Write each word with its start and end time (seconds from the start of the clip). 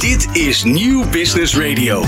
Dit 0.00 0.28
is 0.32 0.62
Nieuw 0.62 1.10
Business 1.10 1.56
Radio. 1.56 2.04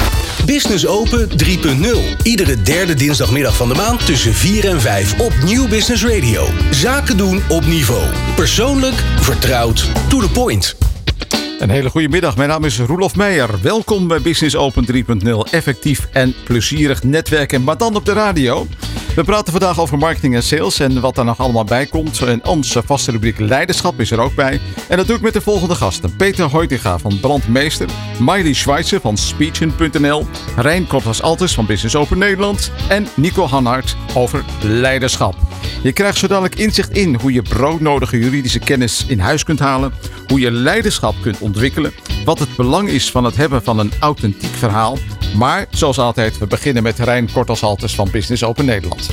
Business 0.47 0.87
Open 0.87 1.29
3.0. 1.29 2.23
Iedere 2.23 2.63
derde 2.63 2.95
dinsdagmiddag 2.95 3.57
van 3.57 3.69
de 3.69 3.75
maand 3.75 4.07
tussen 4.07 4.35
4 4.35 4.69
en 4.69 4.81
5 4.81 5.21
op 5.21 5.33
Nieuw 5.45 5.69
Business 5.69 6.05
Radio. 6.05 6.47
Zaken 6.71 7.17
doen 7.17 7.43
op 7.49 7.65
niveau. 7.65 8.03
Persoonlijk, 8.37 8.95
vertrouwd, 9.21 9.91
to 10.09 10.21
the 10.21 10.31
point. 10.31 10.77
Een 11.59 11.71
hele 11.71 11.91
goede 11.91 12.09
middag. 12.09 12.37
Mijn 12.37 12.49
naam 12.49 12.65
is 12.65 12.79
Roelof 12.79 13.17
Meijer. 13.17 13.51
Welkom 13.63 14.09
bij 14.09 14.21
Business 14.21 14.57
Open 14.57 14.87
3.0. 15.25 15.51
Effectief 15.51 16.09
en 16.13 16.35
plezierig 16.45 17.03
netwerken, 17.03 17.65
maar 17.65 17.77
dan 17.77 17.97
op 17.97 18.05
de 18.05 18.13
radio. 18.13 18.67
We 19.15 19.25
praten 19.25 19.53
vandaag 19.53 19.81
over 19.81 19.99
marketing 19.99 20.35
en 20.35 20.43
sales 20.43 20.79
en 20.79 21.01
wat 21.01 21.15
daar 21.15 21.25
nog 21.25 21.39
allemaal 21.39 21.65
bij 21.65 21.87
komt. 21.87 22.23
En 22.23 22.45
onze 22.45 22.83
vaste 22.83 23.11
rubriek 23.11 23.39
Leiderschap 23.39 24.01
is 24.01 24.11
er 24.11 24.21
ook 24.21 24.35
bij. 24.35 24.61
En 24.89 24.97
dat 24.97 25.07
doe 25.07 25.17
ik 25.17 25.23
met 25.23 25.33
de 25.33 25.41
volgende 25.41 25.75
gasten. 25.75 26.17
Peter 26.17 26.45
Hoitinga 26.45 26.99
van 26.99 27.21
Brandmeester. 27.21 27.89
Miley 28.19 28.53
Schweitzer 28.53 29.01
van 29.01 29.17
Speechen.nl. 29.17 30.27
Rijn 30.57 30.87
Kortas 30.87 31.23
Altes 31.23 31.55
van 31.55 31.67
Business 31.67 31.97
Open 31.97 32.19
Nederland. 32.19 32.71
En 32.89 33.07
Nico 33.15 33.47
Hanhart 33.47 33.97
over 34.15 34.45
leiderschap. 34.63 35.35
Je 35.83 35.93
krijgt 35.93 36.19
zo 36.19 36.27
dadelijk 36.27 36.55
inzicht 36.55 36.91
in 36.91 37.15
hoe 37.15 37.33
je 37.33 37.43
broodnodige 37.43 38.19
juridische 38.19 38.59
kennis 38.59 39.05
in 39.07 39.19
huis 39.19 39.45
kunt 39.45 39.59
halen. 39.59 39.93
Hoe 40.27 40.41
je 40.41 40.51
leiderschap 40.51 41.15
kunt 41.21 41.39
ontwikkelen. 41.39 41.93
Wat 42.25 42.39
het 42.39 42.57
belang 42.57 42.89
is 42.89 43.11
van 43.11 43.25
het 43.25 43.37
hebben 43.37 43.63
van 43.63 43.79
een 43.79 43.93
authentiek 44.01 44.55
verhaal. 44.55 44.99
Maar 45.37 45.67
zoals 45.71 45.99
altijd, 45.99 46.39
we 46.39 46.47
beginnen 46.47 46.83
met 46.83 46.99
Rijn 46.99 47.33
Kortas-Halters 47.33 47.95
van 47.95 48.09
Business 48.13 48.45
Open 48.45 48.65
Nederland. 48.65 49.11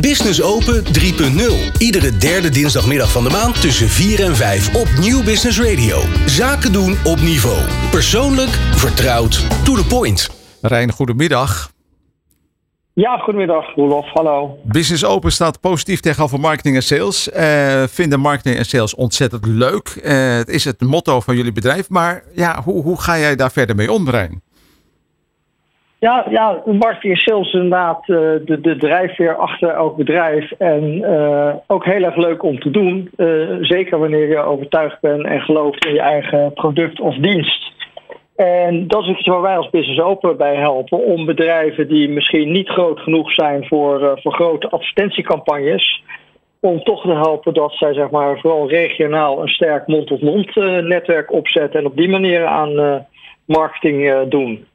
Business 0.00 0.42
Open 0.42 0.84
3.0. 0.84 1.78
Iedere 1.78 2.16
derde 2.16 2.48
dinsdagmiddag 2.48 3.12
van 3.12 3.24
de 3.24 3.30
maand 3.30 3.60
tussen 3.60 3.88
4 3.88 4.24
en 4.24 4.36
5 4.36 4.74
op 4.74 4.88
Nieuw 5.00 5.22
Business 5.22 5.60
Radio. 5.60 5.98
Zaken 6.26 6.72
doen 6.72 6.96
op 7.04 7.20
niveau. 7.20 7.58
Persoonlijk, 7.90 8.50
vertrouwd, 8.74 9.46
to 9.64 9.74
the 9.74 9.86
point. 9.86 10.30
Rijn, 10.60 10.92
goedemiddag. 10.92 11.72
Ja, 12.92 13.16
goedemiddag, 13.16 13.74
Roelof. 13.74 14.12
Hallo. 14.12 14.58
Business 14.64 15.04
Open 15.04 15.32
staat 15.32 15.60
positief 15.60 16.00
tegenover 16.00 16.40
marketing 16.40 16.76
en 16.76 16.82
sales. 16.82 17.28
Uh, 17.28 17.82
vinden 17.86 18.20
marketing 18.20 18.56
en 18.56 18.64
sales 18.64 18.94
ontzettend 18.94 19.46
leuk. 19.46 20.00
Uh, 20.04 20.34
het 20.34 20.48
is 20.48 20.64
het 20.64 20.80
motto 20.80 21.20
van 21.20 21.36
jullie 21.36 21.52
bedrijf. 21.52 21.88
Maar 21.88 22.24
ja, 22.34 22.62
hoe, 22.62 22.82
hoe 22.82 23.00
ga 23.00 23.18
jij 23.18 23.36
daar 23.36 23.52
verder 23.52 23.76
mee 23.76 23.92
om, 23.92 24.10
Rijn? 24.10 24.42
Ja, 26.04 26.26
ja, 26.30 26.62
is 27.02 27.52
inderdaad 27.52 28.08
uh, 28.08 28.18
de, 28.44 28.60
de 28.60 28.76
drijfveer 28.76 29.36
achter 29.36 29.68
elk 29.68 29.96
bedrijf. 29.96 30.50
En 30.50 30.84
uh, 30.98 31.54
ook 31.66 31.84
heel 31.84 32.02
erg 32.02 32.16
leuk 32.16 32.42
om 32.42 32.60
te 32.60 32.70
doen. 32.70 33.10
Uh, 33.16 33.56
zeker 33.60 33.98
wanneer 33.98 34.28
je 34.28 34.38
overtuigd 34.38 35.00
bent 35.00 35.24
en 35.24 35.40
gelooft 35.40 35.84
in 35.86 35.94
je 35.94 36.00
eigen 36.00 36.52
product 36.52 37.00
of 37.00 37.14
dienst. 37.14 37.72
En 38.36 38.88
dat 38.88 39.02
is 39.02 39.08
iets 39.08 39.26
waar 39.26 39.40
wij 39.40 39.56
als 39.56 39.70
Business 39.70 40.00
Open 40.00 40.36
bij 40.36 40.54
helpen. 40.56 40.98
Om 40.98 41.24
bedrijven 41.24 41.88
die 41.88 42.08
misschien 42.08 42.52
niet 42.52 42.68
groot 42.68 43.00
genoeg 43.00 43.32
zijn 43.32 43.66
voor, 43.66 44.20
voor 44.22 44.32
grote 44.32 44.68
advertentiecampagnes. 44.68 46.02
Om 46.60 46.82
toch 46.82 47.02
te 47.02 47.12
helpen 47.12 47.54
dat 47.54 47.72
zij 47.72 47.94
zeg 47.94 48.10
maar, 48.10 48.38
vooral 48.38 48.68
regionaal 48.68 49.42
een 49.42 49.48
sterk 49.48 49.86
mond-tot-mond 49.86 50.54
netwerk 50.88 51.32
opzetten. 51.32 51.80
En 51.80 51.86
op 51.86 51.96
die 51.96 52.08
manier 52.08 52.46
aan 52.46 53.06
marketing 53.44 54.28
doen. 54.28 54.66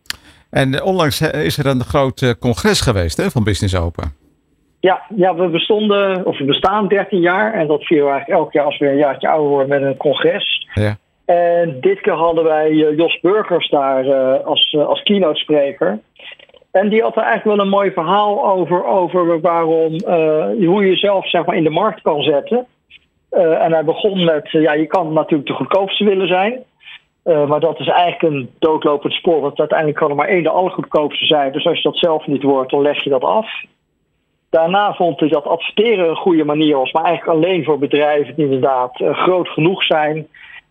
En 0.50 0.84
onlangs 0.84 1.22
is 1.22 1.58
er 1.58 1.66
een 1.66 1.84
groot 1.84 2.36
congres 2.40 2.82
geweest 2.82 3.18
hè, 3.18 3.30
van 3.30 3.44
Business 3.44 3.76
Open. 3.76 4.14
Ja, 4.80 5.02
ja, 5.16 5.36
we 5.36 5.48
bestonden, 5.48 6.26
of 6.26 6.38
we 6.38 6.44
bestaan 6.44 6.88
13 6.88 7.20
jaar. 7.20 7.54
En 7.54 7.68
dat 7.68 7.84
vieren 7.84 8.06
we 8.06 8.12
eigenlijk 8.12 8.42
elk 8.42 8.54
jaar 8.54 8.66
als 8.66 8.78
we 8.78 8.88
een 8.88 8.98
jaartje 8.98 9.28
ouder 9.28 9.50
worden 9.50 9.70
met 9.70 9.82
een 9.82 9.98
congres. 9.98 10.68
Ja. 10.74 10.98
En 11.26 11.78
dit 11.82 12.02
keer 12.02 12.14
hadden 12.14 12.44
wij 12.44 12.74
Jos 12.74 13.20
Burgers 13.20 13.70
daar 13.70 14.06
als, 14.44 14.78
als 14.78 15.04
keynote 15.04 15.40
spreker. 15.40 16.00
En 16.72 16.90
die 16.90 17.02
had 17.02 17.16
er 17.16 17.24
eigenlijk 17.24 17.58
wel 17.58 17.66
een 17.66 17.72
mooi 17.72 17.92
verhaal 17.92 18.46
over, 18.46 18.86
over 18.86 19.42
waarom, 19.42 19.94
uh, 19.94 20.68
hoe 20.68 20.84
je 20.84 20.90
jezelf 20.90 21.30
zeg 21.30 21.46
maar, 21.46 21.56
in 21.56 21.64
de 21.64 21.70
markt 21.70 22.02
kan 22.02 22.22
zetten. 22.22 22.66
en 23.30 23.72
hij 23.72 23.84
begon 23.84 24.24
met, 24.24 24.52
ja, 24.52 24.74
je 24.74 24.86
kan 24.86 25.14
natuurlijk 25.14 25.50
de 25.50 25.56
goedkoopste 25.56 26.04
willen 26.04 26.28
zijn. 26.28 26.64
Uh, 27.30 27.48
maar 27.48 27.60
dat 27.60 27.80
is 27.80 27.88
eigenlijk 27.88 28.34
een 28.34 28.50
doodlopend 28.60 29.14
spoor. 29.14 29.42
Want 29.42 29.60
uiteindelijk 29.60 29.98
kan 30.00 30.10
er 30.10 30.16
maar 30.16 30.28
één 30.28 30.44
de 30.44 30.50
allergoedkoopste 30.50 31.26
zijn. 31.26 31.52
Dus 31.52 31.66
als 31.66 31.78
je 31.78 31.84
dat 31.84 31.98
zelf 31.98 32.28
niet 32.28 32.44
wordt, 32.44 32.72
dan 32.72 32.82
leg 32.82 33.04
je 33.04 33.10
dat 33.10 33.24
af. 33.24 33.64
Daarna 34.50 34.94
vond 34.94 35.20
hij 35.20 35.30
dat 35.30 35.46
adverteren 35.46 36.10
een 36.10 36.16
goede 36.16 36.46
manier 36.46 36.78
was. 36.78 36.92
Maar 36.92 37.04
eigenlijk 37.04 37.38
alleen 37.38 37.64
voor 37.64 37.80
bedrijven 37.80 38.36
die 38.36 38.46
inderdaad 38.46 39.00
uh, 39.00 39.18
groot 39.18 39.50
genoeg 39.50 39.84
zijn. 39.84 40.28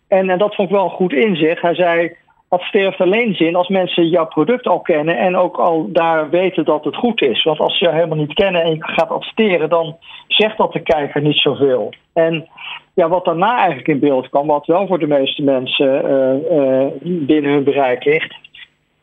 En, 0.07 0.29
en 0.29 0.37
dat 0.37 0.55
vond 0.55 0.69
ik 0.69 0.75
wel 0.75 0.83
een 0.83 0.89
goed 0.89 1.13
inzicht. 1.13 1.61
Hij 1.61 1.75
zei, 1.75 2.15
adverteren 2.49 2.87
heeft 2.87 3.01
alleen 3.01 3.35
zin 3.35 3.55
als 3.55 3.67
mensen 3.67 4.07
jouw 4.07 4.27
product 4.27 4.67
al 4.67 4.79
kennen. 4.79 5.17
En 5.17 5.35
ook 5.35 5.57
al 5.57 5.91
daar 5.91 6.29
weten 6.29 6.65
dat 6.65 6.83
het 6.83 6.95
goed 6.95 7.21
is. 7.21 7.43
Want 7.43 7.59
als 7.59 7.77
ze 7.77 7.85
je 7.85 7.91
helemaal 7.91 8.17
niet 8.17 8.33
kennen 8.33 8.63
en 8.63 8.69
je 8.69 8.77
gaat 8.79 9.09
adverteren, 9.09 9.69
dan 9.69 9.97
zegt 10.27 10.57
dat 10.57 10.73
de 10.73 10.79
kijker 10.79 11.21
niet 11.21 11.37
zoveel. 11.37 11.93
En 12.13 12.47
ja, 12.93 13.09
wat 13.09 13.25
daarna 13.25 13.57
eigenlijk 13.57 13.87
in 13.87 13.99
beeld 13.99 14.29
kwam, 14.29 14.47
wat 14.47 14.65
wel 14.65 14.87
voor 14.87 14.99
de 14.99 15.07
meeste 15.07 15.43
mensen 15.43 16.05
uh, 16.05 16.57
uh, 16.57 16.87
binnen 17.01 17.51
hun 17.51 17.63
bereik 17.63 18.03
ligt, 18.03 18.35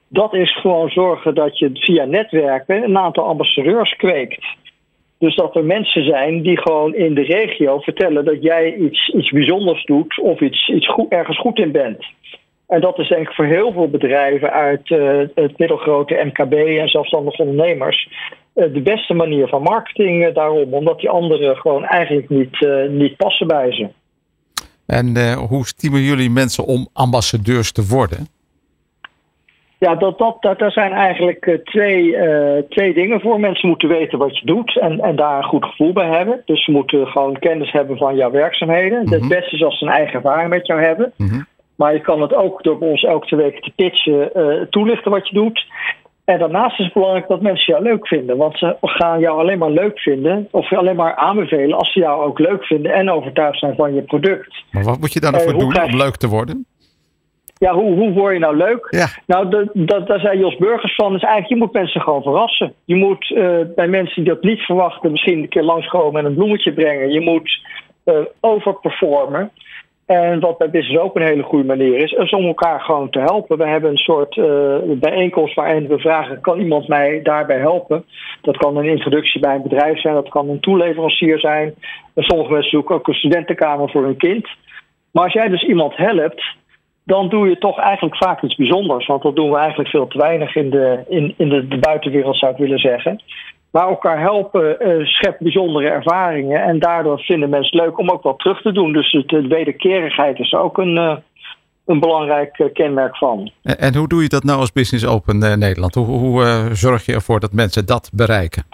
dat 0.09 0.35
is 0.35 0.56
gewoon 0.61 0.91
zorgen 0.91 1.35
dat 1.35 1.59
je 1.59 1.71
via 1.73 2.05
netwerken 2.05 2.83
een 2.83 2.99
aantal 2.99 3.25
ambassadeurs 3.25 3.97
kweekt. 3.97 4.47
Dus 5.19 5.35
dat 5.35 5.56
er 5.56 5.65
mensen 5.65 6.05
zijn 6.05 6.43
die 6.43 6.61
gewoon 6.61 6.95
in 6.95 7.15
de 7.15 7.23
regio 7.23 7.79
vertellen 7.79 8.25
dat 8.25 8.43
jij 8.43 8.75
iets, 8.75 9.09
iets 9.09 9.31
bijzonders 9.31 9.85
doet 9.85 10.21
of 10.21 10.41
iets, 10.41 10.69
iets 10.69 10.89
goed, 10.89 11.12
ergens 11.12 11.39
goed 11.39 11.59
in 11.59 11.73
bent. 11.73 12.05
En 12.66 12.81
dat 12.81 12.99
is 12.99 13.09
denk 13.09 13.28
ik 13.28 13.34
voor 13.34 13.44
heel 13.44 13.72
veel 13.72 13.88
bedrijven 13.88 14.53
uit 14.53 14.91
uh, 14.91 15.19
het 15.34 15.59
middelgrote 15.59 16.25
MKB 16.25 16.53
en 16.53 16.88
zelfstandige 16.88 17.43
ondernemers 17.43 18.09
de 18.53 18.81
beste 18.82 19.15
manier 19.15 19.49
van 19.49 19.62
marketing 19.62 20.34
daarom. 20.34 20.75
Omdat 20.75 21.00
die 21.00 21.10
anderen 21.10 21.56
gewoon 21.56 21.84
eigenlijk 21.84 22.28
niet, 22.28 22.69
niet 22.88 23.16
passen 23.16 23.47
bij 23.47 23.72
ze. 23.72 23.88
En 24.87 25.34
hoe 25.34 25.66
stimuleren 25.66 26.09
jullie 26.09 26.31
mensen 26.31 26.65
om 26.65 26.88
ambassadeurs 26.93 27.72
te 27.72 27.87
worden? 27.87 28.26
Ja, 29.78 29.94
dat, 29.94 30.19
dat, 30.19 30.37
dat, 30.41 30.59
daar 30.59 30.72
zijn 30.72 30.93
eigenlijk 30.93 31.60
twee, 31.65 32.16
twee 32.69 32.94
dingen 32.94 33.21
voor. 33.21 33.41
Mensen 33.41 33.69
moeten 33.69 33.88
weten 33.88 34.19
wat 34.19 34.38
je 34.38 34.47
doet 34.47 34.78
en, 34.78 35.00
en 35.00 35.16
daar 35.16 35.37
een 35.38 35.44
goed 35.44 35.65
gevoel 35.65 35.93
bij 35.93 36.09
hebben. 36.09 36.43
Dus 36.44 36.65
ze 36.65 36.71
moeten 36.71 37.06
gewoon 37.06 37.38
kennis 37.38 37.72
hebben 37.72 37.97
van 37.97 38.16
jouw 38.16 38.31
werkzaamheden. 38.31 38.99
Mm 38.99 39.05
-hmm. 39.05 39.12
Het 39.12 39.28
beste 39.28 39.56
is 39.56 39.62
als 39.62 39.78
ze 39.78 39.84
een 39.84 39.93
eigen 39.93 40.15
ervaring 40.15 40.49
met 40.49 40.66
jou 40.66 40.82
hebben. 40.82 41.12
Mm 41.16 41.28
-hmm. 41.28 41.47
Maar 41.76 41.92
je 41.92 42.00
kan 42.00 42.22
het 42.22 42.34
ook 42.34 42.62
door 42.62 42.78
ons 42.78 43.03
elke 43.03 43.37
weken 43.37 43.62
te 43.62 43.72
pitchen 43.76 44.31
toelichten 44.70 45.10
wat 45.10 45.28
je 45.28 45.34
doet. 45.34 45.66
En 46.25 46.38
daarnaast 46.38 46.78
is 46.78 46.84
het 46.84 46.94
belangrijk 46.94 47.28
dat 47.28 47.41
mensen 47.41 47.72
jou 47.72 47.84
leuk 47.84 48.06
vinden. 48.06 48.37
Want 48.37 48.59
ze 48.59 48.76
gaan 48.81 49.20
jou 49.20 49.38
alleen 49.38 49.59
maar 49.59 49.70
leuk 49.70 49.98
vinden, 49.98 50.48
of 50.50 50.72
alleen 50.72 50.97
maar 50.97 51.14
aanbevelen 51.14 51.78
als 51.78 51.92
ze 51.92 52.00
jou 52.00 52.25
ook 52.25 52.38
leuk 52.38 52.64
vinden 52.64 52.92
en 52.92 53.10
overtuigd 53.10 53.59
zijn 53.59 53.75
van 53.75 53.94
je 53.94 54.03
product. 54.03 54.64
Maar 54.70 54.84
wat 54.84 55.00
moet 55.00 55.12
je 55.12 55.20
daar 55.20 55.32
nou 55.32 55.44
voor 55.44 55.59
doen 55.59 55.82
om 55.82 55.97
leuk 55.97 56.16
te 56.16 56.28
worden? 56.28 56.66
Ja, 57.59 57.75
hoe, 57.75 57.94
hoe 57.94 58.12
word 58.12 58.32
je 58.32 58.38
nou 58.38 58.56
leuk? 58.56 58.87
Ja. 58.91 59.06
Nou, 59.26 59.48
dat, 59.48 59.69
dat, 59.72 60.06
daar 60.06 60.20
zei 60.20 60.38
Jos 60.38 60.56
Burgers 60.56 60.94
van. 60.94 61.12
Dus 61.12 61.22
eigenlijk, 61.22 61.53
je 61.53 61.58
moet 61.58 61.72
mensen 61.72 62.00
gewoon 62.00 62.22
verrassen. 62.22 62.72
Je 62.84 62.97
moet 62.97 63.31
uh, 63.31 63.60
bij 63.75 63.88
mensen 63.88 64.25
die 64.25 64.32
dat 64.34 64.43
niet 64.43 64.60
verwachten, 64.60 65.10
misschien 65.10 65.38
een 65.38 65.48
keer 65.48 65.62
langskomen 65.62 66.20
en 66.20 66.26
een 66.26 66.34
bloemetje 66.34 66.72
brengen. 66.72 67.12
Je 67.12 67.20
moet 67.20 67.60
uh, 68.04 68.14
overperformen. 68.41 69.50
En 70.06 70.41
wat 70.41 70.59
bij 70.59 70.71
Business 70.71 71.03
ook 71.03 71.17
een 71.17 71.27
hele 71.27 71.43
goede 71.43 71.65
manier 71.65 71.99
is, 71.99 72.12
is 72.12 72.31
om 72.31 72.44
elkaar 72.44 72.81
gewoon 72.81 73.11
te 73.11 73.19
helpen. 73.19 73.59
We 73.59 73.67
hebben 73.67 73.91
een 73.91 73.97
soort 73.97 74.37
uh, 74.37 74.77
bijeenkomst 74.87 75.55
waarin 75.55 75.87
we 75.87 75.99
vragen: 75.99 76.41
kan 76.41 76.61
iemand 76.61 76.89
mij 76.89 77.21
daarbij 77.22 77.59
helpen? 77.59 78.05
Dat 78.43 78.56
kan 78.56 78.77
een 78.77 78.84
introductie 78.84 79.41
bij 79.41 79.55
een 79.55 79.62
bedrijf 79.62 80.00
zijn, 80.00 80.15
dat 80.15 80.28
kan 80.28 80.49
een 80.49 80.61
toeleverancier 80.61 81.39
zijn. 81.39 81.75
En 82.15 82.22
sommige 82.22 82.53
mensen 82.53 82.71
zoeken 82.71 82.94
ook 82.94 83.09
een 83.09 83.15
studentenkamer 83.15 83.91
voor 83.91 84.03
hun 84.03 84.17
kind. 84.17 84.49
Maar 85.11 85.25
als 85.25 85.33
jij 85.33 85.49
dus 85.49 85.62
iemand 85.62 85.97
helpt, 85.97 86.44
dan 87.05 87.28
doe 87.28 87.49
je 87.49 87.59
toch 87.59 87.78
eigenlijk 87.78 88.17
vaak 88.17 88.43
iets 88.43 88.55
bijzonders. 88.55 89.06
Want 89.06 89.23
dat 89.23 89.37
doen 89.37 89.50
we 89.50 89.56
eigenlijk 89.56 89.88
veel 89.88 90.06
te 90.06 90.19
weinig 90.19 90.56
in 90.56 90.70
de, 90.70 91.05
in, 91.08 91.35
in 91.37 91.49
de, 91.49 91.69
de 91.69 91.79
buitenwereld, 91.79 92.38
zou 92.38 92.53
ik 92.53 92.58
willen 92.58 92.79
zeggen. 92.79 93.23
Maar 93.76 93.88
elkaar 93.88 94.20
helpen 94.20 94.76
uh, 94.81 95.06
schept 95.06 95.40
bijzondere 95.40 95.88
ervaringen. 95.88 96.62
En 96.62 96.78
daardoor 96.78 97.19
vinden 97.19 97.50
mensen 97.50 97.78
het 97.78 97.87
leuk 97.87 97.99
om 97.99 98.11
ook 98.11 98.23
wat 98.23 98.38
terug 98.38 98.62
te 98.62 98.73
doen. 98.73 98.93
Dus 98.93 99.12
de 99.26 99.46
wederkerigheid 99.46 100.38
is 100.38 100.55
ook 100.55 100.78
een, 100.78 100.96
uh, 100.96 101.17
een 101.87 102.00
belangrijk 102.00 102.58
uh, 102.58 102.67
kenmerk 102.73 103.17
van. 103.17 103.50
En, 103.62 103.78
en, 103.78 103.94
hoe 103.96 104.08
doe 104.08 104.23
je 104.23 104.28
dat 104.28 104.44
nou 104.44 104.58
als 104.58 104.73
Business 104.73 105.06
Open 105.06 105.38
Nederland? 105.38 105.94
Hoe, 105.94 106.06
hoe 106.06 106.69
zorg 106.73 107.06
je 107.06 107.12
ervoor 107.12 107.40
dat 107.40 107.52
mensen 107.52 107.87
dat 107.87 108.11
bereiken? 108.14 108.64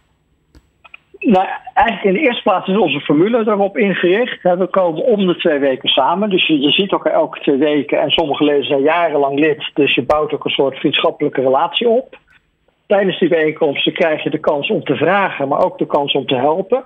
Nou, 1.19 1.46
eigenlijk 1.75 2.06
in 2.06 2.22
de 2.22 2.28
eerste 2.28 2.43
plaats 2.43 2.69
is 2.69 2.76
onze 2.76 3.00
formule 3.00 3.44
daarop 3.44 3.76
ingericht. 3.76 4.43
We 4.43 4.69
komen 4.70 5.05
om 5.05 5.26
de 5.26 5.37
twee 5.37 5.58
weken 5.58 5.88
samen. 5.88 6.31
Dus 6.31 6.46
je, 6.46 6.60
je 6.60 6.70
ziet 6.70 6.93
elkaar 6.93 7.12
elke 7.12 7.40
twee 7.40 7.58
weken. 7.58 8.00
En 8.00 8.10
sommige 8.10 8.44
leden 8.44 8.64
zijn 8.64 8.82
jarenlang 8.82 9.38
lid. 9.38 9.70
Dus 9.75 9.94
je 9.94 10.02
bouwt 10.02 10.32
ook 10.32 10.44
een 10.44 10.50
soort 10.50 10.78
vriendschappelijke 10.78 11.40
relatie 11.40 11.88
op 11.88 12.20
tijdens 12.93 13.19
die 13.19 13.29
bijeenkomsten 13.29 13.93
krijg 13.93 14.23
je 14.23 14.31
de 14.31 14.39
kans 14.39 14.71
om 14.71 14.85
te 14.85 14.97
vragen, 14.97 15.49
maar 15.49 15.65
ook 15.65 15.79
de 15.79 15.87
kans 15.87 16.12
om 16.12 16.27
te 16.27 16.35
helpen. 16.35 16.85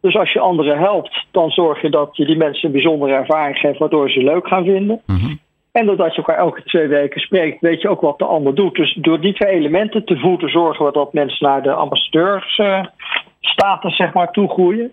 Dus 0.00 0.16
als 0.16 0.32
je 0.32 0.40
anderen 0.40 0.78
helpt, 0.78 1.26
dan 1.30 1.50
zorg 1.50 1.82
je 1.82 1.90
dat 1.90 2.16
je 2.16 2.26
die 2.26 2.36
mensen 2.36 2.66
een 2.66 2.72
bijzondere 2.72 3.12
ervaring 3.12 3.56
geeft, 3.56 3.78
waardoor 3.78 4.10
ze 4.10 4.22
leuk 4.22 4.48
gaan 4.48 4.64
vinden. 4.64 5.00
Mm 5.06 5.16
-hmm. 5.16 5.38
En 5.72 5.86
doordat 5.86 6.10
je 6.10 6.16
elkaar 6.16 6.38
elke 6.38 6.62
twee 6.62 6.86
weken 6.86 7.20
spreekt, 7.20 7.60
weet 7.60 7.82
je 7.82 7.88
ook 7.88 8.00
wat 8.00 8.18
de 8.18 8.24
ander 8.24 8.54
doet. 8.54 8.74
Dus 8.74 8.94
door 8.94 9.20
die 9.20 9.34
twee 9.34 9.52
elementen 9.52 10.04
te 10.04 10.18
voeden, 10.18 10.50
zorgen 10.50 10.86
we 10.86 10.92
dat 10.92 11.12
mensen 11.12 11.46
naar 11.46 11.62
de 11.62 11.72
ambassadeursstatus 11.72 13.96
zeg 13.96 14.12
maar, 14.12 14.30
toegroeien. 14.30 14.92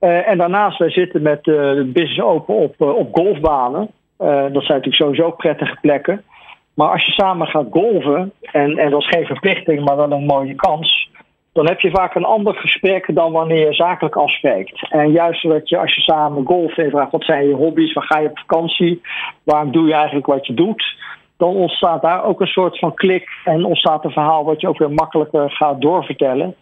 Uh, 0.00 0.28
en 0.28 0.38
daarnaast, 0.38 0.78
wij 0.78 0.90
zitten 0.90 1.22
met 1.22 1.44
de 1.44 1.90
business 1.92 2.20
open 2.20 2.54
op, 2.54 2.80
op 2.80 3.14
golfbanen. 3.14 3.90
dat 4.18 4.28
zijn 4.28 4.52
natuurlijk 4.52 4.94
sowieso 4.94 5.30
prettige 5.30 5.76
plekken. 5.80 6.24
Maar 6.80 6.92
als 6.92 7.06
je 7.06 7.12
samen 7.12 7.46
gaat 7.46 7.66
golven, 7.70 8.32
en, 8.40 8.78
en 8.78 8.90
dat 8.90 9.00
is 9.00 9.08
geen 9.08 9.26
verplichting, 9.26 9.84
maar 9.84 9.96
wel 9.96 10.12
een 10.12 10.24
mooie 10.24 10.54
kans 10.54 11.10
dan 11.52 11.66
heb 11.66 11.80
je 11.80 11.90
vaak 11.90 12.14
een 12.14 12.24
ander 12.24 12.54
gesprek 12.54 13.14
dan 13.14 13.32
wanneer 13.32 13.66
je 13.66 13.74
zakelijk 13.74 14.16
afspreekt. 14.16 14.90
En 14.90 15.10
juist 15.10 15.42
dat 15.42 15.68
je 15.68 15.78
als 15.78 15.94
je 15.94 16.00
samen 16.00 16.46
golft 16.46 16.78
en 16.78 16.90
vraagt 16.90 17.10
wat 17.10 17.24
zijn 17.24 17.48
je 17.48 17.54
hobby's, 17.54 17.92
waar 17.92 18.04
ga 18.04 18.18
je 18.18 18.28
op 18.28 18.38
vakantie, 18.38 19.00
waarom 19.42 19.72
doe 19.72 19.86
je 19.86 19.94
eigenlijk 19.94 20.26
wat 20.26 20.46
je 20.46 20.54
doet, 20.54 20.96
dan 21.36 21.54
ontstaat 21.54 22.02
daar 22.02 22.24
ook 22.24 22.40
een 22.40 22.46
soort 22.46 22.78
van 22.78 22.94
klik 22.94 23.28
en 23.44 23.64
ontstaat 23.64 24.04
een 24.04 24.10
verhaal 24.10 24.44
wat 24.44 24.60
je 24.60 24.68
ook 24.68 24.78
weer 24.78 24.92
makkelijker 24.92 25.50
gaat 25.50 25.80
doorvertellen. 25.80 26.54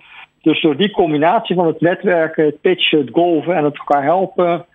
Dus 0.43 0.61
door 0.61 0.77
die 0.77 0.91
combinatie 0.91 1.57
van 1.57 1.67
het 1.67 1.81
netwerken, 1.81 2.45
het 2.45 2.61
pitchen, 2.61 2.99
het 2.99 3.11
golven 3.13 3.57
en 3.57 3.65
het 3.65 3.79
elkaar 3.79 4.03
helpen, 4.05 4.67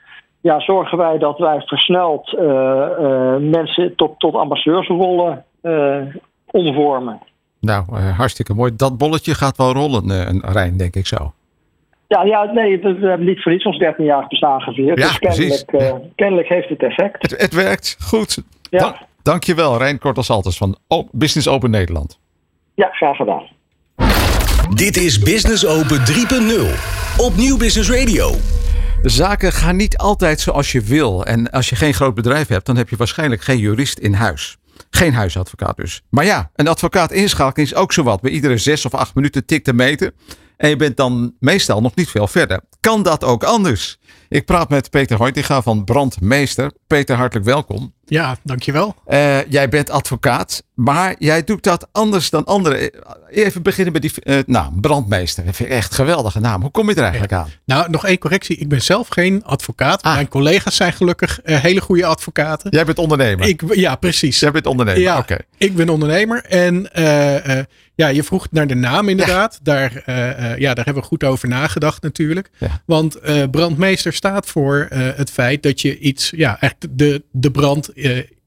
ja, 0.44 0.60
zorgen 0.60 0.98
wij 0.98 1.18
dat 1.18 1.38
wij 1.38 1.62
versneld 1.62 2.34
uh, 2.34 2.42
uh, 2.42 3.36
mensen 3.38 3.96
tot, 3.96 4.20
tot 4.20 4.36
ambassadeursrollen 4.36 5.46
uh, 5.62 5.98
omvormen. 6.46 7.20
Nou, 7.60 7.86
uh, 7.94 8.18
hartstikke 8.18 8.54
mooi. 8.54 8.76
Dat 8.76 8.98
bolletje 8.98 9.34
gaat 9.34 9.58
wel 9.58 9.74
rollen, 9.74 10.10
uh, 10.10 10.52
Rijn, 10.54 10.78
denk 10.78 10.96
ik 10.96 11.08
zo. 11.08 11.34
Ja, 12.08 12.24
ja 12.24 12.44
nee, 12.44 12.82
we, 12.82 12.94
we 12.94 13.08
hebben 13.08 13.28
niet 13.28 13.42
voor 13.42 13.54
iets 13.54 13.66
ons 13.66 13.78
13 13.78 14.06
jaar 14.06 14.28
bestaan 14.28 14.62
gevierd. 14.62 15.00
Ja, 15.00 15.08
dus 15.08 15.20
kennelijk, 15.20 15.72
uh, 15.72 15.94
kennelijk, 16.16 16.48
heeft 16.48 16.70
het 16.70 16.84
effect. 16.84 17.22
Het, 17.22 17.42
het 17.42 17.54
werkt, 17.54 17.98
goed. 18.00 18.44
Ja. 18.70 18.80
Da 18.80 18.96
dankjewel, 19.22 19.78
Rijn 19.78 20.00
Kortelsalters 20.00 20.58
van 20.58 20.78
Business 21.12 21.48
Open 21.48 21.70
Nederland. 21.70 22.20
Ja, 22.76 22.90
graag 22.92 23.16
gedaan. 23.16 23.44
Dit 24.76 24.98
is 24.98 25.20
Business 25.20 25.68
Open 25.68 26.00
3.0 26.00 27.26
op 27.26 27.36
Nieuw 27.36 27.58
Business 27.58 27.92
Radio. 27.92 28.32
Zaken 29.04 29.54
gaan 29.54 29.76
niet 29.76 29.98
altijd 29.98 30.40
zoals 30.40 30.72
je 30.72 30.82
wil. 30.82 31.26
En 31.26 31.50
als 31.50 31.70
je 31.70 31.76
geen 31.76 31.94
groot 31.94 32.14
bedrijf 32.14 32.48
hebt, 32.48 32.66
dan 32.66 32.78
heb 32.78 32.90
je 32.90 32.96
waarschijnlijk 32.96 33.42
geen 33.42 33.58
jurist 33.58 34.00
in 34.00 34.14
huis. 34.14 34.58
Geen 34.90 35.14
huisadvocaat 35.14 35.78
dus. 35.78 36.02
Maar 36.10 36.26
ja, 36.26 36.52
een 36.56 36.68
advocaat 36.68 37.12
inschakelen 37.12 37.66
is 37.66 37.76
ook 37.76 37.94
zowat. 37.94 38.22
Bij 38.22 38.32
iedere 38.32 38.58
zes 38.58 38.86
of 38.86 38.94
acht 38.94 39.16
minuten 39.16 39.46
tik 39.46 39.64
te 39.64 39.74
meten. 39.74 40.14
En 40.58 40.70
je 40.70 40.76
bent 40.76 40.98
dan 40.98 41.36
meestal 41.40 41.82
nog 41.82 41.96
niet 41.96 42.10
veel 42.10 42.28
verder. 42.28 42.62
Kan 42.80 43.04
dat 43.04 43.24
ook 43.24 43.44
anders? 43.44 43.98
Ik 44.30 44.46
praat 44.46 44.70
met 44.70 44.90
Peter 44.90 45.18
Hoytinga 45.18 45.62
van 45.62 45.84
Brandmeester. 45.84 46.72
Peter, 46.88 47.16
hartelijk 47.16 47.46
welkom. 47.46 47.94
Ja, 48.14 48.38
dankjewel. 48.44 48.96
Uh, 49.08 49.46
jij 49.50 49.70
bent 49.70 49.90
advocaat, 49.90 50.64
maar 50.74 51.16
jij 51.20 51.44
doet 51.44 51.64
dat 51.64 51.88
anders 51.92 52.30
dan 52.30 52.46
anderen. 52.46 52.92
Even 53.30 53.62
beginnen 53.62 53.94
met 53.94 54.02
die 54.02 54.12
uh, 54.24 54.40
naam, 54.46 54.82
Brandmeester. 54.82 55.46
Dat 55.46 55.56
vind 55.56 55.70
ik 55.70 55.76
echt 55.76 55.90
een 55.90 55.96
geweldige 55.96 56.40
naam. 56.40 56.62
Hoe 56.62 56.72
kom 56.72 56.90
je 56.90 56.96
er 56.96 57.02
eigenlijk 57.02 57.34
aan? 57.34 57.50
Nou, 57.66 57.90
nog 57.90 58.06
één 58.06 58.18
correctie. 58.18 58.58
Ik 58.58 58.70
ben 58.70 58.82
zelf 58.82 59.08
geen 59.08 59.44
advocaat. 59.44 60.02
Ah. 60.02 60.14
Mijn 60.14 60.28
collega's 60.28 60.76
zijn 60.76 60.94
gelukkig 60.94 61.40
uh, 61.44 61.60
hele 61.60 61.82
goede 61.82 62.06
advocaten. 62.06 62.70
Jij 62.72 62.86
bent 62.86 62.98
ondernemer? 62.98 63.48
Ik, 63.48 63.76
ja, 63.76 63.96
precies. 63.96 64.40
Jij 64.40 64.52
bent 64.52 64.66
ondernemer, 64.66 65.02
ja, 65.02 65.18
oké. 65.18 65.38
Ik 65.58 65.76
ben 65.76 65.90
ondernemer 65.90 66.44
en 66.44 66.90
ja, 67.96 68.08
je 68.08 68.24
vroeg 68.24 68.48
naar 68.52 68.68
de 68.68 68.76
naam 68.76 69.10
inderdaad. 69.10 69.54
Ja. 69.54 69.60
Daar, 69.64 70.04
ja, 70.60 70.74
daar 70.74 70.86
hebben 70.86 71.04
we 71.04 71.10
goed 71.10 71.24
over 71.24 71.48
nagedacht 71.48 72.02
natuurlijk. 72.02 72.50
Ja. 72.58 72.82
Want 72.86 73.20
brandmeester 73.52 74.14
staat 74.14 74.48
voor 74.48 74.88
het 74.90 75.32
feit 75.32 75.64
dat 75.64 75.82
je 75.82 76.00
iets, 76.00 76.32
ja, 76.36 76.58
echt 76.60 76.76
de, 76.90 77.24
de 77.32 77.52
brand 77.52 77.90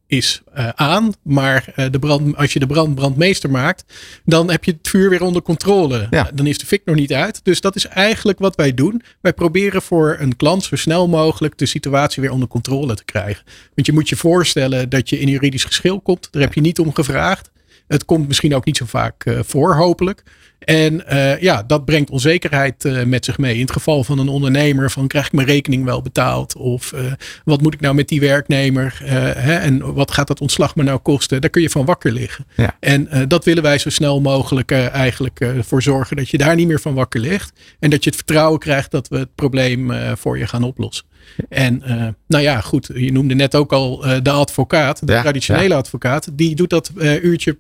is 0.07 0.43
uh, 0.57 0.69
aan. 0.69 1.13
Maar 1.23 1.73
uh, 1.77 1.87
de 1.91 1.99
brand, 1.99 2.37
als 2.37 2.53
je 2.53 2.59
de 2.59 2.67
brand 2.67 2.95
brandmeester 2.95 3.51
maakt, 3.51 3.85
dan 4.25 4.51
heb 4.51 4.65
je 4.65 4.71
het 4.71 4.89
vuur 4.89 5.11
weer 5.11 5.23
onder 5.23 5.43
controle. 5.43 6.07
Ja. 6.11 6.31
Dan 6.35 6.47
is 6.47 6.59
de 6.59 6.67
fik 6.67 6.83
nog 6.85 6.97
niet 6.97 7.13
uit. 7.13 7.41
Dus 7.45 7.61
dat 7.61 7.77
is 7.77 7.87
eigenlijk 7.87 8.39
wat 8.39 8.57
wij 8.57 8.75
doen. 8.75 9.03
Wij 9.21 9.33
proberen 9.33 9.83
voor 9.83 10.17
een 10.19 10.37
klant 10.37 10.65
zo 10.65 10.77
snel 10.77 11.09
mogelijk 11.09 11.59
de 11.59 11.67
situatie 11.67 12.23
weer 12.23 12.33
onder 12.33 12.49
controle 12.49 12.95
te 12.95 13.05
krijgen. 13.05 13.45
Want 13.75 13.87
je 13.87 13.93
moet 13.93 14.09
je 14.09 14.17
voorstellen 14.17 14.89
dat 14.89 15.09
je 15.09 15.19
in 15.19 15.29
juridisch 15.29 15.65
geschil 15.65 16.01
komt. 16.01 16.29
Daar 16.31 16.43
heb 16.43 16.55
je 16.55 16.61
niet 16.61 16.79
om 16.79 16.95
gevraagd. 16.95 17.51
Het 17.87 18.05
komt 18.05 18.27
misschien 18.27 18.55
ook 18.55 18.65
niet 18.65 18.77
zo 18.77 18.85
vaak 18.85 19.25
uh, 19.25 19.39
voor, 19.43 19.75
hopelijk. 19.75 20.23
En 20.59 21.05
uh, 21.13 21.41
ja, 21.41 21.63
dat 21.63 21.85
brengt 21.85 22.11
onzekerheid 22.11 22.85
uh, 22.85 23.03
met 23.03 23.25
zich 23.25 23.39
mee. 23.39 23.55
In 23.55 23.61
het 23.61 23.73
geval 23.73 24.05
van 24.05 24.19
een 24.19 24.29
ondernemer, 24.29 24.91
van 24.91 25.07
krijg 25.07 25.27
ik 25.27 25.33
mijn 25.33 25.47
rekening 25.47 25.85
wel 25.85 26.03
betaald? 26.03 26.57
Of 26.57 26.93
uh, 26.93 27.13
wat 27.45 27.63
moet 27.63 27.75
ik 27.75 27.81
nou 27.81 27.95
met 27.95 28.09
die 28.09 28.21
werknemer? 28.21 29.01
Hè, 29.03 29.55
en 29.55 29.95
wat 29.95 30.11
gaat 30.11 30.27
dat 30.27 30.41
ontslag 30.41 30.77
me 30.77 30.83
nou 30.83 30.99
kosten? 30.99 31.41
Daar 31.41 31.51
kun 31.51 31.63
je 31.63 31.71
van 31.71 31.85
wakker 31.85 32.13
liggen. 32.13 32.47
Ja. 32.57 32.77
En 32.81 33.29
dat 33.29 33.45
willen 33.45 33.63
wij 33.63 33.79
zo 33.79 33.91
snel 33.91 34.21
mogelijk 34.21 34.71
eigenlijk 34.71 35.51
voor 35.59 35.83
zorgen 35.83 36.17
dat 36.17 36.29
je 36.29 36.39
daar 36.39 36.55
niet 36.55 36.67
meer 36.67 36.81
van 36.81 36.95
wakker 36.95 37.21
ligt. 37.21 37.53
En 37.79 37.91
dat 37.91 38.05
je 38.05 38.11
het 38.11 38.19
vertrouwen 38.19 38.59
krijgt 38.59 38.91
dat 38.91 39.09
we 39.09 39.19
het 39.19 39.35
probleem 39.35 39.93
voor 40.17 40.39
je 40.39 40.47
gaan 40.47 40.63
oplossen. 40.63 41.07
En 41.49 41.83
uh, 41.87 42.07
nou 42.27 42.43
ja, 42.43 42.61
goed, 42.61 42.91
je 42.95 43.13
noemde 43.13 43.35
net 43.35 43.55
ook 43.55 43.73
al 43.73 44.07
uh, 44.07 44.17
de 44.23 44.31
advocaat, 44.31 45.07
de 45.07 45.13
ja, 45.13 45.23
traditionele 45.23 45.69
ja. 45.69 45.77
advocaat, 45.77 46.29
die 46.33 46.55
doet 46.55 46.71
dat 46.71 46.91
uh, 46.97 47.25
uurtje, 47.25 47.57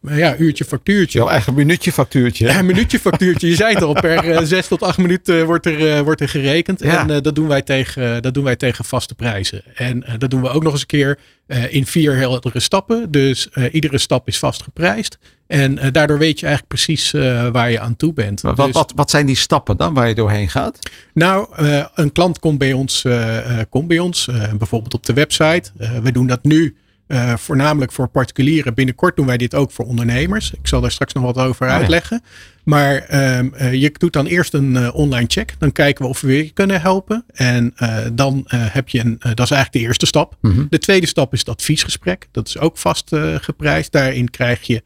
ja, 0.00 0.36
uurtje 0.38 0.64
factuurtje. 0.64 1.18
Jouw 1.18 1.28
eigen 1.28 1.54
minuutje 1.54 1.92
factuurtje. 1.92 2.46
Ja, 2.46 2.62
minuutje 2.62 2.98
factuurtje. 2.98 3.48
Je 3.48 3.54
zei 3.54 3.74
het 3.74 3.82
al, 3.82 3.92
per 3.92 4.46
zes 4.46 4.66
tot 4.66 4.82
acht 4.82 4.98
minuten 4.98 5.46
wordt 5.46 5.66
er, 5.66 6.04
wordt 6.04 6.20
er 6.20 6.28
gerekend. 6.28 6.82
Ja. 6.82 7.08
En 7.08 7.22
dat, 7.22 7.34
doen 7.34 7.48
wij 7.48 7.62
tegen, 7.62 8.22
dat 8.22 8.34
doen 8.34 8.44
wij 8.44 8.56
tegen 8.56 8.84
vaste 8.84 9.14
prijzen. 9.14 9.62
En 9.74 10.04
dat 10.18 10.30
doen 10.30 10.42
we 10.42 10.48
ook 10.48 10.62
nog 10.62 10.72
eens 10.72 10.80
een 10.80 10.86
keer 10.86 11.18
in 11.68 11.86
vier 11.86 12.16
heldere 12.16 12.60
stappen. 12.60 13.10
Dus 13.10 13.48
iedere 13.72 13.98
stap 13.98 14.28
is 14.28 14.38
vast 14.38 14.62
geprijsd. 14.62 15.18
En 15.50 15.78
uh, 15.78 15.86
daardoor 15.92 16.18
weet 16.18 16.40
je 16.40 16.46
eigenlijk 16.46 16.74
precies 16.74 17.12
uh, 17.12 17.48
waar 17.48 17.70
je 17.70 17.80
aan 17.80 17.96
toe 17.96 18.12
bent. 18.12 18.40
Wat, 18.40 18.56
dus, 18.56 18.70
wat, 18.70 18.92
wat, 18.96 19.10
zijn 19.10 19.26
die 19.26 19.36
stappen 19.36 19.76
dan 19.76 19.94
waar 19.94 20.08
je 20.08 20.14
doorheen 20.14 20.48
gaat? 20.48 20.78
Nou, 21.14 21.46
uh, 21.60 21.84
een 21.94 22.12
klant 22.12 22.38
komt 22.38 22.58
bij 22.58 22.72
ons, 22.72 23.04
komt 23.68 23.88
bij 23.88 23.98
ons 23.98 24.28
bijvoorbeeld 24.58 24.94
op 24.94 25.06
de 25.06 25.12
website. 25.12 25.70
we 26.02 26.12
doen 26.12 26.26
dat 26.26 26.44
nu 26.44 26.76
uh, 27.10 27.36
voornamelijk 27.36 27.92
voor 27.92 28.08
particulieren. 28.08 28.74
Binnenkort 28.74 29.16
doen 29.16 29.26
wij 29.26 29.36
dit 29.36 29.54
ook 29.54 29.70
voor 29.70 29.84
ondernemers. 29.84 30.52
Ik 30.52 30.66
zal 30.66 30.80
daar 30.80 30.90
straks 30.90 31.12
nog 31.12 31.24
wat 31.24 31.38
over 31.38 31.66
oh, 31.66 31.72
uitleggen. 31.72 32.20
Ja. 32.22 32.30
Maar 32.64 32.94
um, 33.38 33.52
uh, 33.60 33.72
je 33.74 33.92
doet 33.98 34.12
dan 34.12 34.26
eerst 34.26 34.54
een 34.54 34.74
uh, 34.74 34.94
online 34.94 35.26
check. 35.28 35.54
Dan 35.58 35.72
kijken 35.72 36.04
we 36.04 36.10
of 36.10 36.20
we 36.20 36.36
je 36.36 36.50
kunnen 36.50 36.80
helpen. 36.80 37.24
En 37.32 37.74
dan 38.12 38.44
heb 38.48 38.88
je 38.88 39.00
een, 39.00 39.16
dat 39.18 39.40
is 39.40 39.50
eigenlijk 39.50 39.72
de 39.72 39.78
eerste 39.78 40.06
stap. 40.06 40.36
Mm 40.40 40.50
-hmm. 40.50 40.66
De 40.70 40.78
tweede 40.78 41.06
stap 41.06 41.32
is 41.32 41.38
het 41.38 41.48
adviesgesprek. 41.48 42.28
Dat 42.30 42.48
is 42.48 42.58
ook 42.58 42.78
vast 42.78 43.10
geprijsd. 43.34 43.92
Daarin 43.92 44.30
krijg 44.30 44.62
je, 44.62 44.82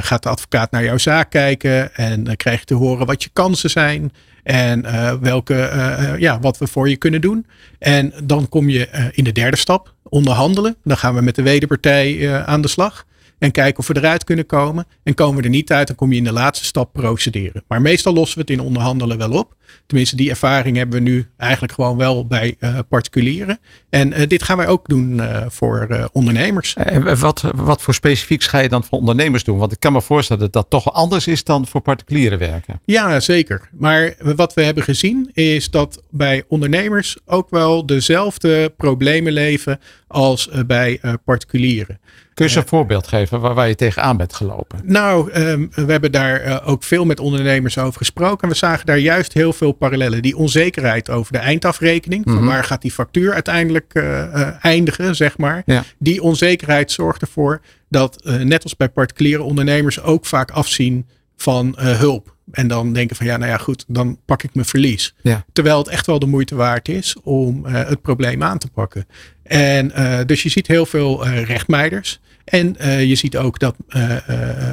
gaat 0.00 0.22
de 0.22 0.28
advocaat 0.28 0.70
naar 0.70 0.84
jouw 0.84 0.98
zaak 0.98 1.30
kijken. 1.30 1.94
En 1.94 2.24
dan 2.24 2.36
krijg 2.36 2.58
je 2.58 2.66
te 2.66 2.74
horen 2.74 3.06
wat 3.06 3.22
je 3.22 3.30
kansen 3.32 3.70
zijn. 3.70 4.12
En 4.46 4.84
uh, 4.84 5.12
welke, 5.20 5.54
uh, 5.54 6.18
ja, 6.18 6.40
wat 6.40 6.58
we 6.58 6.66
voor 6.66 6.88
je 6.88 6.96
kunnen 6.96 7.20
doen. 7.20 7.46
En 7.78 8.12
dan 8.24 8.48
kom 8.48 8.68
je 8.68 8.88
uh, 8.94 9.04
in 9.12 9.24
de 9.24 9.32
derde 9.32 9.56
stap, 9.56 9.94
onderhandelen. 10.08 10.76
Dan 10.84 10.96
gaan 10.96 11.14
we 11.14 11.20
met 11.20 11.34
de 11.34 11.42
wederpartij 11.42 12.44
aan 12.44 12.60
de 12.60 12.68
slag 12.68 13.06
en 13.38 13.50
kijken 13.50 13.78
of 13.78 13.86
we 13.86 13.96
eruit 13.96 14.24
kunnen 14.24 14.46
komen. 14.46 14.86
En 15.02 15.14
komen 15.14 15.36
we 15.36 15.42
er 15.42 15.48
niet 15.48 15.72
uit, 15.72 15.86
dan 15.86 15.96
kom 15.96 16.12
je 16.12 16.18
in 16.18 16.24
de 16.24 16.32
laatste 16.32 16.64
stap 16.64 16.92
procederen. 16.92 17.64
Maar 17.68 17.82
meestal 17.82 18.12
lossen 18.12 18.38
we 18.38 18.40
het 18.40 18.58
in 18.58 18.66
onderhandelen 18.66 19.18
wel 19.18 19.30
op. 19.30 19.54
Tenminste, 19.86 20.16
die 20.16 20.30
ervaring 20.30 20.76
hebben 20.76 21.02
we 21.02 21.10
nu 21.10 21.26
eigenlijk 21.36 21.72
gewoon 21.72 21.96
wel 21.96 22.26
bij 22.26 22.56
uh, 22.60 22.78
particulieren. 22.88 23.58
En 23.90 24.20
uh, 24.20 24.26
dit 24.26 24.42
gaan 24.42 24.56
wij 24.56 24.66
ook 24.66 24.88
doen 24.88 25.14
uh, 25.14 25.44
voor 25.48 26.08
ondernemers. 26.12 26.74
En 26.74 27.18
wat, 27.18 27.44
wat 27.54 27.82
voor 27.82 27.94
specifieks 27.94 28.46
ga 28.46 28.58
je 28.58 28.68
dan 28.68 28.84
voor 28.84 28.98
ondernemers 28.98 29.44
doen? 29.44 29.58
Want 29.58 29.72
ik 29.72 29.80
kan 29.80 29.92
me 29.92 30.02
voorstellen 30.02 30.42
dat 30.42 30.52
dat 30.52 30.70
toch 30.70 30.92
anders 30.92 31.26
is 31.26 31.44
dan 31.44 31.66
voor 31.66 31.80
particulieren 31.80 32.38
werken. 32.38 32.80
Ja, 32.84 33.20
zeker. 33.20 33.68
Maar 33.72 34.14
wat 34.18 34.54
we 34.54 34.62
hebben 34.62 34.82
gezien 34.82 35.30
is 35.32 35.70
dat 35.70 36.02
bij 36.10 36.44
ondernemers 36.48 37.16
ook 37.24 37.50
wel 37.50 37.86
dezelfde 37.86 38.74
problemen 38.76 39.32
leven 39.32 39.80
als 40.06 40.48
bij 40.66 41.00
particulieren. 41.24 42.00
Kun 42.36 42.44
je 42.44 42.50
eens 42.50 42.60
een 42.62 42.68
voorbeeld 42.68 43.06
geven 43.06 43.40
waar, 43.40 43.54
waar 43.54 43.68
je 43.68 43.74
tegenaan 43.74 44.16
bent 44.16 44.34
gelopen? 44.34 44.80
Nou, 44.84 45.32
um, 45.32 45.68
we 45.74 45.92
hebben 45.92 46.12
daar 46.12 46.46
uh, 46.46 46.68
ook 46.68 46.82
veel 46.82 47.04
met 47.04 47.20
ondernemers 47.20 47.78
over 47.78 47.98
gesproken. 47.98 48.42
En 48.42 48.48
we 48.48 48.54
zagen 48.54 48.86
daar 48.86 48.98
juist 48.98 49.32
heel 49.32 49.52
veel 49.52 49.72
parallellen. 49.72 50.22
Die 50.22 50.36
onzekerheid 50.36 51.10
over 51.10 51.32
de 51.32 51.38
eindafrekening. 51.38 52.24
Mm 52.24 52.32
-hmm. 52.32 52.44
Van 52.44 52.52
waar 52.52 52.64
gaat 52.64 52.82
die 52.82 52.90
factuur 52.90 53.32
uiteindelijk 53.32 53.90
uh, 53.94 54.04
uh, 54.04 54.48
eindigen, 54.64 55.14
zeg 55.14 55.38
maar. 55.38 55.62
Ja. 55.66 55.84
Die 55.98 56.22
onzekerheid 56.22 56.92
zorgt 56.92 57.20
ervoor 57.20 57.60
dat, 57.88 58.24
net 58.24 58.62
als 58.62 58.76
bij 58.76 58.88
particuliere 58.88 59.42
ondernemers, 59.42 60.02
ook 60.02 60.26
vaak 60.26 60.50
afzien 60.50 61.06
van 61.36 61.74
hulp. 61.78 62.35
En 62.50 62.68
dan 62.68 62.92
denken 62.92 63.16
van 63.16 63.26
ja, 63.26 63.36
nou 63.36 63.50
ja, 63.50 63.56
goed, 63.56 63.84
dan 63.88 64.18
pak 64.24 64.42
ik 64.42 64.54
mijn 64.54 64.66
verlies. 64.66 65.14
Ja. 65.22 65.44
Terwijl 65.52 65.78
het 65.78 65.88
echt 65.88 66.06
wel 66.06 66.18
de 66.18 66.26
moeite 66.26 66.54
waard 66.54 66.88
is 66.88 67.16
om 67.22 67.66
uh, 67.66 67.72
het 67.72 68.02
probleem 68.02 68.42
aan 68.42 68.58
te 68.58 68.68
pakken. 68.68 69.06
En 69.42 69.92
uh, 69.96 70.18
dus 70.26 70.42
je 70.42 70.48
ziet 70.48 70.66
heel 70.66 70.86
veel 70.86 71.26
uh, 71.26 71.42
rechtmeiders. 71.42 72.20
En 72.46 72.76
je 73.06 73.14
ziet 73.14 73.36
ook 73.36 73.58
dat 73.58 73.74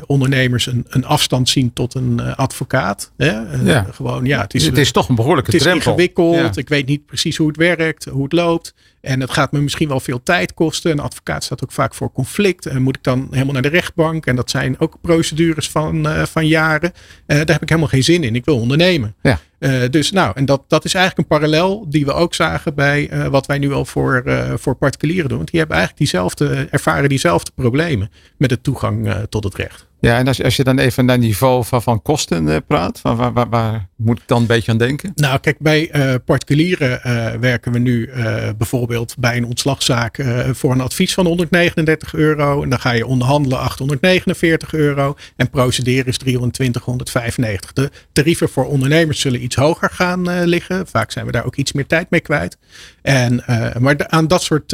ondernemers 0.05 0.65
een, 0.65 0.85
een 0.89 1.05
afstand 1.05 1.49
zien 1.49 1.73
tot 1.73 1.93
een 1.93 2.21
advocaat. 2.35 3.11
Hè? 3.17 3.31
ja. 3.63 3.87
Gewoon, 3.91 4.25
ja, 4.25 4.41
het 4.41 4.53
is, 4.53 4.65
het 4.65 4.77
is 4.77 4.91
toch 4.91 5.09
een 5.09 5.15
behoorlijke 5.15 5.51
het 5.51 5.59
is 5.59 5.65
drempel. 5.67 5.91
ingewikkeld. 5.91 6.57
Ik 6.57 6.69
weet 6.69 6.85
niet 6.85 7.05
precies 7.05 7.37
hoe 7.37 7.47
het 7.47 7.57
werkt, 7.57 8.05
hoe 8.05 8.23
het 8.23 8.33
loopt. 8.33 8.73
En 9.03 9.19
het 9.19 9.31
gaat 9.31 9.51
me 9.51 9.59
misschien 9.59 9.87
wel 9.87 9.99
veel 9.99 10.23
tijd 10.23 10.53
kosten. 10.53 10.91
Een 10.91 10.99
advocaat 10.99 11.43
staat 11.43 11.63
ook 11.63 11.71
vaak 11.71 11.93
voor 11.93 12.11
conflict. 12.11 12.65
En 12.65 12.81
moet 12.81 12.95
ik 12.95 13.03
dan 13.03 13.27
helemaal 13.31 13.53
naar 13.53 13.61
de 13.61 13.67
rechtbank? 13.67 14.25
En 14.25 14.35
dat 14.35 14.49
zijn 14.49 14.79
ook 14.79 14.97
procedures 15.01 15.69
van, 15.69 16.07
uh, 16.07 16.25
van 16.25 16.47
jaren. 16.47 16.91
Uh, 16.93 17.37
daar 17.37 17.45
heb 17.45 17.61
ik 17.61 17.69
helemaal 17.69 17.89
geen 17.89 18.03
zin 18.03 18.23
in. 18.23 18.35
Ik 18.35 18.45
wil 18.45 18.59
ondernemen. 18.59 19.15
Ja. 19.21 19.39
Uh, 19.63 19.89
dus 19.89 20.11
nou, 20.11 20.31
en 20.35 20.45
dat, 20.45 20.63
dat 20.67 20.85
is 20.85 20.93
eigenlijk 20.93 21.29
een 21.29 21.37
parallel 21.37 21.85
die 21.89 22.05
we 22.05 22.13
ook 22.13 22.33
zagen 22.33 22.75
bij 22.75 23.29
wat 23.29 23.45
wij 23.45 23.57
nu 23.57 23.73
al 23.73 23.85
voor, 23.85 24.23
voor 24.55 24.75
particulieren 24.75 25.29
doen. 25.29 25.37
Want 25.37 25.49
die 25.49 25.59
hebben 25.59 25.77
eigenlijk 25.77 26.09
diezelfde, 26.09 26.67
ervaren 26.71 27.09
diezelfde 27.09 27.51
problemen 27.55 28.11
met 28.37 28.49
de 28.49 28.61
toegang 28.61 29.13
tot 29.29 29.43
het 29.43 29.55
recht. 29.55 29.87
Ja, 30.03 30.17
en 30.17 30.27
als, 30.27 30.43
als 30.43 30.55
je 30.55 30.63
dan 30.63 30.79
even 30.79 31.05
naar 31.05 31.17
niveau 31.17 31.65
van, 31.65 31.81
van 31.81 32.01
kosten 32.01 32.47
uh, 32.47 32.57
praat, 32.67 32.99
van 32.99 33.15
waar, 33.15 33.33
waar, 33.33 33.49
waar, 33.49 33.87
moet 33.95 34.19
ik 34.19 34.27
dan 34.27 34.41
een 34.41 34.47
beetje 34.47 34.71
aan 34.71 34.77
denken? 34.77 35.11
Nou, 35.15 35.39
kijk, 35.39 35.59
bij 35.59 35.95
uh, 35.95 36.15
particulieren 36.25 37.01
uh, 37.05 37.39
werken 37.39 37.71
we 37.71 37.79
nu 37.79 38.09
bijvoorbeeld 38.57 39.15
bij 39.19 39.37
een 39.37 39.45
ontslagzaak 39.45 40.25
voor 40.51 40.71
een 40.71 40.81
advies 40.81 41.13
van 41.13 41.25
139 41.25 42.13
euro. 42.13 42.63
En 42.63 42.69
dan 42.69 42.79
ga 42.79 42.91
je 42.91 43.05
onderhandelen 43.05 43.59
849 43.59 44.73
euro. 44.73 45.15
En 45.35 45.49
procederen 45.49 46.05
is 46.05 46.17
320, 46.17 46.83
195. 46.83 47.73
De 47.73 47.89
tarieven 48.13 48.49
voor 48.49 48.65
ondernemers 48.65 49.19
zullen 49.19 49.43
iets 49.43 49.55
hoger 49.55 49.89
gaan 49.89 50.45
liggen. 50.45 50.87
Vaak 50.87 51.11
zijn 51.11 51.25
we 51.25 51.31
daar 51.31 51.45
ook 51.45 51.55
iets 51.55 51.71
meer 51.71 51.87
tijd 51.87 52.09
mee 52.09 52.21
kwijt. 52.21 52.57
En, 53.01 53.43
maar 53.79 54.07
aan 54.07 54.27
dat 54.27 54.43
soort, 54.43 54.69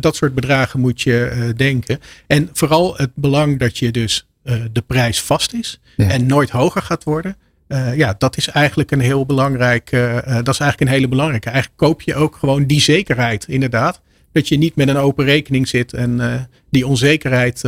dat 0.00 0.16
soort 0.16 0.34
bedragen 0.34 0.80
moet 0.80 1.02
je 1.02 1.52
denken. 1.56 2.00
En 2.26 2.48
vooral 2.52 2.96
het 2.96 3.10
belang 3.14 3.58
dat 3.58 3.78
je 3.78 3.90
dus 3.90 4.29
de 4.72 4.82
prijs 4.86 5.22
vast 5.22 5.52
is 5.52 5.80
en 5.96 6.26
nooit 6.26 6.50
hoger 6.50 6.82
gaat 6.82 7.04
worden. 7.04 7.36
Uh, 7.68 7.96
ja, 7.96 8.14
dat 8.18 8.36
is 8.36 8.48
eigenlijk 8.48 8.90
een 8.90 9.00
heel 9.00 9.26
belangrijk. 9.26 9.92
Uh, 9.92 10.14
dat 10.24 10.48
is 10.48 10.60
eigenlijk 10.60 10.80
een 10.80 10.96
hele 10.96 11.08
belangrijke. 11.08 11.50
Eigenlijk 11.50 11.80
koop 11.80 12.02
je 12.02 12.14
ook 12.14 12.36
gewoon 12.36 12.66
die 12.66 12.80
zekerheid, 12.80 13.44
inderdaad. 13.48 14.00
Dat 14.32 14.48
je 14.48 14.56
niet 14.56 14.76
met 14.76 14.88
een 14.88 14.96
open 14.96 15.24
rekening 15.24 15.68
zit 15.68 15.92
en 15.92 16.48
die 16.70 16.86
onzekerheid 16.86 17.60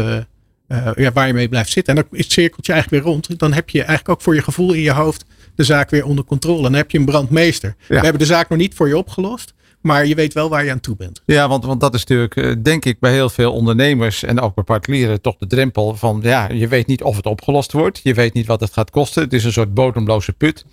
ja, 0.97 1.13
waar 1.13 1.27
je 1.27 1.33
mee 1.33 1.49
blijft 1.49 1.71
zitten. 1.71 1.97
En 1.97 2.03
dan 2.03 2.19
is 2.19 2.25
het 2.25 2.33
cirkeltje 2.33 2.73
eigenlijk 2.73 3.05
weer 3.05 3.13
rond. 3.13 3.39
Dan 3.39 3.53
heb 3.53 3.71
je 3.71 3.79
eigenlijk 3.79 4.09
ook 4.09 4.21
voor 4.21 4.35
je 4.35 4.43
gevoel 4.43 4.73
in 4.73 4.81
je 4.81 4.93
hoofd 4.93 5.25
de 5.55 5.65
zaak 5.65 5.91
weer 5.91 6.05
onder 6.05 6.25
controle. 6.25 6.63
Dan 6.63 6.75
heb 6.75 6.91
je 6.91 6.99
een 6.99 7.05
brandmeester. 7.05 7.75
We 7.89 7.95
hebben 7.95 8.19
de 8.19 8.27
zaak 8.27 8.49
nog 8.49 8.59
niet 8.59 8.75
voor 8.75 8.89
je 8.89 8.97
opgelost. 8.97 9.55
Maar 9.83 10.07
je 10.07 10.15
weet 10.15 10.33
wel 10.33 10.49
waar 10.49 10.65
je 10.65 10.71
aan 10.71 10.81
toe 10.81 10.97
bent. 10.97 11.23
Ja, 11.27 11.49
want, 11.49 11.65
want 11.65 11.81
dat 11.81 11.95
is 11.95 12.01
natuurlijk, 12.01 12.37
eh, 12.37 12.53
denk 12.63 12.85
ik, 12.85 12.99
bij 12.99 13.13
heel 13.13 13.29
veel 13.29 13.53
ondernemers 13.53 14.23
en 14.23 14.41
ook 14.41 14.55
bij 14.55 14.65
particulieren 14.65 15.21
toch 15.21 15.37
de 15.37 15.47
drempel 15.47 15.97
van, 15.97 16.21
ja, 16.23 16.49
je 16.51 16.69
weet 16.69 16.87
niet 16.87 17.03
of 17.03 17.17
het 17.17 17.27
opgelost 17.27 17.73
wordt. 17.73 18.01
Je 18.03 18.15
weet 18.15 18.35
niet 18.35 18.47
wat 18.47 18.61
het 18.61 18.73
gaat 18.73 18.91
kosten. 18.91 19.23
Het 19.23 19.33
is 19.33 19.45
een 19.45 19.53
soort 19.53 19.75
bodemloze 19.75 20.33
put. 20.33 20.65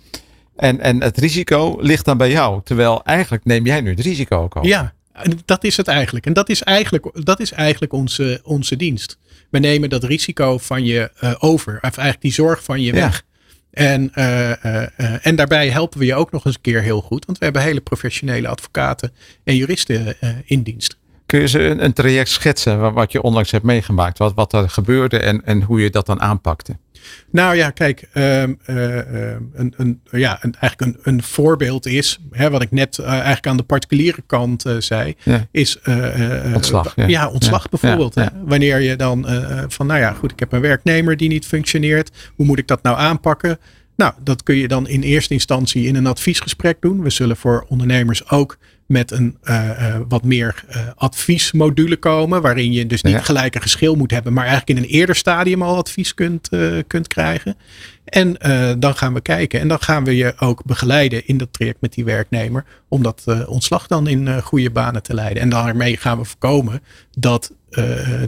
En, 0.56 0.80
en 0.80 1.02
het 1.02 1.18
risico 1.18 1.76
ligt 1.80 2.04
dan 2.04 2.16
bij 2.16 2.30
jou. 2.30 2.60
Terwijl 2.64 3.04
eigenlijk 3.04 3.44
neem 3.44 3.66
jij 3.66 3.80
nu 3.80 3.90
het 3.90 4.00
risico 4.00 4.42
ook 4.42 4.56
al. 4.56 4.66
Ja, 4.66 4.92
dat 5.44 5.64
is 5.64 5.76
het 5.76 5.88
eigenlijk. 5.88 6.26
En 6.26 6.32
dat 6.32 6.48
is 6.48 6.62
eigenlijk, 6.62 7.24
dat 7.24 7.40
is 7.40 7.52
eigenlijk 7.52 7.92
onze, 7.92 8.40
onze 8.42 8.76
dienst. 8.76 9.18
We 9.50 9.58
nemen 9.58 9.88
dat 9.88 10.04
risico 10.04 10.58
van 10.58 10.84
je 10.84 11.10
uh, 11.20 11.34
over. 11.38 11.74
Of 11.74 11.80
eigenlijk 11.82 12.20
die 12.20 12.32
zorg 12.32 12.64
van 12.64 12.82
je 12.82 12.92
weg. 12.92 13.22
En, 13.70 14.12
uh, 14.14 14.50
uh, 14.50 15.26
en 15.26 15.36
daarbij 15.36 15.68
helpen 15.68 15.98
we 15.98 16.04
je 16.04 16.14
ook 16.14 16.30
nog 16.30 16.44
eens 16.44 16.54
een 16.54 16.60
keer 16.60 16.82
heel 16.82 17.00
goed. 17.00 17.24
Want 17.26 17.38
we 17.38 17.44
hebben 17.44 17.62
hele 17.62 17.80
professionele 17.80 18.48
advocaten 18.48 19.12
en 19.44 19.56
juristen 19.56 20.16
in 20.44 20.62
dienst. 20.62 20.96
Kun 21.26 21.40
je 21.40 21.48
ze 21.48 21.60
een, 21.60 21.92
traject 21.92 22.28
schetsen 22.28 22.92
wat 22.92 23.12
je 23.12 23.22
onlangs 23.22 23.50
hebt 23.50 23.64
meegemaakt? 23.64 24.18
Wat, 24.18 24.34
wat 24.34 24.52
er 24.52 24.70
gebeurde 24.70 25.18
en, 25.18 25.44
en 25.44 25.62
hoe 25.62 25.80
je 25.80 25.90
dat 25.90 26.06
dan 26.06 26.20
aanpakte? 26.20 26.76
Nou 27.30 27.56
ja, 27.56 27.70
kijk, 27.70 28.08
um, 28.14 28.58
uh, 28.66 28.96
een, 29.52 29.74
een, 29.76 30.00
ja, 30.10 30.38
een, 30.40 30.54
eigenlijk 30.60 30.80
een, 30.80 31.14
een 31.14 31.22
voorbeeld 31.22 31.86
is, 31.86 32.18
hè, 32.30 32.50
wat 32.50 32.62
ik 32.62 32.70
net 32.70 32.98
uh, 32.98 33.06
eigenlijk 33.06 33.46
aan 33.46 33.56
de 33.56 33.62
particuliere 33.62 34.22
kant 34.26 34.66
uh, 34.66 34.76
zei, 34.78 35.14
ja. 35.22 35.46
is 35.50 35.78
ontslag. 36.54 36.92
Ja, 36.96 37.06
ja 37.06 37.28
ontslag 37.28 37.62
ja. 37.62 37.68
bijvoorbeeld. 37.70 38.14
Hè? 38.14 38.26
Wanneer 38.44 38.80
je 38.80 38.96
dan 38.96 39.26
van, 39.68 39.86
nou 39.86 40.00
ja, 40.00 40.12
goed, 40.12 40.32
ik 40.32 40.38
heb 40.38 40.52
een 40.52 40.60
werknemer 40.60 41.16
die 41.16 41.28
niet 41.28 41.46
functioneert, 41.46 42.10
hoe 42.36 42.46
moet 42.46 42.58
ik 42.58 42.66
dat 42.66 42.82
nou 42.82 42.98
aanpakken? 42.98 43.58
Nou, 43.96 44.12
dat 44.22 44.42
kun 44.42 44.56
je 44.56 44.68
dan 44.68 44.88
in 44.88 45.02
eerste 45.02 45.32
instantie 45.32 45.86
in 45.86 45.96
een 45.96 46.06
adviesgesprek 46.06 46.76
doen. 46.80 47.02
We 47.02 47.10
zullen 47.10 47.36
voor 47.36 47.66
ondernemers 47.68 48.30
ook 48.30 48.58
met 48.90 49.10
een 49.10 49.36
uh, 49.44 49.54
uh, 49.54 49.96
wat 50.08 50.24
meer 50.24 50.64
uh, 50.70 50.76
adviesmodule 50.94 51.96
komen. 51.96 52.42
Waarin 52.42 52.72
je 52.72 52.86
dus 52.86 53.02
niet 53.02 53.14
ja. 53.14 53.20
gelijk 53.20 53.54
een 53.54 53.62
geschil 53.62 53.94
moet 53.94 54.10
hebben. 54.10 54.32
Maar 54.32 54.46
eigenlijk 54.46 54.78
in 54.78 54.84
een 54.84 54.90
eerder 54.90 55.16
stadium 55.16 55.62
al 55.62 55.76
advies 55.76 56.14
kunt, 56.14 56.48
kunt 56.86 57.08
krijgen. 57.08 57.56
En 58.04 58.36
dan 58.78 58.96
gaan 58.96 59.14
we 59.14 59.20
kijken. 59.20 59.60
En 59.60 59.68
dan 59.68 59.80
gaan 59.80 60.04
we 60.04 60.16
je 60.16 60.34
ook 60.38 60.64
begeleiden 60.64 61.26
in 61.26 61.38
dat 61.38 61.52
traject 61.52 61.80
met 61.80 61.92
die 61.92 62.04
werknemer. 62.04 62.64
Om 62.88 63.02
dat 63.02 63.24
ontslag 63.46 63.86
dan 63.86 64.06
in 64.06 64.42
goede 64.42 64.70
banen 64.70 65.02
te 65.02 65.14
leiden. 65.14 65.42
En 65.42 65.48
daarmee 65.48 65.96
gaan 65.96 66.18
we 66.18 66.24
voorkomen 66.24 66.82
dat 67.18 67.52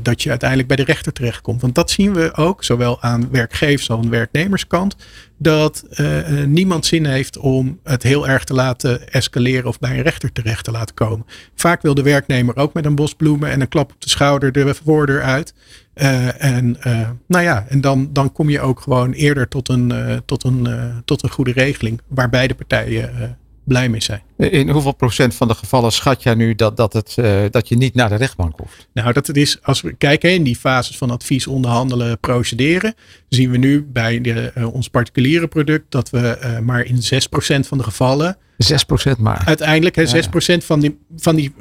dat 0.02 0.22
je 0.22 0.30
uiteindelijk 0.30 0.68
bij 0.68 0.76
de 0.76 0.84
rechter 0.84 1.12
terechtkomt. 1.12 1.60
Want 1.60 1.74
dat 1.74 1.90
zien 1.90 2.14
we 2.14 2.34
ook, 2.34 2.64
zowel 2.64 3.02
aan 3.02 3.30
werkgevers 3.30 3.90
als 3.90 4.04
aan 4.04 4.10
werknemerskant, 4.10 4.96
dat 5.38 5.84
uh, 5.90 6.44
niemand 6.44 6.86
zin 6.86 7.06
heeft 7.06 7.36
om 7.36 7.78
het 7.82 8.02
heel 8.02 8.28
erg 8.28 8.44
te 8.44 8.54
laten 8.54 9.08
escaleren 9.08 9.68
of 9.68 9.78
bij 9.78 9.90
een 9.90 10.02
rechter 10.02 10.32
terecht 10.32 10.64
te 10.64 10.70
laten 10.70 10.94
komen. 10.94 11.26
Vaak 11.54 11.82
wil 11.82 11.94
de 11.94 12.02
werknemer 12.02 12.56
ook 12.56 12.72
met 12.72 12.84
een 12.84 12.94
bos 12.94 13.14
bloemen 13.14 13.50
en 13.50 13.60
een 13.60 13.68
klap 13.68 13.92
op 13.92 14.00
de 14.00 14.08
schouder 14.08 14.52
de 14.52 14.74
voordeur 14.84 15.22
uit. 15.22 15.54
En 16.38 16.76
nou 17.26 17.44
ja, 17.44 17.64
en 17.68 17.80
dan, 17.80 18.08
dan 18.12 18.32
kom 18.32 18.50
je 18.50 18.60
ook 18.60 18.80
gewoon 18.80 19.12
eerder 19.12 19.48
tot 19.48 19.68
een, 19.68 19.92
tot 20.24 20.44
een, 20.44 20.68
tot 21.04 21.22
een 21.22 21.30
goede 21.30 21.52
regeling 21.52 22.00
waar 22.08 22.28
beide 22.28 22.54
partijen 22.54 23.36
blij 23.64 23.88
mee 23.88 24.02
zijn. 24.02 24.22
In 24.36 24.68
hoeveel 24.68 24.92
procent 24.94 25.34
van 25.34 25.48
de 25.48 25.54
gevallen 25.54 25.92
schat 25.92 26.22
jij 26.22 26.34
nu 26.34 26.54
dat, 26.54 26.76
dat, 26.76 26.92
het, 26.92 27.16
uh, 27.18 27.40
dat 27.50 27.68
je 27.68 27.76
niet 27.76 27.94
naar 27.94 28.08
de 28.08 28.14
rechtbank 28.14 28.58
hoeft? 28.58 28.88
Nou, 28.92 29.12
dat 29.12 29.26
het 29.26 29.36
is, 29.36 29.62
als 29.62 29.80
we 29.80 29.92
kijken 29.92 30.32
in 30.32 30.42
die 30.42 30.56
fases 30.56 30.98
van 30.98 31.10
advies, 31.10 31.46
onderhandelen, 31.46 32.18
procederen, 32.18 32.94
zien 33.28 33.50
we 33.50 33.58
nu 33.58 33.82
bij 33.82 34.20
de, 34.20 34.52
uh, 34.58 34.74
ons 34.74 34.88
particuliere 34.88 35.48
product 35.48 35.84
dat 35.88 36.10
we 36.10 36.38
uh, 36.42 36.58
maar 36.58 36.84
in 36.84 36.96
6% 36.96 36.98
van 37.66 37.78
de 37.78 37.84
gevallen. 37.84 38.36
6% 39.14 39.18
maar. 39.18 39.42
Uiteindelijk, 39.44 39.96
hè, 39.96 40.06
6% 40.06 40.08
ja. 40.10 40.60
van 40.60 40.80
die, 40.80 40.98
van 41.16 41.36
die 41.36 41.54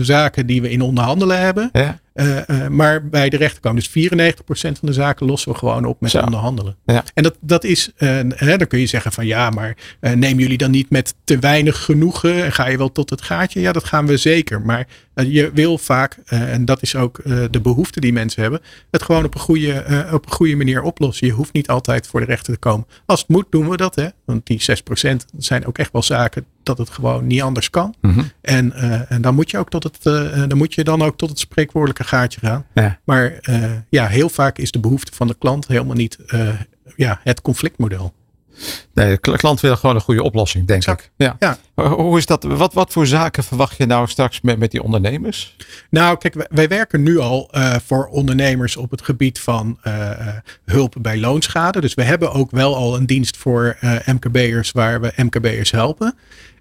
zaken 0.00 0.46
die 0.46 0.62
we 0.62 0.70
in 0.70 0.80
onderhandelen 0.80 1.40
hebben. 1.40 1.68
Ja. 1.72 2.00
Uh, 2.16 2.68
maar 2.68 3.08
bij 3.08 3.28
de 3.28 3.36
rechter 3.36 3.60
komen 3.60 3.82
dus 3.92 4.10
94% 4.10 4.12
van 4.50 4.74
de 4.80 4.92
zaken 4.92 5.26
lossen 5.26 5.52
we 5.52 5.58
gewoon 5.58 5.84
op 5.84 6.00
met 6.00 6.10
Zo. 6.10 6.20
onderhandelen. 6.20 6.76
Ja. 6.84 7.04
En 7.14 7.22
dat, 7.22 7.36
dat 7.40 7.64
is, 7.64 7.90
uh, 7.98 8.20
hè, 8.28 8.56
dan 8.56 8.66
kun 8.66 8.78
je 8.78 8.86
zeggen 8.86 9.12
van 9.12 9.26
ja, 9.26 9.50
maar 9.50 9.76
nemen 10.00 10.38
jullie 10.38 10.58
dan 10.58 10.70
niet 10.70 10.90
met 10.90 11.14
te 11.24 11.38
weinig 11.38 11.84
genoegen 11.84 12.44
en 12.44 12.52
ga 12.52 12.66
je 12.68 12.78
wel 12.78 12.92
tot 12.92 13.10
het 13.10 13.22
gaatje? 13.22 13.60
Ja, 13.60 13.72
dat 13.72 13.84
gaan 13.84 14.06
we 14.06 14.16
zeker. 14.16 14.60
Maar 14.60 14.86
je 15.24 15.50
wil 15.54 15.78
vaak, 15.78 16.18
en 16.24 16.64
dat 16.64 16.82
is 16.82 16.96
ook 16.96 17.20
de 17.50 17.60
behoefte 17.62 18.00
die 18.00 18.12
mensen 18.12 18.42
hebben, 18.42 18.60
het 18.90 19.02
gewoon 19.02 19.24
op 19.24 19.34
een, 19.34 19.40
goede, 19.40 20.06
op 20.12 20.26
een 20.26 20.32
goede 20.32 20.56
manier 20.56 20.82
oplossen. 20.82 21.26
Je 21.26 21.32
hoeft 21.32 21.52
niet 21.52 21.68
altijd 21.68 22.06
voor 22.06 22.20
de 22.20 22.26
rechter 22.26 22.52
te 22.52 22.58
komen. 22.58 22.86
Als 23.06 23.20
het 23.20 23.28
moet, 23.28 23.46
doen 23.50 23.68
we 23.68 23.76
dat. 23.76 23.94
Hè? 23.94 24.08
Want 24.24 24.46
die 24.46 24.62
6% 25.10 25.16
zijn 25.38 25.66
ook 25.66 25.78
echt 25.78 25.92
wel 25.92 26.02
zaken 26.02 26.44
dat 26.62 26.78
het 26.78 26.90
gewoon 26.90 27.26
niet 27.26 27.42
anders 27.42 27.70
kan. 27.70 27.94
Mm 28.00 28.12
-hmm. 28.12 28.30
en, 28.40 28.72
en 29.08 29.22
dan 29.22 29.34
moet 29.34 29.50
je 29.50 29.58
ook 29.58 29.70
tot 29.70 29.82
het, 29.82 30.02
dan 30.48 30.56
moet 30.56 30.74
je 30.74 30.84
dan 30.84 31.02
ook 31.02 31.16
tot 31.16 31.28
het 31.28 31.38
spreekwoordelijke 31.38 32.04
gaatje 32.04 32.40
gaan. 32.40 32.66
Ja. 32.74 32.98
Maar 33.04 33.38
uh, 33.50 33.64
ja, 33.88 34.06
heel 34.06 34.28
vaak 34.28 34.58
is 34.58 34.70
de 34.70 34.80
behoefte 34.80 35.12
van 35.14 35.26
de 35.26 35.36
klant 35.38 35.66
helemaal 35.66 35.96
niet 35.96 36.18
ja, 36.96 37.20
het 37.22 37.40
conflictmodel. 37.40 38.14
Nee, 38.94 39.18
de 39.20 39.36
klant 39.36 39.60
wil 39.60 39.76
gewoon 39.76 39.94
een 39.94 40.00
goede 40.00 40.22
oplossing, 40.22 40.66
denk 40.66 40.78
exact. 40.78 41.02
ik. 41.02 41.10
Ja. 41.16 41.36
ja. 41.38 41.58
Hoe 41.88 42.18
is 42.18 42.26
dat? 42.26 42.42
Wat, 42.42 42.72
wat 42.72 42.92
voor 42.92 43.06
zaken 43.06 43.44
verwacht 43.44 43.76
je 43.76 43.86
nou 43.86 44.08
straks 44.08 44.40
met, 44.40 44.58
met 44.58 44.70
die 44.70 44.82
ondernemers? 44.82 45.56
Nou, 45.90 46.18
kijk, 46.18 46.34
wij, 46.34 46.46
wij 46.50 46.68
werken 46.68 47.02
nu 47.02 47.18
al 47.18 47.50
uh, 47.52 47.74
voor 47.86 48.06
ondernemers 48.06 48.76
op 48.76 48.90
het 48.90 49.02
gebied 49.02 49.40
van 49.40 49.78
uh, 49.86 50.10
hulp 50.64 50.94
bij 51.00 51.18
loonschade. 51.18 51.80
Dus 51.80 51.94
we 51.94 52.02
hebben 52.02 52.32
ook 52.32 52.50
wel 52.50 52.76
al 52.76 52.96
een 52.96 53.06
dienst 53.06 53.36
voor 53.36 53.76
uh, 53.80 53.96
MKB'ers 54.04 54.72
waar 54.72 55.00
we 55.00 55.12
MKB'ers 55.16 55.70
helpen. 55.70 56.14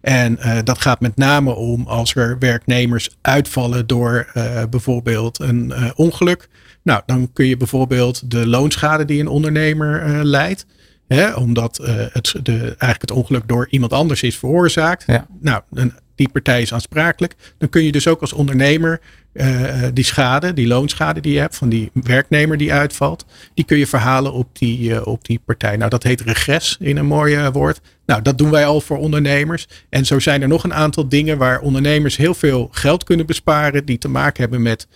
En 0.05 0.37
uh, 0.39 0.57
dat 0.63 0.81
gaat 0.81 0.99
met 0.99 1.17
name 1.17 1.53
om 1.53 1.87
als 1.87 2.15
er 2.15 2.39
werknemers 2.39 3.17
uitvallen 3.21 3.87
door 3.87 4.31
uh, 4.33 4.63
bijvoorbeeld 4.69 5.39
een 5.39 5.73
uh, 5.75 5.89
ongeluk. 5.95 6.49
Nou, 6.83 7.01
dan 7.05 7.29
kun 7.33 7.45
je 7.45 7.57
bijvoorbeeld 7.57 8.31
de 8.31 8.47
loonschade 8.47 9.05
die 9.05 9.19
een 9.19 9.27
ondernemer 9.27 10.23
leidt. 10.25 10.65
Hè, 11.07 11.33
omdat 11.33 11.77
het, 12.11 12.35
de, 12.43 12.57
eigenlijk 12.59 13.01
het 13.01 13.11
ongeluk 13.11 13.47
door 13.47 13.67
iemand 13.69 13.93
anders 13.93 14.23
is 14.23 14.37
veroorzaakt. 14.37 15.03
Ja. 15.07 15.27
Nou, 15.41 15.61
een, 15.73 15.93
die 16.15 16.29
partij 16.29 16.61
is 16.61 16.73
aansprakelijk. 16.73 17.35
Dan 17.57 17.69
kun 17.69 17.83
je 17.83 17.91
dus 17.91 18.07
ook 18.07 18.21
als 18.21 18.33
ondernemer 18.33 19.01
uh, 19.33 19.83
die 19.93 20.03
schade, 20.03 20.53
die 20.53 20.67
loonschade 20.67 21.19
die 21.21 21.33
je 21.33 21.39
hebt 21.39 21.55
van 21.55 21.69
die 21.69 21.91
werknemer 21.93 22.57
die 22.57 22.73
uitvalt, 22.73 23.25
die 23.53 23.65
kun 23.65 23.77
je 23.77 23.87
verhalen 23.87 24.33
op 24.33 24.57
die, 24.57 24.89
uh, 24.89 25.07
op 25.07 25.25
die 25.25 25.41
partij. 25.45 25.77
Nou, 25.77 25.89
dat 25.89 26.03
heet 26.03 26.21
regres 26.21 26.77
in 26.79 26.97
een 26.97 27.05
mooi 27.05 27.49
woord. 27.49 27.81
Nou, 28.05 28.21
dat 28.21 28.37
doen 28.37 28.49
wij 28.51 28.65
al 28.65 28.81
voor 28.81 28.97
ondernemers. 28.97 29.67
En 29.89 30.05
zo 30.05 30.19
zijn 30.19 30.41
er 30.41 30.47
nog 30.47 30.63
een 30.63 30.73
aantal 30.73 31.09
dingen 31.09 31.37
waar 31.37 31.59
ondernemers 31.59 32.17
heel 32.17 32.33
veel 32.33 32.67
geld 32.71 33.03
kunnen 33.03 33.25
besparen 33.25 33.85
die 33.85 33.97
te 33.97 34.07
maken 34.07 34.41
hebben 34.41 34.61
met 34.61 34.87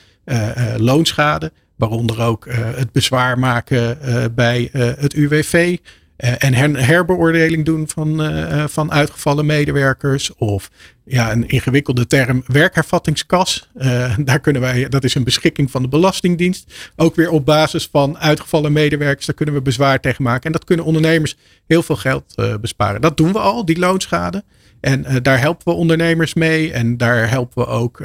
loonschade. 0.77 1.51
Waaronder 1.79 2.21
ook 2.21 2.47
het 2.51 2.91
bezwaar 2.91 3.39
maken 3.39 3.97
bij 4.35 4.69
het 4.73 5.13
UWV. 5.13 5.77
en 6.17 6.53
her 6.53 6.85
herbeoordeling 6.85 7.65
doen 7.65 7.87
van, 7.87 8.31
van 8.69 8.91
uitgevallen 8.91 9.45
medewerkers. 9.45 10.35
Of 10.35 10.69
ja, 11.09 11.31
een 11.31 11.47
ingewikkelde 11.47 12.07
term, 12.07 12.43
werkervattingskas. 12.45 13.69
Uh, 13.77 14.15
daar 14.19 14.39
kunnen 14.39 14.61
wij, 14.61 14.89
dat 14.89 15.03
is 15.03 15.15
een 15.15 15.23
beschikking 15.23 15.71
van 15.71 15.81
de 15.81 15.87
Belastingdienst. 15.87 16.91
Ook 16.95 17.15
weer 17.15 17.29
op 17.29 17.45
basis 17.45 17.87
van 17.91 18.17
uitgevallen 18.17 18.71
medewerkers, 18.71 19.25
daar 19.25 19.35
kunnen 19.35 19.55
we 19.55 19.61
bezwaar 19.61 19.99
tegen 19.99 20.23
maken. 20.23 20.43
En 20.45 20.51
dat 20.51 20.63
kunnen 20.63 20.85
ondernemers 20.85 21.35
heel 21.67 21.83
veel 21.83 21.95
geld 21.95 22.33
uh, 22.35 22.55
besparen. 22.61 23.01
Dat 23.01 23.17
doen 23.17 23.31
we 23.31 23.39
al, 23.39 23.65
die 23.65 23.79
loonschade. 23.79 24.43
En 24.79 25.05
uh, 25.07 25.15
daar 25.21 25.39
helpen 25.39 25.73
we 25.73 25.79
ondernemers 25.79 26.33
mee. 26.33 26.71
En 26.71 26.97
daar 26.97 27.29
helpen 27.29 27.63
we 27.63 27.69
ook, 27.69 27.97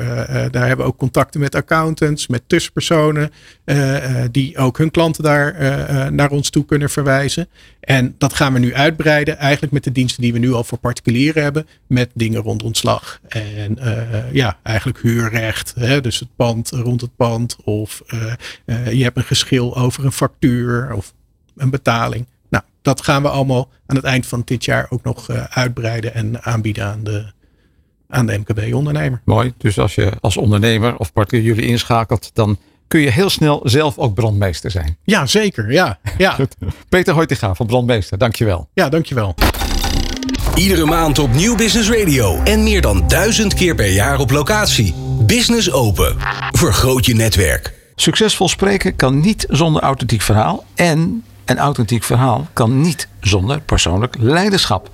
daar 0.50 0.66
hebben 0.66 0.76
we 0.76 0.92
ook 0.92 0.99
contacten 0.99 1.40
met 1.40 1.54
accountants, 1.54 2.26
met 2.26 2.42
tussenpersonen, 2.46 3.30
die 4.30 4.56
ook 4.56 4.78
hun 4.78 4.90
klanten 4.90 5.23
daar 5.23 6.12
naar 6.12 6.30
ons 6.30 6.50
toe 6.50 6.64
kunnen 6.64 6.90
verwijzen. 6.90 7.49
En 7.80 8.14
dat 8.18 8.34
gaan 8.34 8.52
we 8.52 8.58
nu 8.58 8.75
uitbreiden, 8.75 9.38
eigenlijk 9.38 9.73
met 9.73 9.84
de 9.84 9.92
diensten 9.92 10.23
die 10.23 10.32
we 10.32 10.38
nu 10.38 10.52
al 10.52 10.64
voor 10.64 10.78
particulieren 10.78 11.42
hebben, 11.42 11.66
met 11.87 12.11
dingen 12.14 12.40
rond 12.40 12.62
ontslag. 12.62 12.93
En 13.28 13.78
ja, 14.32 14.58
eigenlijk 14.62 14.98
huurrecht, 14.98 15.74
hè, 15.78 16.00
dus 16.00 16.18
het 16.18 16.28
pand 16.36 16.70
rond 16.70 17.00
het 17.00 17.16
pand, 17.16 17.56
of 17.64 18.02
je 18.66 19.02
hebt 19.02 19.16
een 19.16 19.22
geschil 19.22 19.76
over 19.76 20.04
een 20.04 20.12
factuur 20.12 20.92
of 20.92 21.12
een 21.56 21.70
betaling 21.70 22.26
dat 22.84 23.02
gaan 23.02 23.22
we 23.22 23.28
allemaal 23.28 23.68
aan 23.86 23.96
het 23.96 24.04
eind 24.04 24.26
van 24.26 24.42
dit 24.44 24.64
jaar 24.64 24.86
ook 24.90 25.02
nog 25.02 25.28
uitbreiden 25.50 26.14
en 26.14 26.42
aanbieden 26.42 26.84
aan 26.84 27.04
de, 27.04 27.32
aan 28.08 28.26
de 28.26 28.38
MKB-ondernemer. 28.38 29.20
Mooi. 29.24 29.52
Dus 29.58 29.78
als 29.78 29.94
je 29.94 30.12
als 30.20 30.36
ondernemer 30.36 30.96
of 30.96 31.12
particulier 31.12 31.54
jullie 31.54 31.70
inschakelt, 31.70 32.30
dan 32.34 32.58
kun 32.88 33.00
je 33.00 33.10
heel 33.10 33.30
snel 33.30 33.60
zelf 33.64 33.98
ook 33.98 34.14
brandmeester 34.14 34.70
zijn. 34.70 34.96
Ja, 35.02 35.26
zeker. 35.26 35.72
Ja, 35.72 35.98
ja. 36.18 36.36
Peter 36.88 37.14
Hoytega 37.14 37.54
van 37.54 37.66
Brandmeester, 37.66 38.18
dankjewel. 38.18 38.68
Ja, 38.72 38.88
dankjewel. 38.88 39.34
Iedere 40.54 40.85
maand 40.85 41.19
op 41.19 41.33
Nieuw 41.33 41.57
Business 41.57 41.90
Radio 41.90 42.43
en 42.45 42.62
meer 42.62 42.81
dan 42.81 43.09
duizend 43.09 43.54
keer 43.54 43.75
per 43.75 43.90
jaar 43.90 44.19
op 44.19 44.31
locatie. 44.31 44.95
Business 45.21 45.71
Open. 45.73 46.16
Vergroot 46.50 47.07
je 47.07 47.14
netwerk. 47.14 47.75
Succesvol 47.97 48.49
spreken 48.49 48.97
kan 48.97 49.21
niet 49.21 49.47
zonder 49.49 49.83
authentiek 49.83 50.23
verhaal 50.23 50.64
en 50.75 51.25
een 51.45 51.59
authentiek 51.59 52.02
verhaal 52.02 52.47
kan 52.52 52.81
niet 52.81 53.09
zonder 53.21 53.61
persoonlijk 53.61 54.16
leiderschap. 54.19 54.90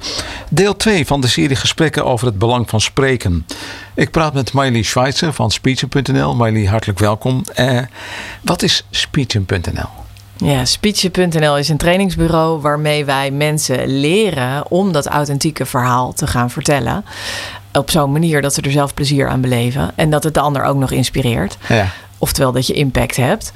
Deel 0.51 0.77
2 0.77 1.07
van 1.07 1.21
de 1.21 1.29
serie 1.29 1.57
gesprekken 1.57 2.05
over 2.05 2.27
het 2.27 2.39
belang 2.39 2.71
van 2.71 2.81
spreken. 2.81 3.47
Ik 3.95 4.11
praat 4.11 4.35
met 4.35 4.53
Miley 4.53 4.83
Schweitzer 4.83 5.33
van 5.33 5.51
Speechen.nl. 5.51 6.35
Miley, 6.35 6.65
hartelijk 6.65 6.99
welkom. 6.99 7.43
Eh, 7.55 7.79
wat 8.43 8.63
is 8.63 8.87
Speechen.nl? 8.91 10.00
Ja, 10.45 10.65
Speechen.nl 10.65 11.59
is 11.59 11.69
een 11.69 11.77
trainingsbureau 11.77 12.61
waarmee 12.61 13.05
wij 13.05 13.31
mensen 13.31 13.87
leren 13.87 14.71
om 14.71 14.93
dat 14.93 15.07
authentieke 15.07 15.67
verhaal 15.67 16.13
te 16.13 16.27
gaan 16.27 16.51
vertellen. 16.51 17.05
Op 17.73 17.91
zo'n 17.91 18.13
manier 18.13 18.43
dat 18.43 18.55
ze 18.55 18.63
er 18.63 18.71
zelf 18.71 18.95
plezier 18.95 19.29
aan 19.29 19.41
beleven 19.41 19.91
en 19.95 20.11
dat 20.11 20.25
het 20.25 20.35
de 20.35 20.41
ander 20.41 20.65
ook 20.65 20.77
nog 20.77 20.91
inspireert. 20.91 21.57
Ja. 21.69 21.87
Oftewel 22.19 22.53
dat 22.53 22.67
je 22.67 22.73
impact 22.73 23.17
hebt. 23.17 23.53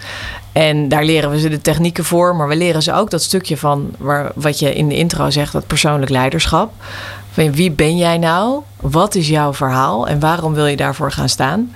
En 0.52 0.88
daar 0.88 1.04
leren 1.04 1.30
we 1.30 1.40
ze 1.40 1.48
de 1.48 1.60
technieken 1.60 2.04
voor, 2.04 2.36
maar 2.36 2.48
we 2.48 2.56
leren 2.56 2.82
ze 2.82 2.92
ook 2.92 3.10
dat 3.10 3.22
stukje 3.22 3.56
van 3.56 3.90
waar, 3.98 4.32
wat 4.34 4.58
je 4.58 4.74
in 4.74 4.88
de 4.88 4.96
intro 4.96 5.30
zegt, 5.30 5.52
dat 5.52 5.66
persoonlijk 5.66 6.10
leiderschap. 6.10 6.72
Wie 7.34 7.70
ben 7.70 7.96
jij 7.96 8.18
nou? 8.18 8.62
Wat 8.80 9.14
is 9.14 9.28
jouw 9.28 9.54
verhaal 9.54 10.08
en 10.08 10.20
waarom 10.20 10.54
wil 10.54 10.66
je 10.66 10.76
daarvoor 10.76 11.12
gaan 11.12 11.28
staan? 11.28 11.74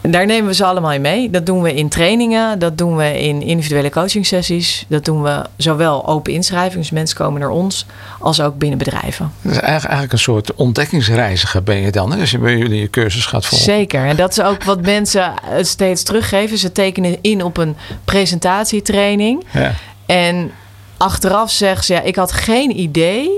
Daar 0.00 0.26
nemen 0.26 0.46
we 0.46 0.54
ze 0.54 0.64
allemaal 0.64 0.92
in 0.92 1.00
mee. 1.00 1.30
Dat 1.30 1.46
doen 1.46 1.62
we 1.62 1.74
in 1.74 1.88
trainingen, 1.88 2.58
dat 2.58 2.78
doen 2.78 2.96
we 2.96 3.20
in 3.20 3.42
individuele 3.42 3.90
coaching 3.90 4.26
sessies. 4.26 4.84
Dat 4.88 5.04
doen 5.04 5.22
we 5.22 5.44
zowel 5.56 6.06
open 6.06 6.32
inschrijving, 6.32 6.80
dus 6.80 6.90
mensen 6.90 7.16
komen 7.16 7.40
naar 7.40 7.50
ons, 7.50 7.86
als 8.18 8.40
ook 8.40 8.58
binnen 8.58 8.78
bedrijven. 8.78 9.32
Dat 9.42 9.52
is 9.52 9.58
eigenlijk 9.58 10.12
een 10.12 10.18
soort 10.18 10.54
ontdekkingsreiziger 10.54 11.62
ben 11.62 11.76
je 11.76 11.90
dan, 11.90 12.12
hè? 12.12 12.20
als 12.20 12.30
je 12.30 12.38
bij 12.38 12.56
jullie 12.56 12.80
je 12.80 12.90
cursus 12.90 13.26
gaat 13.26 13.46
volgen. 13.46 13.66
Zeker, 13.66 14.06
en 14.06 14.16
dat 14.16 14.30
is 14.30 14.40
ook 14.40 14.64
wat 14.64 14.82
mensen 14.96 15.34
steeds 15.60 16.02
teruggeven. 16.02 16.58
Ze 16.58 16.72
tekenen 16.72 17.18
in 17.20 17.44
op 17.44 17.56
een 17.56 17.76
presentatietraining. 18.04 19.44
Ja. 19.52 19.74
En 20.06 20.50
achteraf 20.96 21.50
zeggen 21.50 21.84
ze, 21.84 21.92
ja, 21.92 22.00
ik 22.00 22.16
had 22.16 22.32
geen 22.32 22.80
idee 22.80 23.30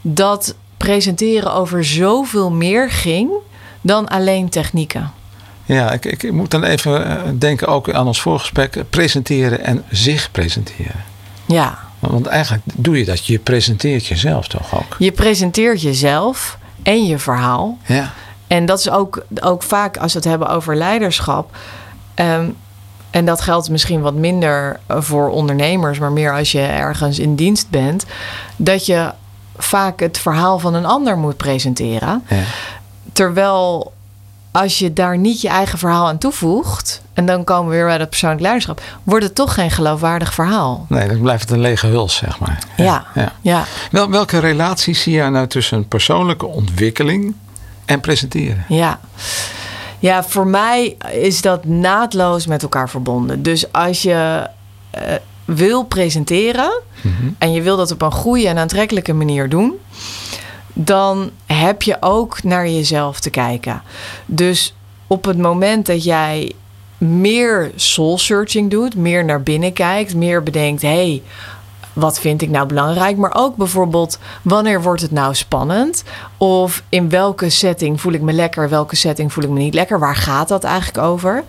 dat 0.00 0.54
presenteren 0.76 1.52
over 1.52 1.84
zoveel 1.84 2.50
meer 2.50 2.90
ging 2.90 3.30
dan 3.80 4.08
alleen 4.08 4.48
technieken. 4.48 5.12
Ja, 5.64 5.92
ik, 5.92 6.04
ik, 6.04 6.32
moet 6.32 6.50
dan 6.50 6.64
even 6.64 7.06
eh, 7.06 7.22
denken 7.38 7.68
ook 7.68 7.92
aan 7.92 8.06
ons 8.06 8.20
voorgesprek. 8.20 8.84
Presenteren 8.90 9.64
en 9.64 9.84
zich 9.90 10.30
presenteren. 10.30 11.04
Ja. 11.46 11.78
Want 11.98 12.26
eigenlijk 12.26 12.62
doe 12.74 12.98
je 12.98 13.04
dat. 13.04 13.26
Je 13.26 13.38
presenteert 13.38 14.06
jezelf 14.06 14.48
toch 14.48 14.74
ook? 14.74 14.96
Je 14.98 15.12
presenteert 15.12 15.82
jezelf 15.82 16.58
en 16.82 17.04
je 17.06 17.18
verhaal. 17.18 17.78
Ja. 17.86 18.12
En 18.46 18.66
dat 18.66 18.78
is 18.78 18.90
ook, 18.90 19.24
ook 19.40 19.62
vaak 19.62 19.96
als 19.96 20.12
we 20.12 20.18
het 20.18 20.28
hebben 20.28 20.48
over 20.48 20.76
leiderschap. 20.76 21.56
Ehm, 22.14 22.48
en 23.10 23.24
dat 23.24 23.40
geldt 23.40 23.70
misschien 23.70 24.00
wat 24.00 24.14
minder 24.14 24.80
voor 24.88 25.28
ondernemers, 25.28 25.98
maar 25.98 26.12
meer 26.12 26.32
als 26.32 26.52
je 26.52 26.60
ergens 26.60 27.18
in 27.18 27.34
dienst 27.34 27.70
bent. 27.70 28.04
Dat 28.56 28.86
je 28.86 29.12
vaak 29.56 30.00
het 30.00 30.18
verhaal 30.18 30.58
van 30.58 30.74
een 30.74 30.86
ander 30.86 31.18
moet 31.18 31.36
presenteren. 31.36 32.22
Ja. 32.28 32.42
Terwijl 33.12 33.92
als 34.54 34.78
je 34.78 34.92
daar 34.92 35.18
niet 35.18 35.40
je 35.40 35.48
eigen 35.48 35.78
verhaal 35.78 36.06
aan 36.06 36.18
toevoegt, 36.18 37.02
en 37.12 37.26
dan 37.26 37.44
komen 37.44 37.70
we 37.70 37.76
weer 37.76 37.86
bij 37.86 37.98
dat 37.98 38.08
persoonlijk 38.08 38.40
leiderschap, 38.40 38.82
wordt 39.02 39.24
het 39.24 39.34
toch 39.34 39.54
geen 39.54 39.70
geloofwaardig 39.70 40.34
verhaal. 40.34 40.86
Nee, 40.88 41.08
dan 41.08 41.20
blijft 41.20 41.42
het 41.42 41.50
een 41.50 41.60
lege 41.60 41.86
huls, 41.86 42.16
zeg 42.16 42.38
maar. 42.38 42.58
Ja. 42.76 43.06
ja. 43.14 43.32
ja. 43.40 43.64
Wel, 43.90 44.10
welke 44.10 44.38
relatie 44.38 44.94
zie 44.94 45.12
je 45.12 45.22
nou 45.22 45.46
tussen 45.46 45.88
persoonlijke 45.88 46.46
ontwikkeling 46.46 47.34
en 47.84 48.00
presenteren? 48.00 48.64
Ja. 48.68 49.00
Ja, 49.98 50.24
voor 50.24 50.46
mij 50.46 50.96
is 51.12 51.40
dat 51.40 51.64
naadloos 51.64 52.46
met 52.46 52.62
elkaar 52.62 52.90
verbonden. 52.90 53.42
Dus 53.42 53.72
als 53.72 54.02
je 54.02 54.48
uh, 54.94 55.02
wil 55.44 55.84
presenteren 55.84 56.80
mhm. 57.00 57.12
en 57.38 57.52
je 57.52 57.62
wil 57.62 57.76
dat 57.76 57.90
op 57.90 58.02
een 58.02 58.12
goede 58.12 58.48
en 58.48 58.58
aantrekkelijke 58.58 59.12
manier 59.12 59.48
doen, 59.48 59.72
dan 60.74 61.30
heb 61.46 61.82
je 61.82 61.96
ook 62.00 62.42
naar 62.42 62.68
jezelf 62.68 63.20
te 63.20 63.30
kijken. 63.30 63.82
Dus 64.26 64.74
op 65.06 65.24
het 65.24 65.38
moment 65.38 65.86
dat 65.86 66.04
jij 66.04 66.52
meer 66.98 67.72
soul 67.74 68.18
searching 68.18 68.70
doet, 68.70 68.96
meer 68.96 69.24
naar 69.24 69.42
binnen 69.42 69.72
kijkt, 69.72 70.14
meer 70.14 70.42
bedenkt: 70.42 70.82
hé, 70.82 70.88
hey, 70.88 71.22
wat 71.92 72.20
vind 72.20 72.42
ik 72.42 72.50
nou 72.50 72.66
belangrijk? 72.66 73.16
Maar 73.16 73.34
ook 73.34 73.56
bijvoorbeeld, 73.56 74.18
wanneer 74.42 74.82
wordt 74.82 75.02
het 75.02 75.10
nou 75.10 75.34
spannend? 75.34 76.04
Of 76.36 76.82
in 76.88 77.08
welke 77.08 77.50
setting 77.50 78.00
voel 78.00 78.12
ik 78.12 78.22
me 78.22 78.32
lekker, 78.32 78.68
welke 78.68 78.96
setting 78.96 79.32
voel 79.32 79.44
ik 79.44 79.50
me 79.50 79.58
niet 79.58 79.74
lekker? 79.74 79.98
Waar 79.98 80.16
gaat 80.16 80.48
dat 80.48 80.64
eigenlijk 80.64 81.06
over? 81.06 81.44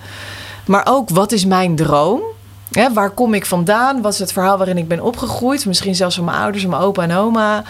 Maar 0.65 0.87
ook, 0.89 1.09
wat 1.09 1.31
is 1.31 1.45
mijn 1.45 1.75
droom? 1.75 2.21
waar 2.93 3.09
kom 3.09 3.33
ik 3.33 3.45
vandaan? 3.45 4.01
Wat 4.01 4.13
is 4.13 4.19
het 4.19 4.33
verhaal 4.33 4.57
waarin 4.57 4.77
ik 4.77 4.87
ben 4.87 4.99
opgegroeid? 4.99 5.65
Misschien 5.65 5.95
zelfs 5.95 6.15
van 6.15 6.25
mijn 6.25 6.37
ouders, 6.37 6.65
mijn 6.65 6.81
opa 6.81 7.03
en 7.03 7.15
oma. 7.15 7.63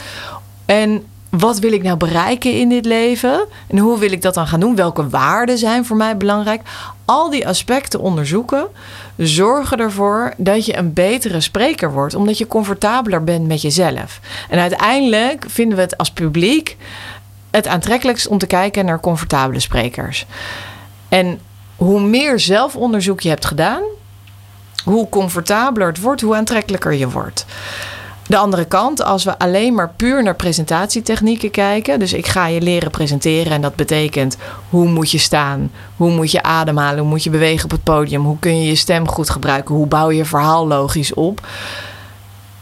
En 0.65 1.06
wat 1.39 1.60
wil 1.60 1.71
ik 1.71 1.84
nou 1.84 1.98
bereiken 1.98 2.52
in 2.52 2.69
dit 2.69 2.86
leven? 2.86 3.45
En 3.67 3.78
hoe 3.78 4.00
wil 4.00 4.12
ik 4.12 4.21
dat 4.21 4.34
dan 4.34 4.48
gaan 4.48 4.60
doen? 4.60 4.76
Welke 4.76 5.10
waarden 5.10 5.58
zijn 5.58 5.86
voor 5.86 5.98
mij 5.98 6.17
belangrijk? 6.17 6.62
Al 7.06 7.30
die 7.30 7.48
aspecten 7.48 8.00
onderzoeken 8.00 8.67
zorgen 9.17 9.78
ervoor 9.78 10.34
dat 10.38 10.65
je 10.65 10.78
een 10.78 10.93
betere 10.93 11.41
spreker 11.41 11.91
wordt, 11.91 12.15
omdat 12.15 12.38
je 12.38 12.48
comfortabeler 12.48 13.24
bent 13.24 13.48
met 13.48 13.62
jezelf. 13.62 14.19
En 14.50 14.60
uiteindelijk 14.60 15.45
vinden 15.48 15.78
we 15.78 15.84
het 15.84 15.98
als 15.98 16.12
publiek 16.12 16.78
het 17.52 17.67
aantrekkelijkst 17.67 18.28
om 18.28 18.38
te 18.38 18.48
kijken 18.48 18.86
naar 18.86 19.00
comfortabele 19.00 19.60
sprekers. 19.60 20.26
En 21.10 21.39
hoe 21.76 22.02
meer 22.02 22.39
zelfonderzoek 22.39 23.21
je 23.21 23.30
hebt 23.30 23.45
gedaan, 23.45 23.82
hoe 24.84 25.10
comfortabeler 25.10 25.88
het 25.88 26.00
wordt, 26.02 26.21
hoe 26.21 26.36
aantrekkelijker 26.36 26.93
je 26.93 27.10
wordt. 27.10 27.45
De 28.28 28.38
andere 28.38 28.66
kant, 28.66 29.04
als 29.04 29.24
we 29.24 29.40
alleen 29.40 29.74
maar 29.74 29.90
puur 29.90 30.24
naar 30.24 30.36
presentatietechnieken 30.36 31.52
kijken. 31.52 32.00
Dus 32.00 32.14
ik 32.14 32.28
ga 32.28 32.48
je 32.48 32.62
leren 32.62 32.92
presenteren 32.92 33.52
en 33.52 33.62
dat 33.62 33.76
betekent 33.76 34.38
hoe 34.70 34.88
moet 34.88 35.12
je 35.12 35.18
staan, 35.18 35.72
hoe 35.96 36.12
moet 36.12 36.32
je 36.32 36.44
ademhalen, 36.44 37.00
hoe 37.00 37.10
moet 37.10 37.24
je 37.24 37.30
bewegen 37.30 37.66
op 37.66 37.72
het 37.72 37.84
podium, 37.84 38.24
hoe 38.24 38.40
kun 38.40 38.62
je 38.62 38.68
je 38.68 38.76
stem 38.76 39.08
goed 39.08 39.30
gebruiken, 39.30 39.76
hoe 39.76 39.88
bouw 39.88 40.10
je 40.12 40.18
je 40.18 40.26
verhaal 40.26 40.68
logisch 40.68 41.14
op. 41.14 41.48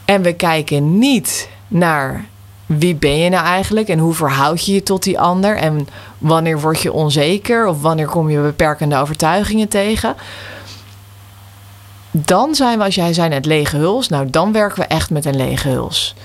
En 0.06 0.22
we 0.22 0.34
kijken 0.34 0.98
niet 0.98 1.50
naar 1.68 2.26
wie 2.66 2.96
ben 2.96 3.18
je 3.18 3.30
nou 3.30 3.46
eigenlijk 3.46 3.88
en 3.88 4.00
hoe 4.00 4.14
verhoud 4.14 4.66
je 4.66 4.74
je 4.74 4.84
tot 4.84 5.04
die 5.04 5.20
ander 5.20 5.58
en 5.58 5.88
wanneer 6.18 6.60
word 6.60 6.82
je 6.82 6.94
onzeker 6.94 7.68
of 7.68 7.82
wanneer 7.82 8.08
kom 8.08 8.30
je 8.30 8.40
beperkende 8.40 8.98
overtuigingen 8.98 9.68
tegen 9.68 10.16
dan 12.16 12.56
zijn 12.56 12.78
we, 12.78 12.84
als 12.84 12.96
jij 12.96 13.14
zei 13.14 13.30
net 13.30 13.46
lege 13.46 13.78
huls, 13.78 14.08
nou 14.08 14.30
dan 14.30 14.52
werken 14.52 14.80
we 14.80 14.86
echt 14.86 15.10
met 15.10 15.26
een 15.26 15.36
lege 15.36 15.70
huls. 15.70 16.16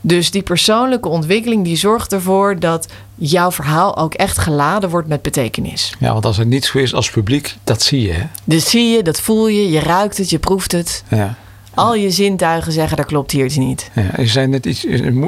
Dus 0.00 0.30
die 0.30 0.42
persoonlijke 0.42 1.08
ontwikkeling 1.08 1.64
die 1.64 1.76
zorgt 1.76 2.12
ervoor 2.12 2.58
dat 2.58 2.88
jouw 3.14 3.52
verhaal 3.52 3.96
ook 3.96 4.14
echt 4.14 4.38
geladen 4.38 4.90
wordt 4.90 5.08
met 5.08 5.22
betekenis. 5.22 5.94
Ja, 5.98 6.12
want 6.12 6.26
als 6.26 6.38
er 6.38 6.46
niet 6.46 6.64
zo 6.64 6.78
is 6.78 6.94
als 6.94 7.10
publiek, 7.10 7.56
dat 7.64 7.82
zie 7.82 8.00
je. 8.00 8.12
Hè? 8.12 8.26
Dat 8.44 8.62
zie 8.62 8.88
je, 8.88 9.02
dat 9.02 9.20
voel 9.20 9.48
je, 9.48 9.70
je 9.70 9.80
ruikt 9.80 10.18
het, 10.18 10.30
je 10.30 10.38
proeft 10.38 10.72
het. 10.72 11.04
Ja. 11.08 11.34
Al 11.74 11.94
je 11.94 12.10
zintuigen 12.10 12.72
zeggen, 12.72 12.96
dat 12.96 13.06
klopt 13.06 13.30
hier 13.30 13.44
iets 13.44 13.56
niet. 13.56 13.90
Ja, 13.94 14.10
je 14.16 14.26
zei 14.26 14.46
net 14.46 14.66
iets, 14.66 14.86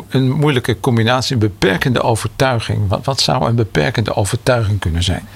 een 0.08 0.30
moeilijke 0.30 0.80
combinatie, 0.80 1.34
een 1.34 1.40
beperkende 1.40 2.02
overtuiging. 2.02 2.88
Wat, 2.88 3.04
wat 3.04 3.20
zou 3.20 3.48
een 3.48 3.54
beperkende 3.54 4.14
overtuiging 4.14 4.80
kunnen 4.80 5.02
zijn? 5.02 5.28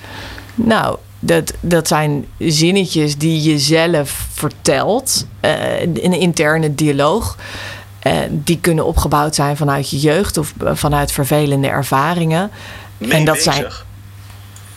Nou, 0.54 0.98
dat, 1.20 1.52
dat 1.60 1.88
zijn 1.88 2.26
zinnetjes 2.38 3.16
die 3.16 3.42
je 3.42 3.58
zelf 3.58 4.26
vertelt, 4.32 5.26
uh, 5.44 5.80
een 5.80 6.20
interne 6.20 6.74
dialoog. 6.74 7.36
Uh, 8.06 8.12
die 8.30 8.58
kunnen 8.60 8.86
opgebouwd 8.86 9.34
zijn 9.34 9.56
vanuit 9.56 9.90
je 9.90 9.98
jeugd 9.98 10.38
of 10.38 10.52
eh, 10.64 10.70
vanuit 10.74 11.12
vervelende 11.12 11.68
ervaringen. 11.68 12.50
en 13.08 13.24
dat 13.24 13.38
zijn, 13.38 13.66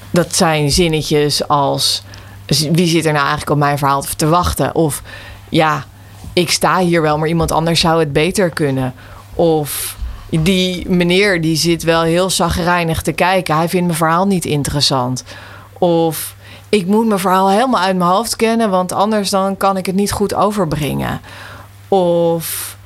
dat 0.09 0.35
zijn 0.35 0.71
zinnetjes 0.71 1.47
als: 1.47 2.03
wie 2.45 2.87
zit 2.87 3.05
er 3.05 3.11
nou 3.11 3.23
eigenlijk 3.23 3.49
op 3.49 3.57
mijn 3.57 3.77
verhaal 3.77 4.03
te 4.15 4.27
wachten? 4.27 4.75
Of 4.75 5.01
ja, 5.49 5.85
ik 6.33 6.51
sta 6.51 6.79
hier 6.79 7.01
wel, 7.01 7.17
maar 7.17 7.27
iemand 7.27 7.51
anders 7.51 7.79
zou 7.79 7.99
het 7.99 8.13
beter 8.13 8.49
kunnen. 8.49 8.93
Of 9.33 9.97
die 10.29 10.89
meneer 10.89 11.41
die 11.41 11.55
zit 11.55 11.83
wel 11.83 12.01
heel 12.01 12.29
zagrijnig 12.29 13.01
te 13.01 13.11
kijken. 13.11 13.55
Hij 13.55 13.69
vindt 13.69 13.85
mijn 13.85 13.97
verhaal 13.97 14.27
niet 14.27 14.45
interessant. 14.45 15.23
Of 15.83 16.35
ik 16.69 16.85
moet 16.85 17.07
mijn 17.07 17.19
verhaal 17.19 17.49
helemaal 17.49 17.81
uit 17.81 17.97
mijn 17.97 18.09
hoofd 18.09 18.35
kennen, 18.35 18.69
want 18.69 18.91
anders 18.91 19.29
dan 19.29 19.57
kan 19.57 19.77
ik 19.77 19.85
het 19.85 19.95
niet 19.95 20.11
goed 20.11 20.33
overbrengen. 20.33 21.21
Of 21.87 22.77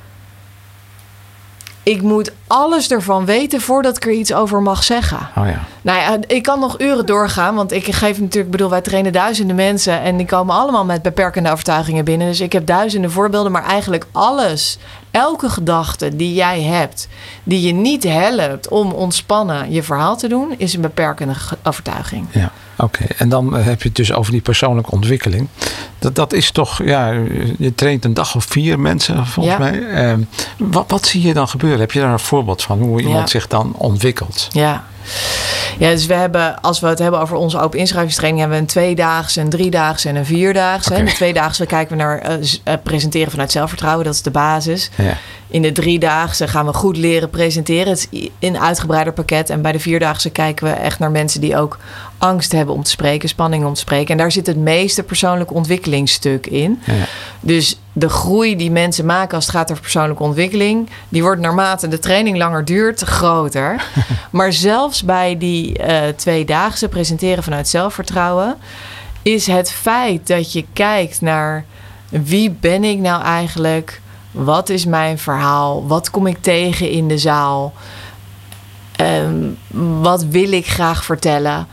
ik 1.82 2.02
moet 2.02 2.32
alles 2.46 2.90
ervan 2.90 3.24
weten 3.24 3.60
voordat 3.60 3.96
ik 3.96 4.04
er 4.04 4.12
iets 4.12 4.32
over 4.32 4.62
mag 4.62 4.84
zeggen. 4.84 5.18
Oh 5.36 5.46
ja. 5.46 5.64
Nou 5.82 5.98
ja, 5.98 6.18
ik 6.26 6.42
kan 6.42 6.60
nog 6.60 6.80
uren 6.80 7.06
doorgaan, 7.06 7.54
want 7.54 7.72
ik 7.72 7.94
geef 7.94 8.20
natuurlijk, 8.20 8.50
bedoel, 8.50 8.70
wij 8.70 8.80
trainen 8.80 9.12
duizenden 9.12 9.56
mensen 9.56 10.00
en 10.00 10.16
die 10.16 10.26
komen 10.26 10.54
allemaal 10.54 10.84
met 10.84 11.02
beperkende 11.02 11.50
overtuigingen 11.50 12.04
binnen. 12.04 12.26
Dus 12.26 12.40
ik 12.40 12.52
heb 12.52 12.66
duizenden 12.66 13.10
voorbeelden, 13.10 13.52
maar 13.52 13.64
eigenlijk 13.64 14.06
alles, 14.12 14.78
elke 15.10 15.48
gedachte 15.48 16.16
die 16.16 16.34
jij 16.34 16.62
hebt, 16.62 17.08
die 17.42 17.66
je 17.66 17.72
niet 17.72 18.02
helpt 18.02 18.68
om 18.68 18.92
ontspannen 18.92 19.72
je 19.72 19.82
verhaal 19.82 20.16
te 20.16 20.28
doen, 20.28 20.54
is 20.56 20.74
een 20.74 20.80
beperkende 20.80 21.34
overtuiging. 21.62 22.26
Ja. 22.30 22.52
Oké, 22.78 23.04
en 23.04 23.28
dan 23.28 23.56
eh, 23.56 23.64
heb 23.64 23.82
je 23.82 23.88
het 23.88 23.96
dus 23.96 24.12
over 24.12 24.32
die 24.32 24.40
persoonlijke 24.40 24.90
ontwikkeling. 24.90 25.48
Dat, 25.98 26.14
dat 26.14 26.32
is 26.32 26.50
toch, 26.50 26.82
ja, 26.84 27.10
je 27.58 27.74
traint 27.74 28.04
een 28.04 28.14
dag 28.14 28.34
of 28.34 28.44
vier 28.44 28.80
mensen 28.80 29.26
volgens 29.26 29.58
mij. 29.58 29.78
Uh, 29.78 30.24
wat, 30.58 30.84
wat 30.88 31.06
zie 31.06 31.22
je 31.22 31.34
dan 31.34 31.48
gebeuren? 31.48 31.80
Heb 31.80 31.92
je 31.92 32.00
daar 32.00 32.12
een 32.12 32.18
voorbeeld 32.18 32.62
van 32.62 32.78
hoe 32.78 33.00
iemand 33.00 33.30
zich 33.30 33.46
dan 33.46 33.74
ontwikkelt? 33.76 34.48
Ja. 34.50 34.84
Ja, 35.78 35.90
dus 35.90 36.06
we 36.06 36.14
hebben, 36.14 36.60
als 36.60 36.80
we 36.80 36.86
het 36.86 36.98
hebben 36.98 37.20
over 37.20 37.36
onze 37.36 37.60
open 37.60 37.78
inschrijvingstraining, 37.78 38.40
hebben 38.40 38.58
we 38.58 38.64
een 38.64 38.70
tweedaagse, 38.70 39.40
een 39.40 39.48
driedaagse 39.48 40.08
en 40.08 40.16
een 40.16 40.26
vierdaagse. 40.26 40.88
Okay. 40.88 41.00
In 41.00 41.04
de 41.04 41.12
tweedaagse 41.12 41.66
kijken 41.66 41.96
we 41.96 42.02
naar 42.02 42.38
uh, 42.38 42.74
presenteren 42.82 43.30
vanuit 43.30 43.52
zelfvertrouwen, 43.52 44.04
dat 44.04 44.14
is 44.14 44.22
de 44.22 44.30
basis. 44.30 44.90
Ja. 44.94 45.16
In 45.50 45.62
de 45.62 45.72
driedaagse 45.72 46.48
gaan 46.48 46.66
we 46.66 46.72
goed 46.72 46.96
leren 46.96 47.30
presenteren. 47.30 47.88
Het 47.88 48.08
is 48.10 48.28
een 48.38 48.58
uitgebreider 48.58 49.12
pakket. 49.12 49.50
En 49.50 49.62
bij 49.62 49.72
de 49.72 49.80
vierdaagse 49.80 50.30
kijken 50.30 50.66
we 50.66 50.72
echt 50.72 50.98
naar 50.98 51.10
mensen 51.10 51.40
die 51.40 51.56
ook 51.56 51.78
angst 52.18 52.52
hebben 52.52 52.74
om 52.74 52.82
te 52.82 52.90
spreken, 52.90 53.28
spanning 53.28 53.64
om 53.64 53.74
te 53.74 53.80
spreken. 53.80 54.08
En 54.08 54.16
daar 54.16 54.32
zit 54.32 54.46
het 54.46 54.56
meeste 54.56 55.02
persoonlijke 55.02 55.54
ontwikkelingsstuk 55.54 56.46
in. 56.46 56.80
Ja. 56.84 56.92
Dus 57.40 57.78
de 57.98 58.08
groei 58.08 58.56
die 58.56 58.70
mensen 58.70 59.06
maken 59.06 59.34
als 59.34 59.46
het 59.46 59.54
gaat 59.54 59.70
over 59.70 59.82
persoonlijke 59.82 60.22
ontwikkeling, 60.22 60.88
die 61.08 61.22
wordt 61.22 61.40
naarmate 61.40 61.88
de 61.88 61.98
training 61.98 62.36
langer 62.36 62.64
duurt, 62.64 63.00
groter. 63.00 63.84
maar 64.30 64.52
zelfs 64.52 65.02
bij 65.02 65.38
die 65.38 65.78
uh, 65.78 66.08
tweedaagse 66.16 66.88
presenteren 66.88 67.42
vanuit 67.42 67.68
zelfvertrouwen, 67.68 68.56
is 69.22 69.46
het 69.46 69.70
feit 69.70 70.26
dat 70.26 70.52
je 70.52 70.64
kijkt 70.72 71.20
naar 71.20 71.64
wie 72.08 72.50
ben 72.50 72.84
ik 72.84 72.98
nou 72.98 73.22
eigenlijk? 73.22 74.00
Wat 74.30 74.68
is 74.68 74.84
mijn 74.84 75.18
verhaal? 75.18 75.86
Wat 75.86 76.10
kom 76.10 76.26
ik 76.26 76.36
tegen 76.40 76.90
in 76.90 77.08
de 77.08 77.18
zaal? 77.18 77.72
Um, 79.00 79.58
wat 80.00 80.24
wil 80.24 80.52
ik 80.52 80.66
graag 80.66 81.04
vertellen? 81.04 81.66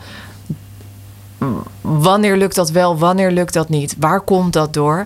Wanneer 1.82 2.38
lukt 2.38 2.56
dat 2.56 2.70
wel? 2.70 2.98
Wanneer 2.98 3.32
lukt 3.32 3.54
dat 3.54 3.70
niet? 3.70 3.96
Waar 4.00 4.22
komt 4.22 4.54
dat 4.54 4.74
door? 4.74 5.06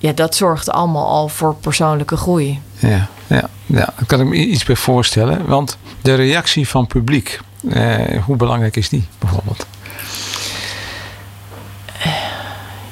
Ja, 0.00 0.12
dat 0.12 0.34
zorgt 0.34 0.70
allemaal 0.70 1.06
al 1.06 1.28
voor 1.28 1.54
persoonlijke 1.54 2.16
groei. 2.16 2.60
Ja, 2.78 3.08
ja, 3.26 3.48
ja 3.66 3.92
daar 3.96 4.06
kan 4.06 4.20
ik 4.20 4.26
me 4.26 4.36
iets 4.36 4.64
bij 4.64 4.76
voorstellen. 4.76 5.46
Want 5.46 5.78
de 6.02 6.14
reactie 6.14 6.68
van 6.68 6.86
publiek, 6.86 7.40
eh, 7.70 8.22
hoe 8.24 8.36
belangrijk 8.36 8.76
is 8.76 8.88
die 8.88 9.06
bijvoorbeeld? 9.18 9.66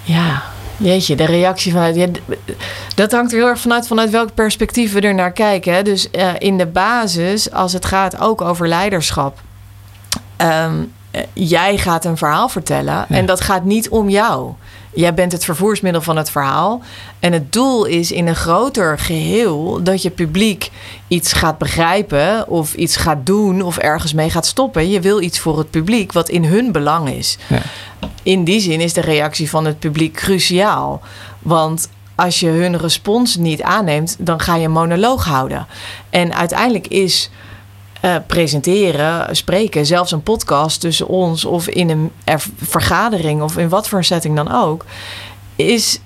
Ja, 0.03 0.43
Jeetje, 0.77 1.17
de 1.17 1.25
reactie 1.25 1.73
vanuit. 1.73 1.97
Ja, 1.97 2.07
dat 2.95 3.13
hangt 3.13 3.33
er 3.33 3.39
heel 3.39 3.49
erg 3.49 3.61
vanuit, 3.61 3.87
vanuit 3.87 4.11
welk 4.11 4.35
perspectief 4.35 4.93
we 4.93 5.01
er 5.01 5.15
naar 5.15 5.33
kijken. 5.33 5.75
Hè. 5.75 5.83
Dus 5.83 6.09
uh, 6.13 6.31
in 6.39 6.59
de 6.59 6.67
basis, 6.67 7.53
als 7.53 7.73
het 7.73 7.85
gaat 7.85 8.21
ook 8.21 8.41
over 8.41 8.69
leiderschap. 8.69 9.41
Um, 10.37 10.93
jij 11.33 11.79
gaat 11.79 12.05
een 12.05 12.17
verhaal 12.17 12.49
vertellen 12.49 12.95
ja. 12.95 13.07
en 13.09 13.27
dat 13.27 13.41
gaat 13.41 13.65
niet 13.65 13.89
om 13.89 14.09
jou. 14.09 14.53
Jij 14.93 15.15
bent 15.15 15.33
het 15.33 15.45
vervoersmiddel 15.45 16.03
van 16.03 16.17
het 16.17 16.31
verhaal. 16.31 16.83
En 17.21 17.33
het 17.33 17.53
doel 17.53 17.85
is 17.85 18.13
in 18.13 18.27
een 18.27 18.37
groter 18.37 18.99
geheel 18.99 19.83
dat 19.83 20.03
je 20.03 20.11
publiek 20.11 20.71
iets 21.09 21.33
gaat 21.33 21.59
begrijpen 21.59 22.49
of 22.49 22.75
iets 22.75 22.97
gaat 22.97 23.27
doen 23.27 23.63
of 23.63 23.77
ergens 23.77 24.13
mee 24.13 24.31
gaat 24.31 24.47
stoppen. 24.47 24.91
Je 24.91 25.01
wil 25.01 25.21
iets 25.21 25.39
voor 25.39 25.59
het 25.59 25.71
publiek 25.71 26.13
wat 26.13 26.29
in 26.29 26.45
hun 26.45 26.73
belang 26.73 27.11
is. 27.11 27.39
Ja. 27.47 27.63
In 28.23 28.45
die 28.45 28.61
zin 28.61 28.81
is 28.81 28.93
de 28.93 29.01
reactie 29.01 29.51
van 29.51 29.65
het 29.65 29.79
publiek 29.79 30.15
cruciaal. 30.15 31.01
Want 31.39 31.89
als 32.15 32.41
je 32.41 32.49
hun 32.49 32.79
respons 32.79 33.37
niet 33.37 33.63
aanneemt, 33.63 34.17
dan 34.19 34.41
ga 34.41 34.57
je 34.57 34.65
een 34.65 34.71
monoloog 34.71 35.25
houden. 35.25 35.67
En 36.11 36.35
uiteindelijk 36.35 36.87
is 36.87 37.31
uh, 38.05 38.17
presenteren, 38.27 39.37
spreken, 39.37 39.87
zelfs 39.87 40.13
een 40.13 40.23
podcast 40.23 40.81
tussen 40.81 41.07
ons 41.09 41.45
of 41.45 41.69
in 41.69 41.91
een 41.91 42.11
vergadering 42.63 43.43
of 43.43 43.57
in 43.57 43.69
wat 43.69 43.89
voor 43.89 43.99
een 43.99 44.05
setting 44.05 44.37
dan 44.37 44.53
ook, 44.53 44.85
is. 45.57 46.01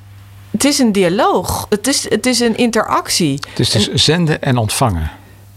Het 0.51 0.65
is 0.65 0.79
een 0.79 0.93
dialoog. 0.93 1.67
Het 1.69 1.87
is, 1.87 2.11
het 2.11 2.27
is 2.27 2.41
een 2.41 2.57
interactie. 2.57 3.41
Het 3.49 3.59
is 3.59 3.71
dus 3.71 3.89
zenden 3.93 4.43
en 4.43 4.57
ontvangen. 4.57 5.11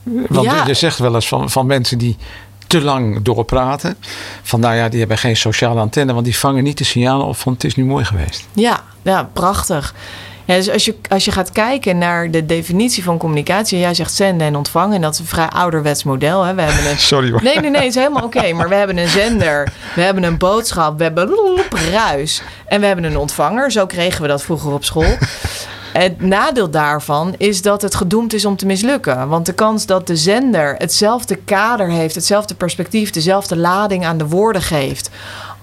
Want 0.04 0.46
ja. 0.46 0.66
je 0.66 0.74
zegt 0.74 1.00
wel 1.00 1.16
eens 1.16 1.28
van, 1.28 1.50
van 1.50 1.66
mensen 1.66 1.98
die 1.98 2.18
te 2.68 2.82
lang 2.82 3.22
doorpraten. 3.22 3.98
Van 4.42 4.60
nou 4.60 4.76
ja, 4.76 4.90
die 4.90 5.00
hebben 5.00 5.18
geen 5.18 5.38
sociale 5.38 5.80
antenne, 5.80 6.14
want 6.14 6.26
die 6.26 6.38
vangen 6.38 6.64
niet 6.64 6.78
de 6.78 6.84
signalen 6.84 7.26
op 7.26 7.38
van 7.38 7.54
het 7.54 7.64
is 7.64 7.76
nu 7.76 7.86
mooi 7.86 8.06
geweest. 8.06 8.48
Ja, 8.54 8.84
ja 9.02 9.30
prachtig. 9.34 9.94
Ja, 10.46 10.56
dus 10.56 10.70
als 10.70 10.86
je, 10.86 10.96
als 11.10 11.26
je 11.26 11.32
gaat 11.32 11.52
kijken 11.52 11.98
naar 11.98 12.32
de 12.32 12.46
definitie 12.46 13.04
van 13.04 13.18
communicatie, 13.18 13.80
jij 13.80 13.94
zegt 13.94 14.14
zenden 14.14 14.48
en 14.48 14.56
ontvangen, 14.56 14.96
en 14.96 15.02
dat 15.02 15.14
is 15.14 15.20
een 15.20 15.26
vrij 15.26 15.50
ouderwets 15.50 16.04
model. 16.04 16.44
Hè? 16.44 16.54
We 16.54 16.62
hebben 16.62 16.92
een, 16.92 16.98
Sorry 17.14 17.32
hoor. 17.32 17.44
Nee, 17.44 17.60
nee, 17.60 17.70
nee, 17.70 17.88
is 17.88 17.96
helemaal 17.96 18.24
oké. 18.24 18.38
Okay, 18.38 18.52
maar 18.52 18.70
we 18.70 18.76
hebben 18.76 18.98
een 18.98 19.08
zender, 19.08 19.74
we 19.96 20.02
hebben 20.02 20.24
een 20.24 20.38
boodschap, 20.38 20.98
we 20.98 21.04
hebben 21.04 21.30
ruis 21.92 22.42
en 22.66 22.80
we 22.80 22.86
hebben 22.86 23.06
een 23.06 23.18
ontvanger. 23.18 23.72
Zo 23.72 23.86
kregen 23.86 24.22
we 24.22 24.28
dat 24.28 24.44
vroeger 24.44 24.72
op 24.72 24.84
school. 24.84 25.18
Het 25.94 26.22
nadeel 26.22 26.70
daarvan 26.70 27.36
is 27.38 27.62
dat 27.62 27.82
het 27.82 27.96
gedoemd 27.96 28.34
is 28.34 28.46
om 28.46 28.56
te 28.56 28.66
mislukken. 28.66 29.28
Want 29.28 29.46
de 29.46 29.54
kans 29.54 29.86
dat 29.86 30.08
de 30.08 30.16
zender 30.16 30.76
hetzelfde 30.78 31.36
kader 31.36 31.90
heeft, 31.90 32.16
hetzelfde 32.16 32.56
perspectief, 32.56 33.10
dezelfde 33.10 33.58
lading 33.58 34.06
aan 34.06 34.18
de 34.18 34.28
woorden 34.28 34.62
geeft 34.62 35.10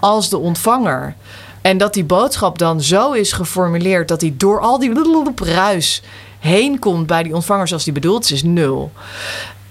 als 0.01 0.29
de 0.29 0.39
ontvanger. 0.39 1.15
En 1.63 1.79
dat 1.79 1.95
die 1.95 2.05
boodschap 2.05 2.59
dan 2.59 2.81
zo 2.81 3.13
is 3.13 3.33
geformuleerd 3.33 4.09
dat 4.09 4.21
die 4.21 4.37
door 4.37 4.61
al 4.61 4.79
die 4.79 4.93
ruis 5.37 6.03
heen 6.39 6.79
komt 6.79 7.07
bij 7.07 7.23
die 7.23 7.35
ontvanger 7.35 7.69
zoals 7.69 7.85
die 7.85 7.93
bedoeld 7.93 8.25
is, 8.25 8.31
is 8.31 8.43
nul. 8.43 8.93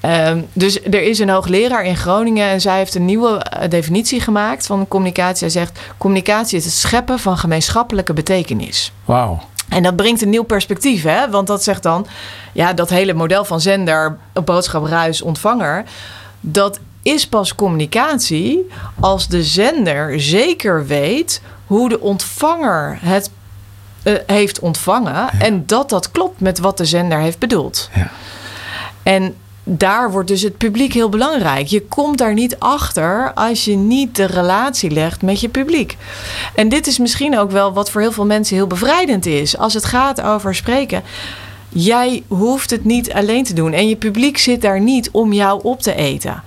Um, 0.05 0.47
dus 0.53 0.83
er 0.83 1.01
is 1.01 1.19
een 1.19 1.29
hoogleraar 1.29 1.85
in 1.85 1.97
Groningen 1.97 2.49
en 2.49 2.61
zij 2.61 2.77
heeft 2.77 2.95
een 2.95 3.05
nieuwe 3.05 3.45
uh, 3.61 3.69
definitie 3.69 4.19
gemaakt 4.19 4.65
van 4.65 4.87
communicatie. 4.87 5.39
Hij 5.39 5.49
zegt: 5.49 5.79
communicatie 5.97 6.57
is 6.57 6.65
het 6.65 6.73
scheppen 6.73 7.19
van 7.19 7.37
gemeenschappelijke 7.37 8.13
betekenis. 8.13 8.91
Wauw. 9.05 9.41
En 9.69 9.83
dat 9.83 9.95
brengt 9.95 10.21
een 10.21 10.29
nieuw 10.29 10.43
perspectief, 10.43 11.03
hè? 11.03 11.29
Want 11.29 11.47
dat 11.47 11.63
zegt 11.63 11.83
dan, 11.83 12.07
ja, 12.53 12.73
dat 12.73 12.89
hele 12.89 13.13
model 13.13 13.45
van 13.45 13.61
zender, 13.61 14.17
boodschap, 14.43 14.85
ruis, 14.85 15.21
ontvanger, 15.21 15.83
dat 16.39 16.79
is 17.01 17.27
pas 17.27 17.55
communicatie 17.55 18.67
als 18.99 19.27
de 19.27 19.43
zender 19.43 20.21
zeker 20.21 20.85
weet 20.85 21.41
hoe 21.71 21.89
de 21.89 21.99
ontvanger 21.99 22.97
het 23.01 23.29
uh, 24.03 24.17
heeft 24.25 24.59
ontvangen 24.59 25.13
ja. 25.13 25.31
en 25.39 25.63
dat 25.65 25.89
dat 25.89 26.11
klopt 26.11 26.39
met 26.39 26.59
wat 26.59 26.77
de 26.77 26.85
zender 26.85 27.19
heeft 27.19 27.39
bedoeld. 27.39 27.89
Ja. 27.95 28.11
En 29.03 29.35
daar 29.63 30.11
wordt 30.11 30.27
dus 30.27 30.41
het 30.41 30.57
publiek 30.57 30.93
heel 30.93 31.09
belangrijk. 31.09 31.67
Je 31.67 31.81
komt 31.81 32.17
daar 32.17 32.33
niet 32.33 32.59
achter 32.59 33.31
als 33.33 33.65
je 33.65 33.75
niet 33.75 34.15
de 34.15 34.25
relatie 34.25 34.91
legt 34.91 35.21
met 35.21 35.41
je 35.41 35.49
publiek. 35.49 35.97
En 36.55 36.69
dit 36.69 36.87
is 36.87 36.97
misschien 36.97 37.37
ook 37.37 37.51
wel 37.51 37.73
wat 37.73 37.91
voor 37.91 38.01
heel 38.01 38.11
veel 38.11 38.25
mensen 38.25 38.55
heel 38.55 38.67
bevrijdend 38.67 39.25
is. 39.25 39.57
Als 39.57 39.73
het 39.73 39.85
gaat 39.85 40.21
over 40.21 40.55
spreken. 40.55 41.03
jij 41.69 42.23
hoeft 42.27 42.69
het 42.69 42.85
niet 42.85 43.13
alleen 43.13 43.43
te 43.43 43.53
doen. 43.53 43.73
En 43.73 43.87
je 43.87 43.95
publiek 43.95 44.37
zit 44.37 44.61
daar 44.61 44.81
niet 44.81 45.09
om 45.11 45.33
jou 45.33 45.59
op 45.63 45.81
te 45.81 45.95
eten. 45.95 46.43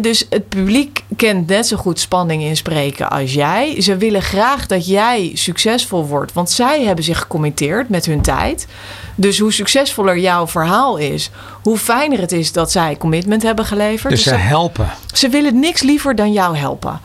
Dus 0.00 0.26
het 0.30 0.48
publiek 0.48 1.02
kent 1.16 1.46
net 1.46 1.66
zo 1.66 1.76
goed 1.76 2.00
spanning 2.00 2.42
inspreken 2.42 3.10
als 3.10 3.32
jij. 3.32 3.80
Ze 3.80 3.96
willen 3.96 4.22
graag 4.22 4.66
dat 4.66 4.86
jij 4.86 5.30
succesvol 5.34 6.06
wordt, 6.06 6.32
want 6.32 6.50
zij 6.50 6.84
hebben 6.84 7.04
zich 7.04 7.18
gecommitteerd 7.18 7.88
met 7.88 8.06
hun 8.06 8.20
tijd. 8.20 8.66
Dus 9.20 9.38
hoe 9.38 9.52
succesvoller 9.52 10.18
jouw 10.18 10.46
verhaal 10.46 10.96
is, 10.96 11.30
hoe 11.62 11.78
fijner 11.78 12.20
het 12.20 12.32
is 12.32 12.52
dat 12.52 12.70
zij 12.70 12.96
commitment 12.96 13.42
hebben 13.42 13.64
geleverd. 13.64 14.12
Dus, 14.12 14.22
ze 14.22 14.34
helpen. 14.34 14.90
Ze 15.14 15.28
willen 15.28 15.60
niks 15.60 15.82
liever 15.82 16.14
dan 16.14 16.32
jou 16.32 16.56
helpen. 16.56 17.00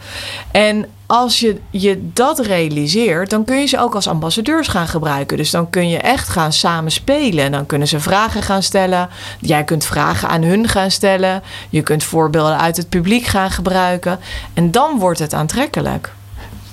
En 0.51 0.85
als 1.05 1.39
je 1.39 1.59
je 1.69 2.09
dat 2.13 2.39
realiseert, 2.39 3.29
dan 3.29 3.45
kun 3.45 3.59
je 3.59 3.65
ze 3.65 3.79
ook 3.79 3.95
als 3.95 4.07
ambassadeurs 4.07 4.67
gaan 4.67 4.87
gebruiken. 4.87 5.37
Dus 5.37 5.51
dan 5.51 5.69
kun 5.69 5.89
je 5.89 5.97
echt 5.97 6.29
gaan 6.29 6.53
samen 6.53 6.91
spelen. 6.91 7.51
Dan 7.51 7.65
kunnen 7.65 7.87
ze 7.87 7.99
vragen 7.99 8.41
gaan 8.43 8.63
stellen. 8.63 9.09
Jij 9.39 9.63
kunt 9.63 9.85
vragen 9.85 10.29
aan 10.29 10.43
hun 10.43 10.67
gaan 10.67 10.91
stellen. 10.91 11.43
Je 11.69 11.81
kunt 11.81 12.03
voorbeelden 12.03 12.59
uit 12.59 12.77
het 12.77 12.89
publiek 12.89 13.25
gaan 13.25 13.51
gebruiken. 13.51 14.19
En 14.53 14.71
dan 14.71 14.99
wordt 14.99 15.19
het 15.19 15.33
aantrekkelijk. 15.33 16.11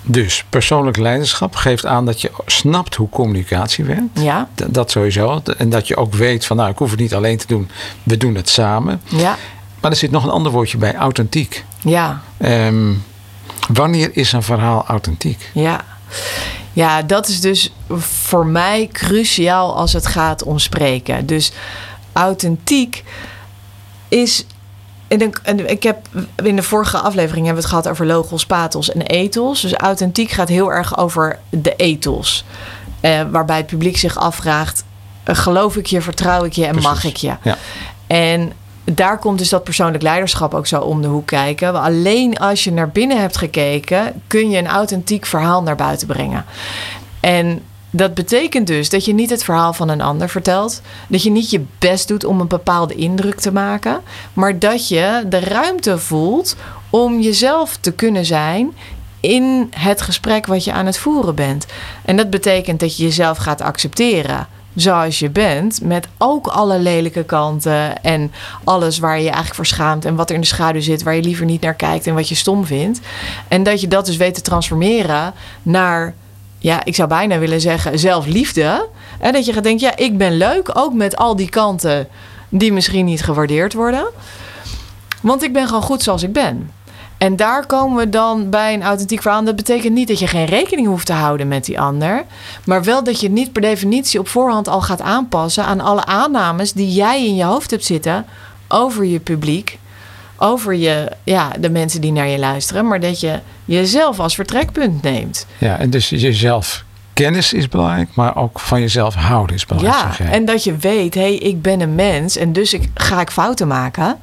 Dus 0.03 0.45
persoonlijk 0.49 0.97
leiderschap 0.97 1.55
geeft 1.55 1.87
aan 1.87 2.07
dat 2.07 2.21
je 2.21 2.31
snapt 2.47 2.95
hoe 2.95 3.09
communicatie 3.09 3.85
werkt. 3.85 4.21
Ja. 4.21 4.49
Dat 4.67 4.91
sowieso. 4.91 5.43
En 5.57 5.71
dat 5.71 5.89
je 5.89 5.97
ook 5.97 6.15
weet 6.15 6.45
van 6.45 6.57
nou, 6.57 6.71
ik 6.71 6.79
hoef 6.79 6.91
het 6.91 7.01
niet 7.01 7.15
alleen 7.15 7.39
te 7.39 7.47
doen. 7.47 7.71
We 8.03 8.17
doen 8.17 8.35
het 8.35 8.49
samen. 8.49 9.01
Ja. 9.05 9.37
Maar 9.81 9.91
er 9.91 9.97
zit 9.97 10.11
nog 10.11 10.25
een 10.25 10.31
ander 10.31 10.53
woordje 10.53 10.79
bij, 10.79 10.95
authentiek. 10.95 11.65
Ja. 11.81 12.23
Um, 12.39 13.05
wanneer 13.73 14.11
is 14.13 14.33
een 14.33 14.43
verhaal 14.43 14.85
authentiek? 14.87 15.51
Ja. 15.55 15.81
Ja, 16.73 17.03
dat 17.03 17.29
is 17.29 17.41
dus 17.41 17.73
voor 17.99 18.47
mij 18.47 18.89
cruciaal 18.93 19.77
als 19.77 19.93
het 19.93 20.07
gaat 20.07 20.43
om 20.43 20.59
spreken. 20.59 21.27
Dus 21.27 21.53
authentiek 22.13 23.05
is 24.09 24.47
en 25.43 25.71
ik 25.71 25.83
heb 25.83 26.09
in 26.43 26.57
de 26.57 26.63
vorige 26.63 26.99
aflevering 26.99 27.47
hebben 27.47 27.63
we 27.63 27.69
het 27.69 27.79
gehad 27.79 27.89
over 27.89 28.07
logos, 28.07 28.47
pathos 28.47 28.93
en 28.93 29.03
ethos. 29.03 29.61
Dus 29.61 29.75
authentiek 29.75 30.31
gaat 30.31 30.49
heel 30.49 30.73
erg 30.73 30.99
over 30.99 31.39
de 31.49 31.77
ethos. 31.77 32.45
Eh, 33.01 33.21
waarbij 33.31 33.57
het 33.57 33.67
publiek 33.67 33.97
zich 33.97 34.19
afvraagt: 34.19 34.85
eh, 35.25 35.37
geloof 35.37 35.77
ik 35.77 35.87
je, 35.87 36.01
vertrouw 36.01 36.45
ik 36.45 36.53
je 36.53 36.67
en 36.67 36.81
mag 36.81 37.05
ik 37.05 37.17
je? 37.17 37.35
Ja. 37.43 37.57
En 38.07 38.53
daar 38.85 39.19
komt 39.19 39.39
dus 39.39 39.49
dat 39.49 39.65
persoonlijk 39.65 40.03
leiderschap 40.03 40.55
ook 40.55 40.67
zo 40.67 40.81
om 40.81 41.03
de 41.03 41.09
hoek 41.09 41.27
kijken. 41.27 41.81
Alleen 41.81 42.39
als 42.39 42.65
je 42.65 42.73
naar 42.73 42.89
binnen 42.89 43.21
hebt 43.21 43.37
gekeken, 43.37 44.23
kun 44.27 44.51
je 44.51 44.59
een 44.59 44.69
authentiek 44.69 45.27
verhaal 45.27 45.63
naar 45.63 45.77
buiten 45.77 46.07
brengen. 46.07 46.45
En 47.21 47.63
dat 47.95 48.15
betekent 48.15 48.67
dus 48.67 48.89
dat 48.89 49.05
je 49.05 49.15
niet 49.15 49.31
het 49.31 49.45
verhaal 49.45 49.73
van 49.73 49.89
een 49.89 50.01
ander 50.01 50.29
vertelt. 50.29 50.81
Dat 51.09 51.23
je 51.23 51.31
niet 51.31 51.51
je 51.51 51.65
best 51.79 52.09
doet 52.09 52.25
om 52.25 52.41
een 52.41 52.49
bepaalde 52.49 52.95
indruk 52.95 53.41
te 53.41 53.53
maken. 53.53 54.01
Maar 54.33 54.59
dat 54.59 54.89
je 54.89 55.25
de 55.29 55.41
ruimte 55.41 55.99
voelt 55.99 56.57
om 56.91 57.21
jezelf 57.21 57.77
te 57.77 57.93
kunnen 57.93 58.25
zijn 58.25 58.73
in 59.21 59.73
het 59.77 60.03
gesprek 60.03 60.47
wat 60.47 60.65
je 60.65 60.73
aan 60.73 60.87
het 60.87 60.99
voeren 60.99 61.35
bent. 61.35 61.67
En 62.05 62.17
dat 62.17 62.31
betekent 62.31 62.81
dat 62.81 62.97
je 62.97 63.03
jezelf 63.03 63.39
gaat 63.39 63.61
accepteren 63.61 64.47
zoals 64.75 65.19
je 65.19 65.31
bent, 65.31 65.81
met 65.83 66.09
ook 66.19 66.47
alle 66.47 66.79
lelijke 66.79 67.25
kanten 67.25 68.03
en 68.03 68.33
alles 68.65 68.99
waar 68.99 69.17
je 69.17 69.23
je 69.23 69.27
eigenlijk 69.27 69.55
voor 69.55 69.67
schaamt 69.67 70.05
en 70.05 70.15
wat 70.15 70.29
er 70.29 70.35
in 70.35 70.41
de 70.41 70.47
schaduw 70.47 70.81
zit, 70.81 71.03
waar 71.03 71.15
je 71.15 71.23
liever 71.23 71.45
niet 71.45 71.61
naar 71.61 71.75
kijkt 71.75 72.07
en 72.07 72.15
wat 72.15 72.29
je 72.29 72.35
stom 72.35 72.65
vindt. 72.65 73.01
En 73.49 73.63
dat 73.63 73.81
je 73.81 73.89
dat 73.89 74.07
dus 74.07 74.17
weet 74.17 74.35
te 74.35 74.41
transformeren 74.41 75.33
naar 75.63 76.15
ja, 76.63 76.85
ik 76.85 76.95
zou 76.95 77.09
bijna 77.09 77.39
willen 77.39 77.61
zeggen 77.61 77.99
zelfliefde. 77.99 78.89
En 79.21 79.33
dat 79.33 79.45
je 79.47 79.53
gaat 79.53 79.63
denken, 79.63 79.87
ja, 79.87 79.97
ik 79.97 80.19
ben 80.19 80.37
leuk, 80.37 80.71
ook 80.79 80.93
met 80.93 81.17
al 81.17 81.37
die 81.37 81.49
kanten 81.49 82.09
die 82.49 82.73
misschien 82.73 83.05
niet 83.05 83.23
gewaardeerd 83.23 83.73
worden. 83.73 84.07
Want 85.21 85.43
ik 85.43 85.53
ben 85.53 85.67
gewoon 85.67 85.83
goed 85.83 86.03
zoals 86.03 86.23
ik 86.23 86.33
ben. 86.33 86.71
En 87.19 87.37
daar 87.37 87.67
komen 87.67 87.97
we 87.97 88.09
dan 88.09 88.51
bij 88.51 88.75
een 88.75 88.83
authentiek 88.83 89.23
verhaal. 89.23 89.45
Dat 89.45 89.57
betekent 89.57 89.95
niet 89.95 90.09
dat 90.09 90.19
je 90.19 90.27
geen 90.27 90.45
rekening 90.45 90.87
hoeft 90.87 91.07
te 91.07 91.13
houden 91.13 91.49
met 91.49 91.65
die 91.65 91.81
ander. 91.81 92.25
Maar 92.65 92.83
wel 92.83 93.05
dat 93.05 93.21
je 93.21 93.31
niet 93.31 93.53
per 93.53 93.63
definitie 93.63 94.21
op 94.21 94.29
voorhand 94.29 94.69
al 94.69 94.81
gaat 94.81 95.01
aanpassen 95.01 95.65
aan 95.65 95.81
alle 95.81 96.05
aannames 96.05 96.73
die 96.73 96.93
jij 96.93 97.27
in 97.27 97.37
je 97.37 97.45
hoofd 97.45 97.71
hebt 97.71 97.85
zitten 97.85 98.27
over 98.69 99.05
je 99.05 99.21
publiek 99.21 99.79
over 100.43 100.75
je, 100.75 101.09
ja, 101.25 101.51
de 101.61 101.71
mensen 101.71 102.01
die 102.01 102.13
naar 102.13 102.29
je 102.29 102.39
luisteren, 102.39 102.87
maar 102.87 103.01
dat 103.01 103.21
je 103.21 103.39
jezelf 103.65 104.21
als 104.21 104.35
vertrekpunt 104.35 105.03
neemt. 105.03 105.47
Ja, 105.59 105.79
en 105.79 105.91
dus 105.91 106.09
jezelf 106.09 106.85
kennis 107.13 107.53
is 107.53 107.69
belangrijk, 107.69 108.09
maar 108.15 108.37
ook 108.37 108.61
van 108.61 108.81
jezelf 108.81 109.15
houden 109.15 109.57
is 109.57 109.67
belangrijk. 109.67 110.19
Ja, 110.19 110.25
en 110.25 110.45
dat 110.45 110.65
je 110.65 110.77
weet, 110.77 111.15
hé, 111.15 111.21
hey, 111.21 111.35
ik 111.35 111.63
ben 111.63 111.81
een 111.81 111.95
mens 111.95 112.37
en 112.37 112.53
dus 112.53 112.75
ik, 112.75 112.89
ga 112.95 113.21
ik 113.21 113.31
fouten 113.31 113.67
maken. 113.67 114.19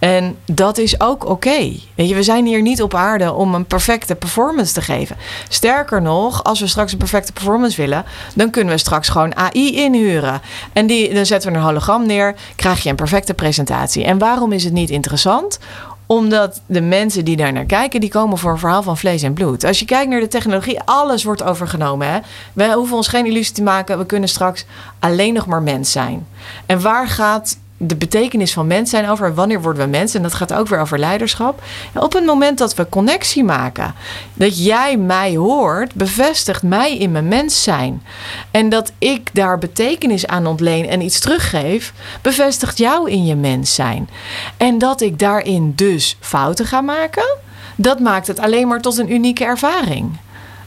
En 0.00 0.36
dat 0.44 0.78
is 0.78 1.00
ook 1.00 1.28
oké. 1.28 1.72
Weet 1.94 2.08
je, 2.08 2.14
we 2.14 2.22
zijn 2.22 2.46
hier 2.46 2.62
niet 2.62 2.82
op 2.82 2.94
aarde 2.94 3.32
om 3.32 3.54
een 3.54 3.64
perfecte 3.64 4.14
performance 4.14 4.72
te 4.72 4.80
geven. 4.82 5.16
Sterker 5.48 6.02
nog, 6.02 6.44
als 6.44 6.60
we 6.60 6.66
straks 6.66 6.92
een 6.92 6.98
perfecte 6.98 7.32
performance 7.32 7.80
willen, 7.80 8.04
dan 8.34 8.50
kunnen 8.50 8.74
we 8.74 8.80
straks 8.80 9.08
gewoon 9.08 9.36
AI 9.36 9.76
inhuren. 9.76 10.40
En 10.72 10.86
die, 10.86 11.14
dan 11.14 11.26
zetten 11.26 11.52
we 11.52 11.58
een 11.58 11.64
hologram 11.64 12.06
neer, 12.06 12.34
krijg 12.56 12.82
je 12.82 12.90
een 12.90 12.96
perfecte 12.96 13.34
presentatie. 13.34 14.04
En 14.04 14.18
waarom 14.18 14.52
is 14.52 14.64
het 14.64 14.72
niet 14.72 14.90
interessant? 14.90 15.58
Omdat 16.06 16.60
de 16.66 16.80
mensen 16.80 17.24
die 17.24 17.36
daar 17.36 17.52
naar 17.52 17.64
kijken, 17.64 18.00
die 18.00 18.10
komen 18.10 18.38
voor 18.38 18.50
een 18.50 18.58
verhaal 18.58 18.82
van 18.82 18.98
vlees 18.98 19.22
en 19.22 19.32
bloed. 19.32 19.64
Als 19.64 19.78
je 19.78 19.84
kijkt 19.84 20.10
naar 20.10 20.20
de 20.20 20.28
technologie, 20.28 20.80
alles 20.84 21.24
wordt 21.24 21.42
overgenomen. 21.42 22.08
Hè? 22.12 22.18
We 22.52 22.72
hoeven 22.72 22.96
ons 22.96 23.08
geen 23.08 23.26
illusie 23.26 23.54
te 23.54 23.62
maken. 23.62 23.98
We 23.98 24.06
kunnen 24.06 24.28
straks 24.28 24.64
alleen 24.98 25.34
nog 25.34 25.46
maar 25.46 25.62
mens 25.62 25.92
zijn. 25.92 26.26
En 26.66 26.80
waar 26.80 27.08
gaat 27.08 27.56
de 27.82 27.96
betekenis 27.96 28.52
van 28.52 28.66
mens 28.66 28.90
zijn 28.90 29.08
over 29.08 29.34
wanneer 29.34 29.62
worden 29.62 29.84
we 29.84 29.88
mens. 29.88 30.14
En 30.14 30.22
dat 30.22 30.34
gaat 30.34 30.52
ook 30.52 30.68
weer 30.68 30.80
over 30.80 30.98
leiderschap. 30.98 31.62
Op 31.94 32.12
het 32.12 32.24
moment 32.24 32.58
dat 32.58 32.74
we 32.74 32.88
connectie 32.88 33.44
maken, 33.44 33.94
dat 34.34 34.64
jij 34.64 34.96
mij 34.96 35.36
hoort, 35.36 35.94
bevestigt 35.94 36.62
mij 36.62 36.98
in 36.98 37.12
mijn 37.12 37.28
mens 37.28 37.62
zijn. 37.62 38.02
En 38.50 38.68
dat 38.68 38.92
ik 38.98 39.28
daar 39.32 39.58
betekenis 39.58 40.26
aan 40.26 40.46
ontleen 40.46 40.88
en 40.88 41.00
iets 41.00 41.20
teruggeef, 41.20 41.92
bevestigt 42.22 42.78
jou 42.78 43.10
in 43.10 43.24
je 43.24 43.36
mens 43.36 43.74
zijn. 43.74 44.08
En 44.56 44.78
dat 44.78 45.00
ik 45.00 45.18
daarin 45.18 45.72
dus 45.76 46.16
fouten 46.20 46.66
ga 46.66 46.80
maken, 46.80 47.36
dat 47.76 48.00
maakt 48.00 48.26
het 48.26 48.38
alleen 48.38 48.68
maar 48.68 48.80
tot 48.80 48.98
een 48.98 49.12
unieke 49.12 49.44
ervaring. 49.44 50.18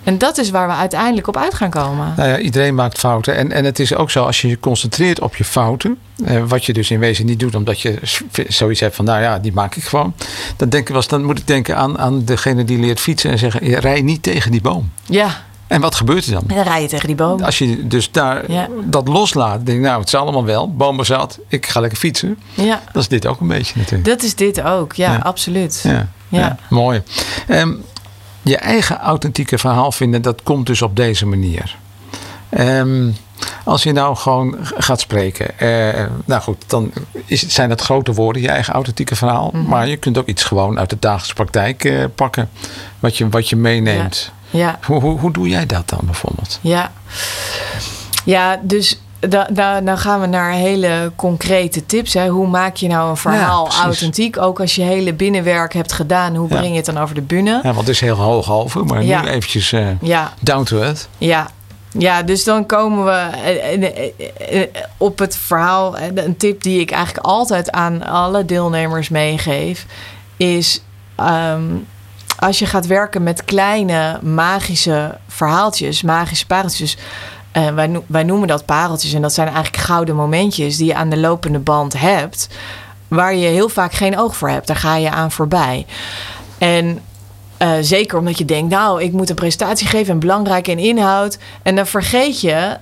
En 0.04 0.18
dat 0.18 0.38
is 0.38 0.50
waar 0.50 0.68
we 0.68 0.74
uiteindelijk 0.74 1.28
op 1.28 1.38
uit 1.38 1.54
gaan 1.54 1.70
komen. 1.70 2.14
Nou 2.18 2.30
ja, 2.30 2.38
iedereen 2.38 2.76
maakt 2.76 3.00
fouten. 3.00 3.36
En, 3.36 3.52
en 3.52 3.66
het 3.66 3.80
is 3.80 3.96
ook 3.96 4.12
zo, 4.12 4.24
als 4.24 4.42
je 4.42 4.48
je 4.48 4.60
concentreert 4.60 5.20
op 5.20 5.36
je 5.36 5.44
fouten. 5.44 5.98
Eh, 6.26 6.44
wat 6.48 6.66
je 6.66 6.74
dus 6.74 6.92
in 6.92 7.00
wezen 7.00 7.26
niet 7.26 7.40
doet, 7.40 7.56
omdat 7.56 7.82
je 7.82 8.00
zoiets 8.48 8.80
hebt 8.80 8.96
van, 8.96 9.06
nou 9.06 9.22
ja, 9.22 9.40
die 9.40 9.54
maak 9.54 9.76
ik 9.76 9.84
gewoon. 9.84 10.14
Dan, 10.58 10.70
denk 10.70 10.88
ik, 10.88 10.94
was, 10.94 11.08
dan 11.08 11.24
moet 11.24 11.40
ik 11.40 11.48
denken 11.48 11.78
aan, 11.78 12.00
aan 12.00 12.26
degene 12.26 12.64
die 12.64 12.80
leert 12.80 13.00
fietsen 13.00 13.32
en 13.32 13.38
zeggen, 13.38 13.80
rij 13.80 14.02
niet 14.02 14.24
tegen 14.24 14.52
die 14.52 14.62
boom. 14.62 14.92
Ja. 15.06 15.42
En 15.68 15.82
wat 15.82 15.96
gebeurt 15.96 16.26
er 16.26 16.32
dan? 16.32 16.44
En 16.48 16.56
dan 16.56 16.64
rij 16.64 16.82
je 16.82 16.88
tegen 16.88 17.08
die 17.08 17.16
boom. 17.16 17.42
Als 17.42 17.58
je 17.58 17.88
dus 17.88 18.12
daar 18.12 18.46
dat 18.84 19.08
loslaat, 19.08 19.66
denk 19.66 19.78
ik, 19.78 19.84
nou, 19.84 20.00
het 20.00 20.08
is 20.08 20.16
allemaal 20.16 20.46
wel, 20.46 20.74
bomen 20.76 21.06
zat, 21.06 21.40
ik 21.48 21.66
ga 21.66 21.80
lekker 21.80 22.00
fietsen. 22.00 22.38
Ja. 22.54 22.82
Dat 22.92 23.02
is 23.02 23.08
dit 23.08 23.28
ook 23.28 23.40
een 23.40 23.48
beetje 23.48 23.74
natuurlijk. 23.78 24.06
Dat 24.06 24.24
is 24.24 24.36
dit 24.36 24.62
ook, 24.62 24.94
ja, 24.94 25.16
absoluut. 25.16 25.84
Ja. 25.84 26.08
Ja. 26.30 26.58
mooi. 26.70 27.02
Um, 27.50 27.84
je 28.44 28.58
eigen 28.58 29.00
authentieke 29.00 29.58
verhaal 29.58 29.92
vinden, 29.92 30.22
dat 30.22 30.44
komt 30.44 30.66
dus 30.66 30.82
op 30.82 30.96
deze 30.96 31.26
manier. 31.26 31.78
Ehm, 32.50 33.10
als 33.64 33.84
je 33.84 33.92
nou 33.92 34.16
gewoon 34.16 34.58
gaat 34.62 35.00
spreken, 35.00 35.60
eh, 35.60 36.06
nou 36.26 36.42
goed, 36.42 36.64
dan 36.68 36.92
is, 37.26 37.48
zijn 37.48 37.70
het 37.70 37.82
grote 37.82 38.14
woorden, 38.14 38.42
je 38.42 38.48
eigen 38.48 38.74
authentieke 38.74 39.16
verhaal. 39.16 39.50
Mhm. 39.54 39.68
Maar 39.68 39.88
je 39.88 39.98
kunt 39.98 40.18
ook 40.18 40.28
iets 40.28 40.44
gewoon 40.44 40.80
uit 40.80 40.90
de 40.90 41.00
dagelijkse 41.00 41.34
praktijk 41.34 41.84
eh, 41.86 42.04
pakken, 42.16 42.50
wat 43.00 43.18
je, 43.18 43.30
wat 43.30 43.50
je 43.50 43.56
meeneemt. 43.56 44.32
Ja. 44.50 44.80
Hoe, 44.86 45.02
hoe, 45.02 45.20
hoe 45.20 45.32
doe 45.32 45.48
jij 45.48 45.66
dat 45.66 45.90
dan 45.90 46.00
bijvoorbeeld? 46.04 46.60
Ja, 46.62 46.92
ja 48.24 48.60
dus 48.64 49.00
da, 49.30 49.48
da, 49.52 49.82
dan 49.82 49.98
gaan 49.98 50.22
we 50.22 50.28
naar 50.28 50.52
hele 50.52 51.12
concrete 51.16 51.86
tips. 51.86 52.14
Hè. 52.14 52.28
Hoe 52.28 52.48
maak 52.48 52.76
je 52.76 52.88
nou 52.88 53.10
een 53.10 53.18
verhaal 53.18 53.70
authentiek? 53.70 54.38
Ook 54.38 54.60
als 54.60 54.76
je 54.76 54.82
hele 54.82 55.14
binnenwerk 55.14 55.74
hebt 55.74 55.92
gedaan, 55.92 56.36
hoe 56.36 56.48
breng 56.48 56.68
je 56.68 56.76
het 56.76 56.86
dan 56.86 56.98
over 56.98 57.16
de 57.16 57.22
bühne? 57.22 57.60
Ja, 57.64 57.74
want 57.74 57.78
het 57.78 57.88
is 57.88 58.00
heel 58.00 58.16
hoog 58.16 58.52
over, 58.52 58.86
maar 58.86 59.04
nu 59.04 59.14
eventjes 59.14 59.72
uh, 59.72 59.88
down 60.40 60.64
to 60.64 60.82
earth. 60.82 61.10
Ja, 61.18 61.48
ja, 61.98 62.24
dus 62.24 62.44
dan 62.44 62.66
komen 62.66 63.06
we 63.06 63.12
eh, 63.12 64.62
eh, 64.62 64.70
op 64.98 65.20
het 65.20 65.36
verhaal. 65.36 65.98
Een 65.98 66.38
tip 66.38 66.64
die 66.64 66.80
ik 66.80 66.92
eigenlijk 66.92 67.26
altijd 67.26 67.72
aan 67.72 68.04
alle 68.04 68.46
deelnemers 68.46 69.10
meegeef, 69.10 69.86
is 70.38 70.82
ehm, 71.16 71.64
als 72.40 72.60
je 72.60 72.66
gaat 72.66 72.88
werken 72.88 73.24
met 73.24 73.46
kleine 73.46 74.20
magische 74.22 75.18
verhaaltjes, 75.28 76.02
magische 76.02 76.46
pareltjes. 76.46 76.98
Uh, 77.58 77.68
wij, 77.68 78.02
wij 78.08 78.24
noemen 78.24 78.48
dat 78.48 78.66
pareltjes 78.66 79.14
en 79.14 79.22
dat 79.22 79.34
zijn 79.34 79.48
eigenlijk 79.48 79.84
gouden 79.84 80.16
momentjes 80.16 80.78
die 80.78 80.88
je 80.88 80.96
aan 80.96 81.10
de 81.10 81.18
lopende 81.18 81.60
band 81.60 82.00
hebt, 82.00 82.48
waar 83.08 83.36
je 83.36 83.48
heel 83.48 83.70
vaak 83.70 83.94
geen 83.94 84.18
oog 84.18 84.36
voor 84.36 84.50
hebt. 84.50 84.68
Daar 84.68 84.76
ga 84.76 84.96
je 84.96 85.10
aan 85.10 85.32
voorbij. 85.32 85.86
En 86.58 87.00
uh, 87.60 87.72
zeker 87.82 88.18
omdat 88.18 88.38
je 88.38 88.46
denkt, 88.46 88.72
nou, 88.72 89.04
ik 89.04 89.12
moet 89.12 89.30
een 89.30 89.36
presentatie 89.36 89.88
geven 89.88 90.14
en 90.14 90.20
belangrijk 90.20 90.68
in 90.68 90.80
inhoud. 90.80 91.38
En 91.64 91.76
dan 91.76 91.88
vergeet 91.88 92.42
je 92.42 92.78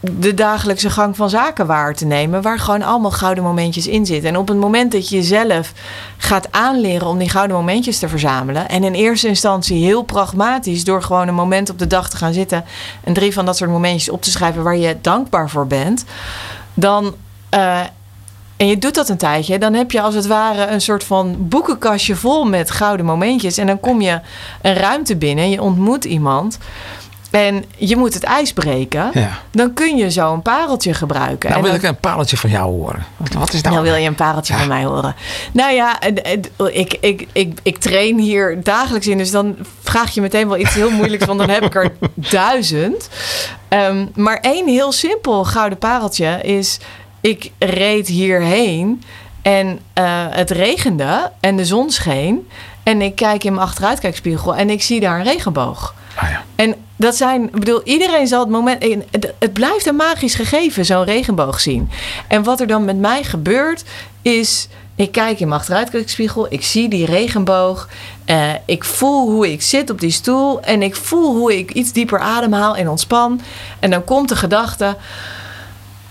de 0.00 0.34
dagelijkse 0.34 0.90
gang 0.90 1.16
van 1.16 1.30
zaken 1.30 1.66
waar 1.66 1.94
te 1.94 2.04
nemen, 2.04 2.42
waar 2.42 2.58
gewoon 2.58 2.82
allemaal 2.82 3.10
gouden 3.10 3.44
momentjes 3.44 3.86
in 3.86 4.06
zitten. 4.06 4.28
En 4.28 4.36
op 4.36 4.48
het 4.48 4.56
moment 4.56 4.92
dat 4.92 5.08
je 5.08 5.16
jezelf 5.16 5.72
gaat 6.16 6.52
aanleren 6.52 7.06
om 7.06 7.18
die 7.18 7.28
gouden 7.28 7.56
momentjes 7.56 7.98
te 7.98 8.08
verzamelen, 8.08 8.68
en 8.68 8.84
in 8.84 8.94
eerste 8.94 9.28
instantie 9.28 9.84
heel 9.84 10.02
pragmatisch 10.02 10.84
door 10.84 11.02
gewoon 11.02 11.28
een 11.28 11.34
moment 11.34 11.70
op 11.70 11.78
de 11.78 11.86
dag 11.86 12.10
te 12.10 12.16
gaan 12.16 12.32
zitten 12.32 12.64
en 13.04 13.12
drie 13.12 13.32
van 13.32 13.44
dat 13.44 13.56
soort 13.56 13.70
momentjes 13.70 14.10
op 14.10 14.22
te 14.22 14.30
schrijven 14.30 14.62
waar 14.62 14.76
je 14.76 14.96
dankbaar 15.00 15.50
voor 15.50 15.66
bent, 15.66 16.04
dan. 16.74 17.14
Uh, 17.54 17.80
en 18.56 18.66
je 18.66 18.78
doet 18.78 18.94
dat 18.94 19.08
een 19.08 19.16
tijdje, 19.16 19.58
dan 19.58 19.74
heb 19.74 19.90
je 19.90 20.00
als 20.00 20.14
het 20.14 20.26
ware 20.26 20.66
een 20.66 20.80
soort 20.80 21.04
van 21.04 21.36
boekenkastje 21.38 22.16
vol 22.16 22.44
met 22.44 22.70
gouden 22.70 23.06
momentjes. 23.06 23.58
En 23.58 23.66
dan 23.66 23.80
kom 23.80 24.00
je 24.00 24.20
een 24.62 24.74
ruimte 24.74 25.16
binnen 25.16 25.44
en 25.44 25.50
je 25.50 25.62
ontmoet 25.62 26.04
iemand 26.04 26.58
en 27.38 27.64
je 27.76 27.96
moet 27.96 28.14
het 28.14 28.22
ijs 28.22 28.52
breken, 28.52 29.10
ja. 29.12 29.38
dan 29.50 29.72
kun 29.72 29.96
je 29.96 30.10
zo 30.10 30.32
een 30.32 30.42
pareltje 30.42 30.94
gebruiken. 30.94 31.50
Nou 31.50 31.62
en 31.62 31.68
wil 31.68 31.78
ik 31.78 31.82
een 31.82 32.00
pareltje 32.00 32.36
van 32.36 32.50
jou 32.50 32.64
horen. 32.64 33.04
Wat, 33.16 33.52
is 33.52 33.62
dat? 33.62 33.72
Nou 33.72 33.84
wil 33.84 33.94
je 33.94 34.06
een 34.06 34.14
pareltje 34.14 34.54
van 34.54 34.68
mij 34.68 34.84
horen. 34.84 35.14
Nou 35.52 35.72
ja, 35.72 36.00
ik, 36.72 36.96
ik, 37.00 37.26
ik, 37.32 37.58
ik 37.62 37.78
train 37.78 38.18
hier 38.18 38.62
dagelijks 38.62 39.06
in, 39.06 39.18
dus 39.18 39.30
dan 39.30 39.56
vraag 39.82 40.10
je 40.10 40.20
meteen 40.20 40.48
wel 40.48 40.58
iets 40.58 40.74
heel 40.74 40.90
moeilijks, 40.90 41.26
want 41.26 41.38
dan 41.38 41.50
heb 41.50 41.64
ik 41.64 41.74
er 41.74 41.92
duizend. 42.14 43.08
Ehm, 43.68 44.06
maar 44.14 44.38
één 44.40 44.68
heel 44.68 44.92
simpel 44.92 45.44
gouden 45.44 45.78
pareltje 45.78 46.40
is, 46.42 46.78
ik 47.20 47.50
reed 47.58 48.08
hierheen 48.08 49.02
en 49.42 49.66
uh, 49.98 50.26
het 50.30 50.50
regende 50.50 51.32
en 51.40 51.56
de 51.56 51.64
zon 51.64 51.90
scheen. 51.90 52.48
En 52.88 53.02
ik 53.02 53.14
kijk 53.14 53.44
in 53.44 53.54
mijn 53.54 53.66
achteruitkijkspiegel 53.66 54.56
en 54.56 54.70
ik 54.70 54.82
zie 54.82 55.00
daar 55.00 55.18
een 55.18 55.24
regenboog. 55.24 55.94
Ah 56.14 56.30
ja. 56.30 56.44
En 56.54 56.74
dat 56.96 57.16
zijn, 57.16 57.44
ik 57.44 57.50
bedoel, 57.58 57.82
iedereen 57.82 58.26
zal 58.26 58.40
het 58.40 58.48
moment. 58.48 58.84
Het 59.38 59.52
blijft 59.52 59.86
een 59.86 59.96
magisch 59.96 60.34
gegeven, 60.34 60.84
zo'n 60.84 61.04
regenboog 61.04 61.60
zien. 61.60 61.90
En 62.28 62.42
wat 62.42 62.60
er 62.60 62.66
dan 62.66 62.84
met 62.84 62.98
mij 62.98 63.24
gebeurt, 63.24 63.84
is. 64.22 64.68
Ik 64.94 65.12
kijk 65.12 65.40
in 65.40 65.48
mijn 65.48 65.60
achteruitkijkspiegel, 65.60 66.46
ik 66.50 66.64
zie 66.64 66.88
die 66.88 67.06
regenboog. 67.06 67.88
Uh, 68.26 68.52
ik 68.64 68.84
voel 68.84 69.30
hoe 69.30 69.52
ik 69.52 69.62
zit 69.62 69.90
op 69.90 70.00
die 70.00 70.10
stoel. 70.10 70.60
En 70.62 70.82
ik 70.82 70.96
voel 70.96 71.36
hoe 71.36 71.58
ik 71.58 71.70
iets 71.70 71.92
dieper 71.92 72.18
ademhaal 72.18 72.76
en 72.76 72.88
ontspan. 72.88 73.40
En 73.78 73.90
dan 73.90 74.04
komt 74.04 74.28
de 74.28 74.36
gedachte. 74.36 74.96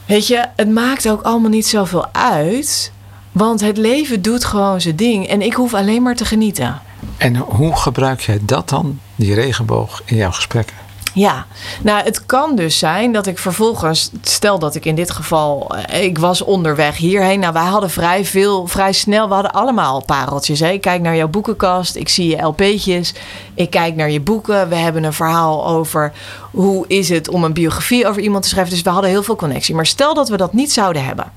Weet 0.06 0.28
je, 0.28 0.46
het 0.56 0.70
maakt 0.70 1.10
ook 1.10 1.22
allemaal 1.22 1.50
niet 1.50 1.68
zoveel 1.68 2.06
uit. 2.12 2.92
Want 3.38 3.62
het 3.62 3.78
leven 3.78 4.22
doet 4.22 4.46
gewoon 4.46 4.82
zijn 4.82 4.96
ding. 4.96 5.28
En 5.28 5.42
ik 5.42 5.54
hoef 5.54 5.74
alleen 5.74 6.02
maar 6.02 6.16
te 6.16 6.26
genieten. 6.26 6.82
En 7.18 7.36
hoe 7.36 7.76
gebruik 7.76 8.20
jij 8.20 8.40
dat 8.42 8.70
dan, 8.70 9.00
die 9.16 9.34
regenboog, 9.34 10.02
in 10.06 10.16
jouw 10.16 10.32
gesprekken? 10.32 10.76
Ja, 11.18 11.46
nou 11.84 12.04
het 12.04 12.26
kan 12.26 12.56
dus 12.56 12.80
zijn 12.80 13.12
dat 13.12 13.28
ik 13.28 13.38
vervolgens, 13.38 14.12
stel 14.22 14.60
dat 14.60 14.76
ik 14.76 14.86
in 14.86 14.96
dit 14.96 15.12
geval, 15.12 15.76
eh, 15.76 16.04
ik 16.04 16.18
was 16.18 16.42
onderweg 16.42 16.98
hierheen. 16.98 17.40
Nou, 17.40 17.54
wij 17.54 17.64
hadden 17.64 17.90
vrij 17.90 18.26
veel, 18.26 18.68
vrij 18.68 18.94
snel, 18.94 19.28
we 19.28 19.34
hadden 19.34 19.52
allemaal 19.52 20.04
pareltjes. 20.06 20.60
Hè? 20.60 20.70
Ik 20.70 20.82
kijk 20.82 21.02
naar 21.02 21.16
jouw 21.16 21.28
boekenkast, 21.28 21.96
ik 21.96 22.10
zie 22.10 22.28
je 22.30 22.42
LP'tjes, 22.42 23.14
ik 23.54 23.70
kijk 23.70 23.96
naar 23.96 24.12
je 24.12 24.22
boeken. 24.22 24.70
We 24.70 24.76
hebben 24.76 25.04
een 25.04 25.14
verhaal 25.14 25.68
over 25.68 26.12
hoe 26.52 26.86
is 26.88 27.10
het 27.10 27.30
om 27.30 27.44
een 27.44 27.54
biografie 27.54 28.08
over 28.08 28.22
iemand 28.22 28.44
te 28.44 28.50
schrijven. 28.50 28.74
Dus 28.74 28.82
we 28.82 28.90
hadden 28.90 29.10
heel 29.10 29.24
veel 29.24 29.36
connectie. 29.36 29.76
Maar 29.76 29.86
stel 29.86 30.14
dat 30.14 30.30
we 30.30 30.38
dat 30.38 30.54
niet 30.54 30.74
zouden 30.74 31.06
hebben 31.06 31.32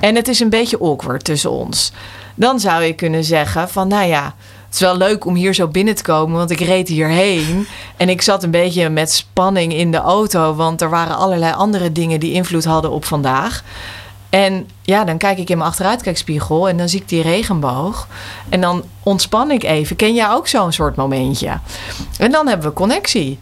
en 0.00 0.14
het 0.14 0.28
is 0.28 0.40
een 0.40 0.50
beetje 0.50 0.80
awkward 0.80 1.24
tussen 1.24 1.50
ons, 1.50 1.92
dan 2.34 2.60
zou 2.60 2.82
je 2.82 2.92
kunnen 2.92 3.24
zeggen 3.24 3.68
van, 3.68 3.88
nou 3.88 4.06
ja 4.06 4.34
het 4.68 4.76
is 4.76 4.80
wel 4.80 4.96
leuk 4.96 5.24
om 5.24 5.34
hier 5.34 5.54
zo 5.54 5.68
binnen 5.68 5.94
te 5.94 6.02
komen, 6.02 6.36
want 6.36 6.50
ik 6.50 6.60
reed 6.60 6.88
hierheen. 6.88 7.66
En 7.96 8.08
ik 8.08 8.22
zat 8.22 8.42
een 8.42 8.50
beetje 8.50 8.88
met 8.88 9.12
spanning 9.12 9.72
in 9.72 9.90
de 9.90 9.96
auto, 9.96 10.54
want 10.54 10.80
er 10.80 10.90
waren 10.90 11.16
allerlei 11.16 11.52
andere 11.52 11.92
dingen 11.92 12.20
die 12.20 12.32
invloed 12.32 12.64
hadden 12.64 12.90
op 12.90 13.04
vandaag. 13.04 13.62
En 14.30 14.68
ja, 14.82 15.04
dan 15.04 15.18
kijk 15.18 15.38
ik 15.38 15.50
in 15.50 15.58
mijn 15.58 15.70
achteruitkijkspiegel 15.70 16.68
en 16.68 16.76
dan 16.76 16.88
zie 16.88 17.00
ik 17.00 17.08
die 17.08 17.22
regenboog. 17.22 18.06
En 18.48 18.60
dan 18.60 18.84
ontspan 19.02 19.50
ik 19.50 19.62
even. 19.62 19.96
Ken 19.96 20.14
jij 20.14 20.30
ook 20.30 20.48
zo'n 20.48 20.72
soort 20.72 20.96
momentje? 20.96 21.58
En 22.18 22.30
dan 22.30 22.48
hebben 22.48 22.68
we 22.68 22.74
connectie. 22.74 23.38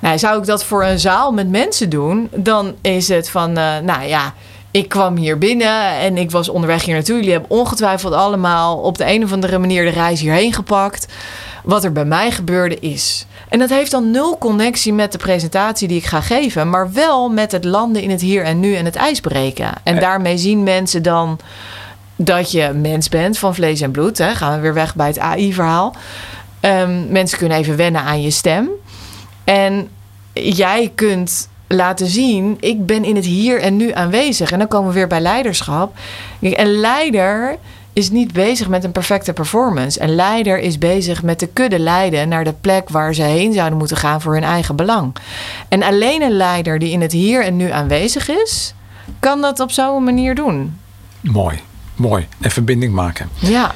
Nou, 0.00 0.18
zou 0.18 0.38
ik 0.38 0.46
dat 0.46 0.64
voor 0.64 0.84
een 0.84 1.00
zaal 1.00 1.32
met 1.32 1.48
mensen 1.48 1.90
doen, 1.90 2.28
dan 2.34 2.74
is 2.80 3.08
het 3.08 3.30
van, 3.30 3.50
uh, 3.50 3.78
nou 3.78 4.02
ja, 4.02 4.34
ik 4.74 4.88
kwam 4.88 5.16
hier 5.16 5.38
binnen 5.38 5.98
en 5.98 6.16
ik 6.16 6.30
was 6.30 6.48
onderweg 6.48 6.84
hier 6.84 6.94
naartoe. 6.94 7.16
Jullie 7.16 7.32
hebben 7.32 7.50
ongetwijfeld 7.50 8.12
allemaal 8.12 8.76
op 8.76 8.98
de 8.98 9.12
een 9.12 9.24
of 9.24 9.32
andere 9.32 9.58
manier 9.58 9.84
de 9.84 9.90
reis 9.90 10.20
hierheen 10.20 10.52
gepakt. 10.52 11.06
Wat 11.64 11.84
er 11.84 11.92
bij 11.92 12.04
mij 12.04 12.30
gebeurde 12.30 12.80
is. 12.80 13.26
En 13.48 13.58
dat 13.58 13.68
heeft 13.68 13.90
dan 13.90 14.10
nul 14.10 14.38
connectie 14.38 14.92
met 14.92 15.12
de 15.12 15.18
presentatie 15.18 15.88
die 15.88 15.96
ik 15.96 16.04
ga 16.04 16.20
geven, 16.20 16.70
maar 16.70 16.92
wel 16.92 17.28
met 17.28 17.52
het 17.52 17.64
landen 17.64 18.02
in 18.02 18.10
het 18.10 18.20
hier 18.20 18.44
en 18.44 18.60
nu 18.60 18.74
en 18.74 18.84
het 18.84 18.96
ijs 18.96 19.20
breken. 19.20 19.72
En 19.82 20.00
daarmee 20.00 20.38
zien 20.38 20.62
mensen 20.62 21.02
dan 21.02 21.38
dat 22.16 22.50
je 22.50 22.72
mens 22.72 23.08
bent 23.08 23.38
van 23.38 23.54
vlees 23.54 23.80
en 23.80 23.90
bloed. 23.90 24.18
Hè. 24.18 24.34
Gaan 24.34 24.54
we 24.54 24.60
weer 24.60 24.74
weg 24.74 24.94
bij 24.94 25.06
het 25.06 25.18
AI-verhaal. 25.18 25.94
Ehm, 26.60 27.12
mensen 27.12 27.38
kunnen 27.38 27.58
even 27.58 27.76
wennen 27.76 28.02
aan 28.02 28.22
je 28.22 28.30
stem. 28.30 28.68
En 29.44 29.88
jij 30.32 30.92
kunt 30.94 31.48
laten 31.66 32.06
zien, 32.06 32.56
ik 32.60 32.86
ben 32.86 33.04
in 33.04 33.16
het 33.16 33.24
hier 33.24 33.60
en 33.60 33.76
nu 33.76 33.92
aanwezig. 33.92 34.50
En 34.52 34.58
dan 34.58 34.68
komen 34.68 34.88
we 34.88 34.94
weer 34.94 35.06
bij 35.06 35.20
leiderschap. 35.20 35.96
Een 36.40 36.74
leider 36.74 37.58
is 37.92 38.10
niet 38.10 38.32
bezig 38.32 38.68
met 38.68 38.84
een 38.84 38.92
perfecte 38.92 39.32
performance. 39.32 40.02
Een 40.02 40.14
leider 40.14 40.58
is 40.58 40.78
bezig 40.78 41.22
met 41.22 41.40
de 41.40 41.46
kudde 41.46 41.78
leiden 41.78 42.28
naar 42.28 42.44
de 42.44 42.54
plek 42.60 42.88
waar 42.88 43.14
ze 43.14 43.22
heen 43.22 43.52
zouden 43.52 43.78
moeten 43.78 43.96
gaan 43.96 44.20
voor 44.20 44.34
hun 44.34 44.44
eigen 44.44 44.76
belang. 44.76 45.16
En 45.68 45.82
alleen 45.82 46.22
een 46.22 46.36
leider 46.36 46.78
die 46.78 46.90
in 46.90 47.00
het 47.00 47.12
hier 47.12 47.44
en 47.44 47.56
nu 47.56 47.70
aanwezig 47.70 48.28
is, 48.28 48.74
kan 49.18 49.40
dat 49.40 49.60
op 49.60 49.70
zo'n 49.70 50.04
manier 50.04 50.34
doen. 50.34 50.78
Mooi, 51.20 51.60
mooi. 51.94 52.26
En 52.40 52.50
verbinding 52.50 52.92
maken. 52.94 53.28
Ja. 53.38 53.74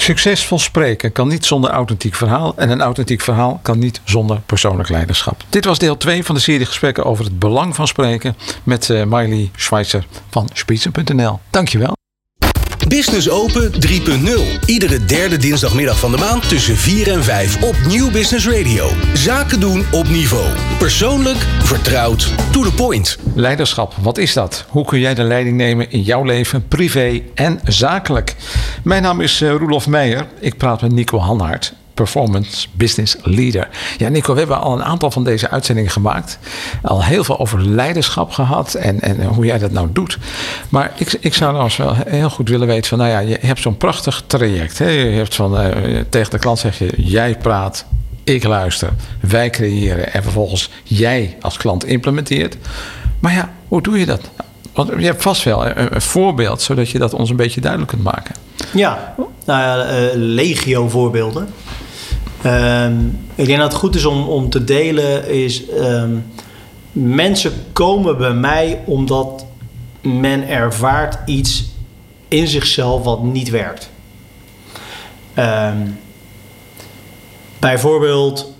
Succesvol 0.00 0.58
spreken 0.58 1.12
kan 1.12 1.28
niet 1.28 1.46
zonder 1.46 1.70
authentiek 1.70 2.14
verhaal. 2.14 2.52
En 2.56 2.70
een 2.70 2.80
authentiek 2.80 3.20
verhaal 3.20 3.60
kan 3.62 3.78
niet 3.78 4.00
zonder 4.04 4.40
persoonlijk 4.46 4.88
leiderschap. 4.88 5.44
Dit 5.48 5.64
was 5.64 5.78
deel 5.78 5.96
2 5.96 6.24
van 6.24 6.34
de 6.34 6.40
serie 6.40 6.66
gesprekken 6.66 7.04
over 7.04 7.24
het 7.24 7.38
belang 7.38 7.74
van 7.74 7.86
spreken. 7.86 8.36
Met 8.62 8.88
uh, 8.88 9.04
Miley 9.04 9.50
Schweitzer 9.56 10.06
van 10.30 10.48
Spitsen.nl. 10.52 11.40
Dankjewel. 11.50 11.97
Business 12.88 13.30
Open 13.30 13.72
3.0. 13.72 14.64
Iedere 14.66 15.04
derde 15.04 15.36
dinsdagmiddag 15.36 15.98
van 15.98 16.10
de 16.10 16.16
maand 16.16 16.48
tussen 16.48 16.76
4 16.76 17.12
en 17.12 17.24
5 17.24 17.62
op 17.62 17.74
Nieuw 17.86 18.10
Business 18.10 18.48
Radio. 18.48 18.88
Zaken 19.14 19.60
doen 19.60 19.84
op 19.92 20.08
niveau. 20.08 20.46
Persoonlijk, 20.78 21.36
vertrouwd, 21.62 22.34
to 22.52 22.62
the 22.62 22.74
point. 22.74 23.18
Leiderschap, 23.34 23.94
wat 24.00 24.18
is 24.18 24.32
dat? 24.32 24.64
Hoe 24.68 24.84
kun 24.84 25.00
jij 25.00 25.14
de 25.14 25.22
leiding 25.22 25.56
nemen 25.56 25.90
in 25.90 26.02
jouw 26.02 26.22
leven, 26.22 26.68
privé 26.68 27.22
en 27.34 27.60
zakelijk? 27.64 28.36
Mijn 28.82 29.02
naam 29.02 29.20
is 29.20 29.40
uh, 29.40 29.50
Roelof 29.50 29.86
Meijer. 29.86 30.26
Ik 30.40 30.56
praat 30.56 30.80
met 30.80 30.92
Nico 30.92 31.18
Hanhaert 31.18 31.74
Performance 31.98 32.68
Business 32.72 33.16
Leader. 33.22 33.68
Ja, 33.96 34.08
Nico, 34.08 34.32
we 34.32 34.38
hebben 34.38 34.60
al 34.60 34.72
een 34.72 34.84
aantal 34.84 35.10
van 35.10 35.24
deze 35.24 35.50
uitzendingen 35.50 35.90
gemaakt. 35.90 36.38
Al 36.82 37.04
heel 37.04 37.24
veel 37.24 37.38
over 37.38 37.60
leiderschap 37.60 38.30
gehad 38.30 38.74
en, 38.74 39.00
en 39.00 39.24
hoe 39.24 39.44
jij 39.44 39.58
dat 39.58 39.70
nou 39.70 39.88
doet. 39.92 40.18
Maar 40.68 40.92
ik, 40.96 41.12
ik 41.20 41.34
zou 41.34 41.52
nou 41.52 41.70
wel 41.76 41.94
heel 42.06 42.30
goed 42.30 42.48
willen 42.48 42.66
weten 42.66 42.88
van, 42.88 42.98
nou 42.98 43.10
ja, 43.10 43.18
je 43.18 43.38
hebt 43.40 43.60
zo'n 43.60 43.76
prachtig 43.76 44.22
traject. 44.26 44.78
Hè? 44.78 44.88
Je 44.88 45.16
hebt 45.16 45.34
van, 45.34 45.60
uh, 45.60 45.68
tegen 46.08 46.30
de 46.30 46.38
klant 46.38 46.58
zeg 46.58 46.78
je, 46.78 46.92
jij 46.96 47.36
praat, 47.36 47.84
ik 48.24 48.44
luister, 48.44 48.90
wij 49.20 49.50
creëren 49.50 50.12
en 50.12 50.22
vervolgens 50.22 50.70
jij 50.82 51.36
als 51.40 51.56
klant 51.56 51.84
implementeert. 51.84 52.56
Maar 53.18 53.32
ja, 53.32 53.52
hoe 53.68 53.82
doe 53.82 53.98
je 53.98 54.06
dat? 54.06 54.20
Want 54.72 54.90
je 54.98 55.04
hebt 55.04 55.22
vast 55.22 55.44
wel 55.44 55.66
een, 55.66 56.00
voorbeeld, 56.00 56.62
zodat 56.62 56.90
je 56.90 56.98
dat 56.98 57.14
ons 57.14 57.30
een 57.30 57.36
beetje 57.36 57.60
duidelijk 57.60 57.90
kunt 57.90 58.02
maken. 58.02 58.34
Ja, 58.72 59.14
nou 59.44 59.60
ja, 59.60 60.00
uh, 60.00 60.08
legio 60.14 60.88
voorbeelden. 60.88 61.48
Ehm, 62.42 63.06
ik 63.34 63.46
denk 63.46 63.58
dat 63.58 63.72
het 63.72 63.80
goed 63.80 63.94
is 63.94 64.04
om, 64.04 64.28
om 64.28 64.50
te 64.50 64.64
delen 64.64 65.30
is... 65.30 65.62
Um, 65.70 66.24
mensen 66.92 67.52
komen 67.72 68.18
bij 68.18 68.32
mij 68.32 68.82
omdat 68.84 69.46
men 70.00 70.48
ervaart 70.48 71.18
iets 71.28 71.64
in 72.28 72.46
zichzelf 72.46 73.04
wat 73.04 73.22
niet 73.22 73.50
werkt. 73.50 73.90
Um, 75.38 75.98
bijvoorbeeld, 77.58 78.52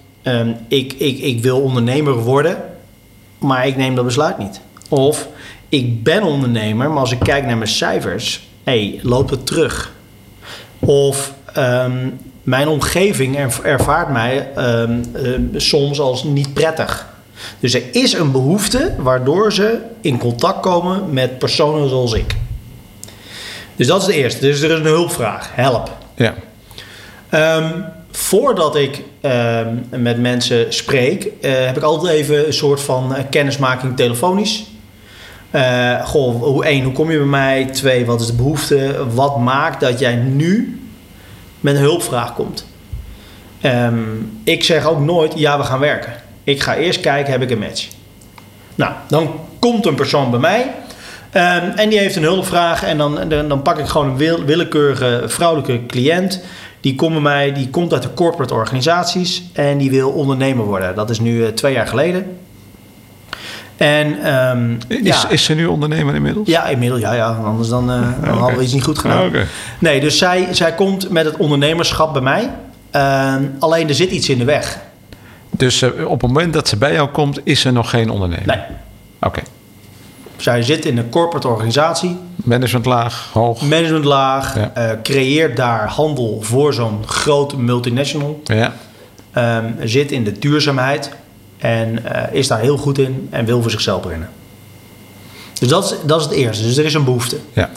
ik, 0.68 0.92
ik, 0.92 1.18
ik 1.18 1.42
wil 1.42 1.60
ondernemer 1.60 2.14
worden, 2.14 2.62
maar 3.38 3.66
ik 3.66 3.76
neem 3.76 3.94
dat 3.94 4.04
besluit 4.04 4.38
niet. 4.38 4.60
Of 4.88 5.28
ik 5.68 6.02
ben 6.02 6.22
ondernemer, 6.22 6.90
maar 6.90 7.00
als 7.00 7.12
ik 7.12 7.18
kijk 7.18 7.46
naar 7.46 7.56
mijn 7.56 7.70
cijfers, 7.70 8.48
hey, 8.64 9.00
loopt 9.02 9.30
het 9.30 9.46
terug. 9.46 9.92
Of 10.78 11.34
mijn 12.48 12.68
omgeving 12.68 13.36
ervaart 13.62 14.08
mij 14.08 14.48
um, 14.56 15.50
soms 15.56 16.00
als 16.00 16.24
niet 16.24 16.54
prettig. 16.54 17.06
Dus 17.60 17.74
er 17.74 17.82
is 17.92 18.12
een 18.12 18.32
behoefte 18.32 18.94
waardoor 18.98 19.52
ze 19.52 19.78
in 20.00 20.18
contact 20.18 20.60
komen 20.60 21.12
met 21.12 21.38
personen 21.38 21.88
zoals 21.88 22.12
ik. 22.12 22.36
Dus 23.76 23.86
dat 23.86 24.00
is 24.00 24.06
de 24.06 24.14
eerste. 24.14 24.40
Dus 24.40 24.60
er 24.60 24.70
is 24.70 24.78
een 24.78 24.84
hulpvraag. 24.84 25.50
Help. 25.54 25.96
Ja. 26.14 26.34
Um, 27.56 27.84
voordat 28.10 28.76
ik 28.76 29.02
ehm, 29.20 29.74
met 29.90 30.20
mensen 30.20 30.72
spreek, 30.72 31.28
eh, 31.40 31.52
heb 31.66 31.76
ik 31.76 31.82
altijd 31.82 32.12
even 32.12 32.46
een 32.46 32.52
soort 32.52 32.80
van 32.80 33.14
eh, 33.14 33.24
kennismaking 33.30 33.96
telefonisch. 33.96 34.66
Eh, 35.50 36.06
goh, 36.06 36.42
hoe, 36.42 36.64
één, 36.64 36.84
hoe 36.84 36.92
kom 36.92 37.10
je 37.10 37.16
bij 37.18 37.26
mij? 37.26 37.64
Twee, 37.64 38.06
wat 38.06 38.20
is 38.20 38.26
de 38.26 38.32
behoefte? 38.32 39.06
Wat 39.14 39.38
maakt 39.38 39.80
dat 39.80 39.98
jij 39.98 40.14
nu 40.14 40.77
met 41.60 41.74
een 41.74 41.80
hulpvraag 41.80 42.34
komt? 42.34 42.66
Ehm, 43.60 43.98
ik 44.44 44.64
zeg 44.64 44.86
ook 44.86 45.00
nooit, 45.00 45.32
ja, 45.36 45.58
we 45.58 45.64
gaan 45.64 45.80
werken. 45.80 46.12
Ik 46.44 46.62
ga 46.62 46.76
eerst 46.76 47.00
kijken, 47.00 47.32
heb 47.32 47.42
ik 47.42 47.50
een 47.50 47.58
match? 47.58 47.88
Nou, 48.74 48.92
dan 49.08 49.30
komt 49.58 49.86
een 49.86 49.94
persoon 49.94 50.30
bij 50.30 50.40
mij 50.40 50.74
ehm, 51.30 51.70
en 51.76 51.88
die 51.88 51.98
heeft 51.98 52.16
een 52.16 52.22
hulpvraag. 52.22 52.84
En 52.84 52.98
dan, 52.98 53.28
dan, 53.28 53.62
pak 53.62 53.78
ik 53.78 53.86
gewoon 53.86 54.08
een 54.08 54.16
wil- 54.16 54.44
willekeurige 54.44 55.22
vrouwelijke 55.26 55.86
cliënt. 55.86 56.42
Die 56.80 56.94
komt 56.94 57.12
bij 57.12 57.22
mij, 57.22 57.52
die 57.52 57.70
komt 57.70 57.92
uit 57.92 58.02
de 58.02 58.14
corporate 58.14 58.54
organisaties 58.54 59.42
en 59.52 59.78
die 59.78 59.90
wil 59.90 60.10
ondernemer 60.10 60.64
worden. 60.64 60.94
Dat 60.94 61.10
is 61.10 61.20
nu 61.20 61.44
eh, 61.44 61.52
twee 61.52 61.72
jaar 61.72 61.86
geleden. 61.86 62.38
En 63.78 64.22
ehm, 64.22 64.74
Is, 64.88 64.98
ja, 65.22 65.28
is 65.28 65.44
ze 65.44 65.54
nu 65.54 65.66
ondernemer 65.66 66.14
inmiddels? 66.14 66.48
ja, 66.48 66.66
inmiddels, 66.66 67.00
ja, 67.00 67.12
ja. 67.12 67.26
Anders 67.44 67.68
dan, 67.68 67.86
dan 68.24 68.36
hadden 68.38 68.56
we 68.58 68.64
iets 68.64 68.72
niet 68.72 68.84
goed 68.84 68.98
gedaan. 68.98 69.26
Oké. 69.26 69.46
Nee, 69.78 70.00
dus 70.00 70.18
zij, 70.18 70.48
zij 70.50 70.74
komt 70.74 71.10
met 71.10 71.24
het 71.24 71.36
ondernemerschap 71.36 72.12
bij 72.12 72.22
mij. 72.22 72.50
Ehm, 72.90 73.42
alleen 73.58 73.88
er 73.88 73.94
zit 73.94 74.10
iets 74.10 74.28
in 74.28 74.38
de 74.38 74.44
weg. 74.44 74.78
Dus 75.50 75.82
eh, 75.82 75.90
op 76.04 76.20
het 76.20 76.30
moment 76.30 76.52
dat 76.52 76.68
ze 76.68 76.76
bij 76.76 76.92
jou 76.92 77.08
komt, 77.08 77.40
is 77.44 77.60
ze 77.60 77.70
nog 77.70 77.90
geen 77.90 78.10
ondernemer? 78.10 78.46
Nee, 78.46 78.58
Oké. 79.20 79.40
zij 80.36 80.62
zit 80.62 80.84
in 80.84 80.98
een 80.98 81.08
corporate 81.08 81.48
organisatie, 81.48 82.16
Managementlaag, 82.36 83.30
hoog. 83.32 83.62
managementlaag, 83.62 84.54
Ja. 84.56 84.70
eh, 84.74 84.90
creëert 85.02 85.56
daar 85.56 85.88
handel 85.88 86.38
voor 86.42 86.74
zo'n 86.74 86.98
grote 87.06 87.58
multinational. 87.58 88.40
Ja. 88.44 88.72
Ehm, 89.32 89.64
zit 89.84 90.12
in 90.12 90.24
de 90.24 90.38
duurzaamheid 90.38 91.10
en 91.58 92.04
eh, 92.14 92.34
is 92.34 92.46
daar 92.48 92.60
heel 92.60 92.76
goed 92.76 92.98
in 92.98 93.28
en 93.30 93.44
wil 93.44 93.62
voor 93.62 93.70
zichzelf 93.70 94.02
beginnen. 94.02 94.28
Dus 95.60 95.68
dat 95.68 95.84
is, 95.84 95.94
dat 96.06 96.18
is 96.20 96.24
het 96.26 96.34
eerste. 96.34 96.62
Dus 96.62 96.76
er 96.76 96.84
is 96.84 96.94
een 96.94 97.04
behoefte. 97.04 97.36
ja, 97.52 97.70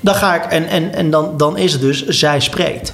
Dan 0.00 0.14
ga 0.14 0.34
ik, 0.44 0.50
en, 0.50 0.66
en, 0.68 0.94
en 0.94 1.10
dan, 1.10 1.36
dan 1.36 1.56
is 1.58 1.72
het 1.72 1.80
dus, 1.80 2.06
zij 2.06 2.40
spreekt. 2.40 2.92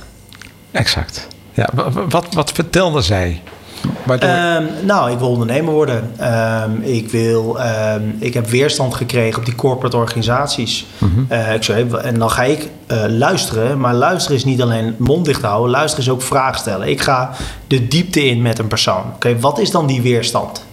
exact. 0.70 1.26
Ja, 1.53 1.68
wa- 1.74 1.91
wa- 1.91 2.07
wat, 2.09 2.26
wat 2.34 2.53
vertelde 2.53 3.01
zij? 3.01 3.43
Ehm, 4.18 4.64
nou, 4.83 5.11
ik 5.11 5.18
wil 5.18 5.28
ondernemer 5.28 5.72
worden. 5.72 6.11
Ehm, 6.16 6.70
ik, 6.81 7.11
wil, 7.11 7.61
ehm, 7.61 8.03
ik 8.18 8.35
heb 8.35 8.47
weerstand 8.47 8.95
gekregen 8.95 9.39
op 9.39 9.45
die 9.45 9.55
corporate 9.55 9.97
organisaties. 9.97 10.87
Eh, 11.28 11.55
ik 11.55 11.62
zei, 11.62 11.91
en 11.91 12.18
dan 12.18 12.31
ga 12.31 12.43
ik 12.43 12.68
eh, 12.87 13.05
luisteren. 13.09 13.81
Maar 13.81 13.95
luisteren 13.95 14.37
is 14.37 14.45
niet 14.45 14.62
alleen 14.62 14.95
mond 14.99 15.24
dicht 15.24 15.43
houden. 15.43 15.70
Luisteren 15.70 16.05
is 16.05 16.11
ook 16.11 16.22
vragen 16.22 16.59
stellen. 16.59 16.89
Ik 16.89 17.01
ga 17.01 17.31
de 17.66 17.89
diepte 17.89 18.24
in 18.24 18.43
met 18.43 18.59
een 18.59 18.68
persoon. 18.68 19.03
Oké, 19.14 19.39
wat 19.39 19.59
is 19.59 19.70
dan 19.70 19.87
die 19.87 20.03
weerstand? 20.03 20.68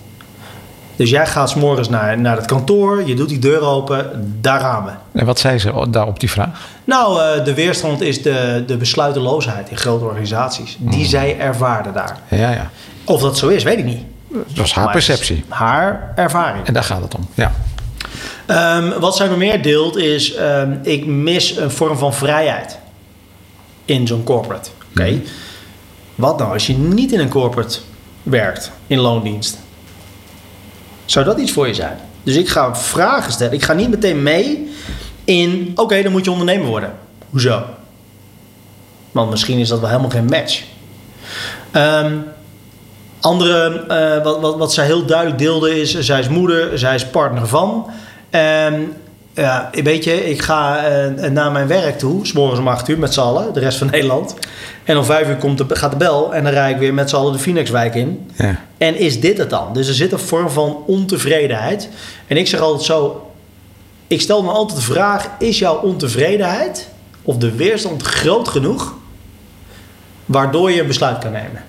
Dus 0.95 1.09
jij 1.09 1.27
gaat 1.27 1.49
's 1.49 1.55
morgens 1.55 1.89
naar, 1.89 2.19
naar 2.19 2.35
het 2.35 2.45
kantoor. 2.45 3.07
Je 3.07 3.15
doet 3.15 3.29
die 3.29 3.39
deur 3.39 3.61
open. 3.61 4.35
Daar 4.41 4.59
gaan 4.59 4.85
we. 4.85 4.91
en 5.19 5.25
wat 5.25 5.39
zei 5.39 5.59
ze 5.59 5.87
daar 5.89 6.07
op 6.07 6.19
die 6.19 6.29
vraag? 6.29 6.49
Nou, 6.83 7.21
eh, 7.21 7.45
de 7.45 7.53
weerstand 7.53 8.01
is 8.01 8.21
de, 8.21 8.63
de 8.67 8.77
besluiteloosheid 8.77 9.69
in 9.69 9.77
grote 9.77 10.05
organisaties. 10.05 10.77
Die 10.79 11.05
zij 11.05 11.39
ervaren 11.39 11.93
daar. 11.93 12.17
Ja, 12.29 12.51
ja. 12.51 12.69
Of 13.07 13.21
dat 13.21 13.37
zo 13.37 13.47
is, 13.47 13.63
weet 13.63 13.77
ik 13.77 13.85
niet. 13.85 14.01
Dat 14.27 14.43
was 14.55 14.73
haar 14.73 14.85
Maar 14.85 14.95
is 14.95 15.05
perceptie. 15.05 15.43
Haar 15.47 16.13
ervaring. 16.15 16.65
En 16.65 16.73
daar 16.73 16.83
gaat 16.83 17.01
het 17.01 17.15
om. 17.15 17.27
Ja. 17.33 17.53
Ehm, 18.45 18.99
wat 18.99 19.15
zij 19.15 19.27
nog 19.27 19.37
meer 19.37 19.61
deelt 19.61 19.97
is, 19.97 20.33
ehm, 20.33 20.75
ik 20.81 21.05
mis 21.05 21.57
een 21.57 21.71
vorm 21.71 21.97
van 21.97 22.13
vrijheid 22.13 22.77
in 23.85 24.07
zo'n 24.07 24.23
corporate. 24.23 24.69
Oké, 24.89 25.21
wat 26.15 26.37
nou 26.37 26.53
als 26.53 26.67
je 26.67 26.73
niet 26.73 27.11
in 27.11 27.19
een 27.19 27.29
corporate 27.29 27.79
werkt, 28.23 28.71
in 28.87 28.99
loondienst? 28.99 29.57
Zou 31.05 31.25
dat 31.25 31.39
iets 31.39 31.51
voor 31.51 31.67
je 31.67 31.73
zijn? 31.73 31.97
Dus 32.23 32.35
ik 32.35 32.49
ga 32.49 32.75
vragen 32.75 33.31
stellen. 33.31 33.53
Ik 33.53 33.63
ga 33.63 33.73
niet 33.73 33.89
meteen 33.89 34.23
mee 34.23 34.69
in, 35.23 35.71
oké, 35.75 36.01
dan 36.01 36.11
moet 36.11 36.25
je 36.25 36.31
ondernemer 36.31 36.67
worden. 36.67 36.93
Hoezo? 37.29 37.63
Want 39.11 39.29
misschien 39.29 39.59
is 39.59 39.67
dat 39.67 39.79
wel 39.79 39.89
helemaal 39.89 40.09
geen 40.09 40.25
match. 40.25 40.63
Ehm, 41.71 42.13
andere, 43.19 43.85
eh, 43.87 44.23
wat, 44.23 44.39
wat, 44.39 44.57
wat 44.57 44.73
zij 44.73 44.85
heel 44.85 45.05
duidelijk 45.05 45.37
deelde 45.37 45.81
is, 45.81 45.99
zij 45.99 46.19
is 46.19 46.29
moeder, 46.29 46.79
zij 46.79 46.95
is 46.95 47.05
partner 47.05 47.47
van. 47.47 47.89
Ehm, 48.29 48.81
ja, 49.33 49.69
weet 49.71 50.03
je, 50.03 50.29
ik 50.29 50.41
ga 50.41 50.85
eh, 50.85 51.31
naar 51.31 51.51
mijn 51.51 51.67
werk 51.67 51.99
toe, 51.99 52.25
s 52.25 52.31
morgens 52.31 52.59
om 52.59 52.67
8 52.67 52.87
uur 52.87 52.99
met 52.99 53.13
z'n 53.13 53.19
allen, 53.19 53.53
de 53.53 53.59
rest 53.59 53.77
van 53.77 53.87
Nederland. 53.91 54.35
En 54.83 54.97
om 54.97 55.03
5 55.03 55.27
uur 55.27 55.35
komt 55.35 55.57
de, 55.57 55.75
gaat 55.75 55.91
de 55.91 55.97
bel 55.97 56.33
en 56.35 56.43
dan 56.43 56.53
rijd 56.53 56.73
ik 56.73 56.79
weer 56.79 56.93
met 56.93 57.09
z'n 57.09 57.15
allen 57.15 57.33
de 57.33 57.39
Phoenixwijk 57.39 57.95
in. 57.95 58.31
ja. 58.35 58.61
En 58.77 58.95
is 58.99 59.19
dit 59.19 59.37
het 59.37 59.49
dan? 59.49 59.73
Dus 59.73 59.87
er 59.87 59.93
zit 59.93 60.11
een 60.11 60.19
vorm 60.19 60.49
van 60.49 60.83
ontevredenheid. 60.87 61.89
En 62.27 62.37
ik 62.37 62.47
zeg 62.47 62.59
altijd 62.59 62.83
zo: 62.83 63.31
ik 64.07 64.21
stel 64.21 64.43
me 64.43 64.51
altijd 64.51 64.79
de 64.79 64.85
vraag: 64.85 65.29
is 65.39 65.59
jouw 65.59 65.75
ontevredenheid 65.75 66.89
of 67.21 67.37
de 67.37 67.55
weerstand 67.55 68.01
groot 68.01 68.47
genoeg 68.47 68.93
waardoor 70.25 70.71
je 70.71 70.81
een 70.81 70.87
besluit 70.87 71.17
kan 71.17 71.31
nemen? 71.31 71.63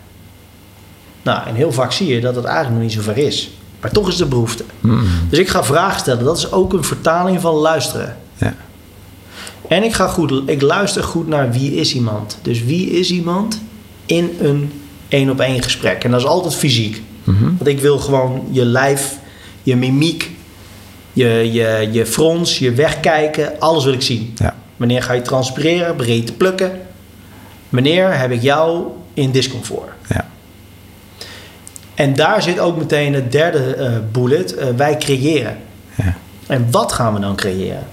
Nou, 1.29 1.47
en 1.47 1.55
heel 1.55 1.73
vaak 1.73 1.93
zie 1.93 2.07
je 2.07 2.21
dat 2.21 2.35
het 2.35 2.45
eigenlijk 2.45 2.75
nog 2.75 2.85
niet 2.85 2.93
zo 2.93 3.13
ver 3.13 3.17
is. 3.19 3.51
Maar 3.81 3.91
toch 3.91 4.09
is 4.09 4.17
de 4.17 4.27
behoefte. 4.27 4.65
Dus 5.31 5.39
ik 5.39 5.49
ga 5.49 5.65
vragen 5.65 6.01
stellen. 6.01 6.25
Dat 6.25 6.39
is 6.39 6.53
ook 6.53 6.73
een 6.73 6.85
vertaling 6.85 7.41
van 7.41 7.55
luisteren. 7.55 8.17
ja. 8.37 8.55
En 9.69 9.83
ik, 9.83 9.95
ga 9.95 10.07
goed, 10.07 10.43
ik 10.47 10.63
luister 10.63 11.03
goed 11.05 11.29
naar 11.29 11.53
wie 11.53 11.75
is 11.75 11.95
iemand. 11.95 12.39
Dus 12.43 12.65
wie 12.65 12.91
is 12.91 13.11
iemand 13.11 13.61
in 14.07 14.37
een 14.41 14.73
één 15.09 15.31
op 15.31 15.41
één 15.41 15.63
gesprek. 15.63 16.05
En 16.05 16.11
dat 16.11 16.21
is 16.21 16.27
altijd 16.27 16.55
fysiek. 16.55 17.03
Want 17.25 17.67
ik 17.67 17.81
wil 17.81 17.99
gewoon 17.99 18.49
je 18.51 18.65
lijf, 18.65 19.19
je 19.63 19.77
mimiek, 19.77 20.31
je, 21.13 21.49
je, 21.53 21.89
je 21.93 22.07
frons, 22.07 22.59
je 22.59 22.73
wegkijken, 22.73 23.61
alles 23.61 23.85
wil 23.85 23.93
ik 23.93 24.03
zien. 24.03 24.33
ja. 24.37 24.57
Wanneer 24.77 25.03
ga 25.03 25.13
je 25.13 25.23
transpireren, 25.23 25.97
begin 25.97 26.17
je 26.17 26.25
te 26.25 26.33
plukken? 26.33 26.81
Wanneer 27.69 28.19
heb 28.19 28.31
ik 28.31 28.43
jou 28.43 28.87
in 29.15 29.31
discomfort? 29.31 29.91
En 31.99 32.15
daar 32.15 32.43
zit 32.43 32.59
ook 32.59 32.77
meteen 32.77 33.15
het 33.15 33.33
derde 33.33 33.75
eh, 33.75 33.93
bullet. 34.13 34.55
eh, 34.55 34.69
wij 34.77 34.97
creëren. 34.97 35.57
Ja. 35.95 36.17
En 36.47 36.67
wat 36.71 36.93
gaan 36.93 37.15
we 37.15 37.21
dan 37.21 37.37
creëren? 37.37 37.87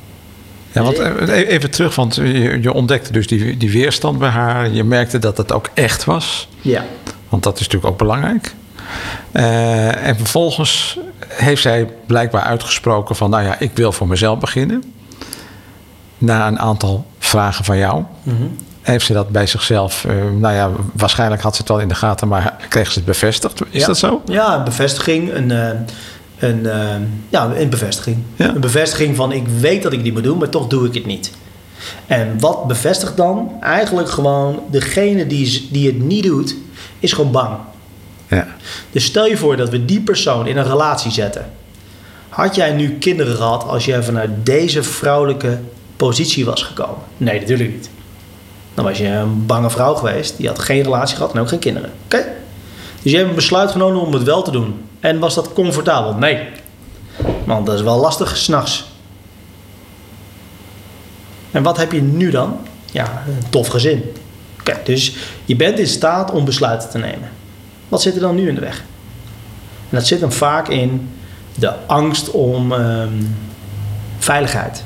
Ja, 0.71 0.83
want 0.83 0.99
eh, 0.99 1.49
even 1.49 1.71
terug, 1.71 1.95
want 1.95 2.15
je, 2.15 2.61
je 2.61 2.73
ontdekte 2.73 3.11
dus 3.11 3.27
die, 3.27 3.57
die 3.57 3.71
weerstand 3.71 4.19
bij 4.19 4.29
haar. 4.29 4.69
Je 4.69 4.83
merkte 4.83 5.19
dat 5.19 5.37
het 5.37 5.51
ook 5.51 5.69
echt 5.73 6.03
was. 6.03 6.47
Ja. 6.61 6.85
Want 7.29 7.43
dat 7.43 7.59
is 7.59 7.59
natuurlijk 7.59 7.91
ook 7.91 7.97
belangrijk. 7.97 8.55
En 9.31 10.17
vervolgens 10.17 10.99
heeft 11.27 11.61
zij 11.61 11.89
blijkbaar 12.05 12.41
uitgesproken 12.41 13.15
van... 13.15 13.29
nou 13.29 13.43
ja, 13.43 13.59
ik 13.59 13.71
wil 13.73 13.91
voor 13.91 14.07
mezelf 14.07 14.39
beginnen. 14.39 14.83
Na 16.17 16.47
een 16.47 16.59
aantal 16.59 17.05
vragen 17.19 17.65
van 17.65 17.77
jou... 17.77 18.03
heeft 18.85 19.05
ze 19.05 19.13
dat 19.13 19.29
bij 19.29 19.47
zichzelf... 19.47 20.05
eh, 20.05 20.15
nou 20.39 20.53
ja, 20.53 20.69
waarschijnlijk 20.93 21.41
had 21.41 21.55
ze 21.55 21.61
het 21.61 21.69
wel 21.69 21.79
in 21.79 21.87
de 21.87 21.95
gaten... 21.95 22.27
maar 22.27 22.55
kreeg 22.69 22.91
ze 22.91 22.97
het 22.97 23.05
bevestigd. 23.07 23.61
Is 23.69 23.81
Ja. 23.81 23.87
dat 23.87 23.97
zo? 23.97 24.21
Ja, 24.25 24.55
een 24.57 24.63
bevestiging. 24.63 25.33
Een, 25.33 25.51
eh, 25.51 25.69
een, 26.39 26.65
eh, 26.65 26.95
ja, 27.29 27.51
een 27.55 27.69
bevestiging. 27.69 28.17
Ja. 28.35 28.47
Een 28.55 28.61
bevestiging 28.61 29.15
van 29.15 29.31
ik 29.31 29.47
weet 29.47 29.83
dat 29.83 29.93
ik 29.93 30.03
die 30.03 30.13
moet 30.13 30.23
doen, 30.23 30.37
maar 30.37 30.49
toch 30.49 30.67
doe 30.67 30.87
ik 30.87 30.93
het 30.93 31.05
niet. 31.05 31.31
En 32.07 32.39
wat 32.39 32.67
bevestigt 32.67 33.17
dan? 33.17 33.51
Eigenlijk 33.61 34.09
gewoon 34.09 34.59
degene 34.71 35.27
die, 35.27 35.67
die 35.71 35.87
het 35.87 35.99
niet 35.99 36.23
doet, 36.23 36.55
is 36.99 37.13
gewoon 37.13 37.31
bang. 37.31 37.57
Ja. 38.27 38.47
Dus 38.91 39.05
stel 39.05 39.25
je 39.25 39.37
voor 39.37 39.57
dat 39.57 39.69
we 39.69 39.85
die 39.85 40.01
persoon 40.01 40.47
in 40.47 40.57
een 40.57 40.63
relatie 40.67 41.11
zetten. 41.11 41.45
Had 42.29 42.55
jij 42.55 42.73
nu 42.73 42.97
kinderen 42.97 43.35
gehad 43.35 43.67
als 43.67 43.85
jij 43.85 44.03
vanuit 44.03 44.29
deze 44.43 44.83
vrouwelijke 44.83 45.59
positie 45.97 46.45
was 46.45 46.63
gekomen? 46.63 46.97
Nee, 47.17 47.39
natuurlijk 47.39 47.71
niet. 47.71 47.89
Dan 48.75 48.85
was 48.85 48.97
je 48.97 49.07
een 49.07 49.45
bange 49.45 49.69
vrouw 49.69 49.93
geweest. 49.93 50.37
Die 50.37 50.47
had 50.47 50.59
geen 50.59 50.81
relatie 50.81 51.15
gehad 51.15 51.33
en 51.33 51.39
ook 51.39 51.47
geen 51.47 51.59
kinderen. 51.59 51.91
Oké? 52.05 52.25
Dus 53.01 53.11
je 53.11 53.17
hebt 53.17 53.29
een 53.29 53.35
besluit 53.35 53.71
genomen 53.71 54.01
om 54.01 54.13
het 54.13 54.23
wel 54.23 54.41
te 54.41 54.51
doen. 54.51 54.85
En 54.99 55.19
was 55.19 55.35
dat 55.35 55.53
comfortabel? 55.53 56.13
Nee. 56.13 56.47
Want 57.43 57.65
dat 57.65 57.75
is 57.75 57.81
wel 57.81 57.99
lastig 57.99 58.37
s'nachts. 58.37 58.85
En 61.51 61.63
wat 61.63 61.77
heb 61.77 61.91
je 61.91 62.01
nu 62.01 62.29
dan? 62.31 62.57
Ja, 62.91 63.23
een 63.27 63.49
tof 63.49 63.67
gezin. 63.67 64.03
Oké, 64.59 64.79
dus 64.83 65.15
je 65.45 65.55
bent 65.55 65.79
in 65.79 65.87
staat 65.87 66.31
om 66.31 66.45
besluiten 66.45 66.89
te 66.89 66.97
nemen. 66.97 67.29
Wat 67.89 68.01
zit 68.01 68.15
er 68.15 68.21
dan 68.21 68.35
nu 68.35 68.47
in 68.47 68.55
de 68.55 68.61
weg? 68.61 68.83
Dat 69.89 70.07
zit 70.07 70.19
hem 70.19 70.31
vaak 70.31 70.67
in 70.67 71.09
de 71.55 71.73
angst 71.85 72.31
om 72.31 72.71
ehm, 72.71 73.23
veiligheid. 74.17 74.83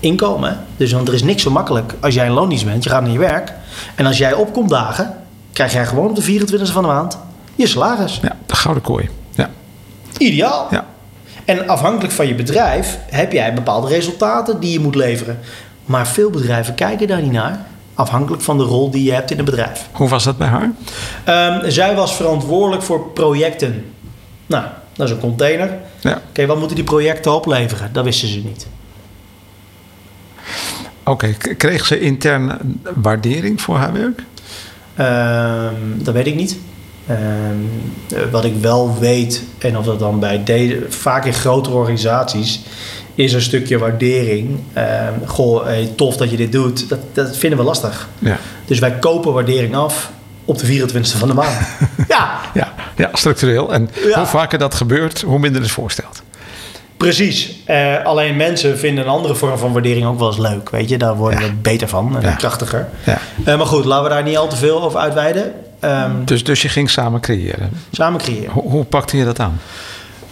Inkomen. 0.00 0.64
Dus 0.76 0.92
want 0.92 1.08
er 1.08 1.14
is 1.14 1.22
niks 1.22 1.42
zo 1.42 1.50
makkelijk 1.50 1.94
als 2.00 2.14
jij 2.14 2.26
een 2.26 2.32
loondienst 2.32 2.64
bent. 2.64 2.84
Je 2.84 2.90
gaat 2.90 3.02
naar 3.02 3.10
je 3.10 3.18
werk. 3.18 3.52
En 3.94 4.06
als 4.06 4.18
jij 4.18 4.32
opkomt 4.32 4.70
dagen, 4.70 5.14
krijg 5.52 5.72
jij 5.72 5.86
gewoon 5.86 6.08
op 6.08 6.16
de 6.16 6.22
24e 6.22 6.72
van 6.72 6.82
de 6.82 6.88
maand 6.88 7.18
je 7.58 7.66
salaris. 7.66 8.18
ja, 8.22 8.36
de 8.46 8.56
gouden 8.56 8.82
kooi. 8.82 9.08
Ja. 9.34 9.50
Ideaal. 10.18 10.66
Ja. 10.70 10.86
En 11.44 11.68
afhankelijk 11.68 12.12
van 12.12 12.26
je 12.26 12.34
bedrijf 12.34 12.98
heb 13.10 13.32
jij 13.32 13.54
bepaalde 13.54 13.88
resultaten 13.88 14.60
die 14.60 14.72
je 14.72 14.80
moet 14.80 14.94
leveren. 14.94 15.38
Maar 15.84 16.06
veel 16.06 16.30
bedrijven 16.30 16.74
kijken 16.74 17.06
daar 17.06 17.22
niet 17.22 17.32
naar. 17.32 17.66
Afhankelijk 17.94 18.42
van 18.42 18.58
de 18.58 18.64
rol 18.64 18.90
die 18.90 19.04
je 19.04 19.12
hebt 19.12 19.30
in 19.30 19.36
het 19.36 19.46
bedrijf. 19.46 19.88
Hoe 19.92 20.08
was 20.08 20.24
dat 20.24 20.38
bij 20.38 20.48
haar? 20.48 20.70
Um, 21.52 21.70
zij 21.70 21.94
was 21.94 22.14
verantwoordelijk 22.14 22.82
voor 22.82 23.08
projecten. 23.08 23.92
Nou, 24.46 24.64
dat 24.94 25.06
is 25.06 25.14
een 25.14 25.20
container. 25.20 25.78
Ja. 26.00 26.20
Oké, 26.28 26.46
wat 26.46 26.58
moeten 26.58 26.76
die 26.76 26.84
projecten 26.84 27.32
opleveren? 27.32 27.92
Dat 27.92 28.04
wisten 28.04 28.28
ze 28.28 28.38
niet. 28.38 28.66
Oké, 31.08 31.32
kreeg 31.56 31.86
ze 31.86 32.00
intern 32.00 32.58
waardering 32.94 33.60
voor 33.60 33.76
haar 33.76 33.92
werk? 33.92 34.22
Um, 35.00 36.02
dat 36.02 36.14
weet 36.14 36.26
ik 36.26 36.34
niet. 36.34 36.56
Um, 37.10 37.70
wat 38.30 38.44
ik 38.44 38.54
wel 38.60 38.98
weet, 38.98 39.42
en 39.58 39.78
of 39.78 39.84
dat 39.84 39.98
dan 39.98 40.20
bij 40.20 40.44
deze, 40.44 40.86
vaak 40.88 41.24
in 41.24 41.32
grotere 41.32 41.76
organisaties, 41.76 42.60
is 43.14 43.32
een 43.32 43.42
stukje 43.42 43.78
waardering. 43.78 44.48
Um, 44.48 45.26
goh, 45.26 45.64
hey, 45.64 45.92
tof 45.96 46.16
dat 46.16 46.30
je 46.30 46.36
dit 46.36 46.52
doet. 46.52 46.88
Dat, 46.88 46.98
dat 47.12 47.36
vinden 47.36 47.58
we 47.58 47.64
lastig. 47.64 48.08
Ja. 48.18 48.38
Dus 48.64 48.78
wij 48.78 48.98
kopen 48.98 49.32
waardering 49.32 49.74
af 49.76 50.10
op 50.44 50.58
de 50.58 50.78
24e 50.78 51.18
van 51.18 51.28
de 51.28 51.34
maand. 51.34 51.58
ja. 52.08 52.40
ja. 52.54 52.74
Ja, 52.96 53.08
structureel. 53.12 53.72
En 53.72 53.90
hoe 54.14 54.26
vaker 54.26 54.58
dat 54.58 54.74
gebeurt, 54.74 55.20
hoe 55.20 55.38
minder 55.38 55.62
het 55.62 55.70
voorstelt. 55.70 56.22
Precies. 56.98 57.56
Uh, 57.66 58.04
alleen 58.04 58.36
mensen 58.36 58.78
vinden 58.78 59.04
een 59.04 59.10
andere 59.10 59.34
vorm 59.34 59.58
van 59.58 59.72
waardering 59.72 60.06
ook 60.06 60.18
wel 60.18 60.28
eens 60.28 60.38
leuk. 60.38 60.70
Weet 60.70 60.88
je, 60.88 60.98
daar 60.98 61.16
worden 61.16 61.40
we 61.40 61.52
beter 61.52 61.88
van 61.88 62.22
en 62.22 62.36
krachtiger. 62.36 62.88
Ja. 63.04 63.18
Uh, 63.46 63.56
maar 63.56 63.66
goed, 63.66 63.84
laten 63.84 64.04
we 64.04 64.10
daar 64.10 64.22
niet 64.22 64.36
al 64.36 64.48
te 64.48 64.56
veel 64.56 64.82
over 64.82 65.00
uitweiden. 65.00 65.52
Um, 65.80 66.24
dus, 66.24 66.44
dus 66.44 66.62
je 66.62 66.68
ging 66.68 66.90
samen 66.90 67.20
creëren? 67.20 67.70
Samen 67.90 68.20
creëren. 68.20 68.50
Hoe, 68.50 68.70
hoe 68.70 68.84
pakte 68.84 69.16
je 69.16 69.24
dat 69.24 69.40
aan? 69.40 69.60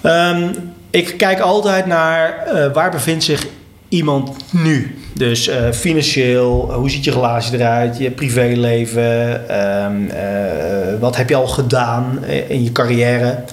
Um, 0.02 0.50
ik 0.90 1.14
kijk 1.18 1.40
altijd 1.40 1.86
naar 1.86 2.46
uh, 2.54 2.72
waar 2.72 2.90
bevindt 2.90 3.24
zich 3.24 3.46
iemand 3.88 4.30
nu. 4.50 4.98
Dus 5.14 5.48
uh, 5.48 5.54
financieel, 5.72 6.72
hoe 6.72 6.90
ziet 6.90 7.04
je 7.04 7.10
relatie 7.10 7.58
eruit, 7.58 7.98
je 7.98 8.10
privéleven, 8.10 9.04
um, 9.84 10.04
uh, 10.04 11.00
wat 11.00 11.16
heb 11.16 11.28
je 11.28 11.34
al 11.34 11.46
gedaan 11.46 12.24
in 12.48 12.64
je 12.64 12.72
carrière. 12.72 13.44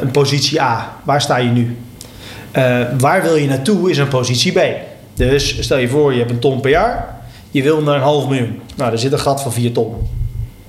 een 0.00 0.10
positie 0.10 0.60
A, 0.60 0.96
waar 1.04 1.20
sta 1.20 1.36
je 1.36 1.48
nu? 1.50 1.76
Waar 2.98 3.22
wil 3.22 3.36
je 3.36 3.48
naartoe 3.48 3.90
is 3.90 3.98
een 3.98 4.08
positie 4.08 4.52
B. 4.52 4.60
Dus 5.14 5.62
stel 5.62 5.78
je 5.78 5.88
voor, 5.88 6.12
je 6.12 6.18
hebt 6.18 6.30
een 6.30 6.38
ton 6.38 6.60
per 6.60 6.70
jaar, 6.70 7.24
je 7.50 7.62
wil 7.62 7.82
naar 7.82 7.94
een 7.94 8.00
half 8.00 8.28
miljoen. 8.28 8.60
Nou, 8.76 8.90
daar 8.90 8.98
zit 8.98 9.12
een 9.12 9.18
gat 9.18 9.42
van 9.42 9.52
4 9.52 9.72
ton. 9.72 9.94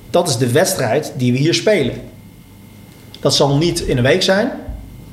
Dat 0.10 0.28
is 0.28 0.38
de 0.38 0.52
wedstrijd 0.52 1.14
die 1.18 1.32
we 1.32 1.38
hier 1.38 1.54
spelen. 1.54 1.96
Dat 3.20 3.36
zal 3.36 3.58
niet 3.58 3.80
in 3.80 3.98
een 3.98 4.04
week 4.04 4.24
zijn, 4.24 4.52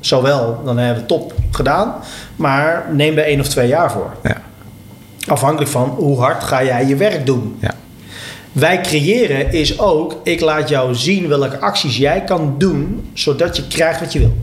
Zowel, 0.01 0.61
dan 0.65 0.79
hebben 0.79 1.03
we 1.03 1.09
top 1.09 1.35
gedaan, 1.51 1.95
maar 2.37 2.87
neem 2.93 3.19
er 3.19 3.25
één 3.25 3.41
of 3.41 3.49
twee 3.49 3.69
jaar 3.69 3.93
voor. 3.93 4.13
Ja. 4.23 4.43
Afhankelijk 5.27 5.71
van 5.71 5.89
hoe 5.89 6.19
hard 6.19 6.45
ga 6.45 6.65
jij 6.65 6.87
je 6.87 6.97
werk 6.97 7.27
doen. 7.27 7.57
Ja. 7.61 7.75
Wij 8.53 8.81
creëren 8.81 9.53
is 9.53 9.79
ook, 9.79 10.21
ik 10.23 10.41
laat 10.41 10.69
jou 10.69 10.95
zien 10.95 11.29
welke 11.29 11.59
acties 11.59 11.97
jij 11.97 12.25
kan 12.25 12.55
doen, 12.59 13.11
zodat 13.15 13.57
je 13.57 13.67
krijgt 13.67 14.01
wat 14.01 14.13
je 14.13 14.19
wil. 14.19 14.37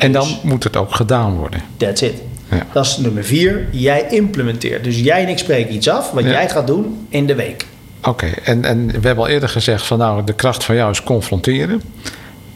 En 0.00 0.12
dan 0.12 0.22
dus- 0.22 0.40
moet 0.42 0.64
het 0.64 0.76
ook 0.76 0.94
gedaan 0.94 1.36
worden. 1.36 1.62
That's 1.76 2.02
it. 2.02 2.14
Ja. 2.50 2.66
Dat 2.72 2.84
is 2.86 2.96
nummer 2.96 3.24
vier. 3.24 3.66
Jij 3.70 4.06
implementeert. 4.10 4.84
Dus 4.84 5.00
jij 5.00 5.22
en 5.22 5.28
ik 5.28 5.38
spreken 5.38 5.74
iets 5.74 5.88
af 5.88 6.10
wat 6.10 6.24
jij 6.24 6.48
gaat 6.48 6.66
doen 6.66 7.06
in 7.08 7.26
de 7.26 7.34
week. 7.34 7.66
Oké, 8.02 8.26
en, 8.44 8.64
en 8.64 8.86
we 8.86 9.06
hebben 9.06 9.24
al 9.24 9.28
eerder 9.28 9.48
gezegd 9.48 9.86
van 9.86 9.98
nou, 9.98 10.24
de 10.24 10.32
kracht 10.32 10.64
van 10.64 10.74
jou 10.74 10.90
is 10.90 11.02
confronteren. 11.02 11.82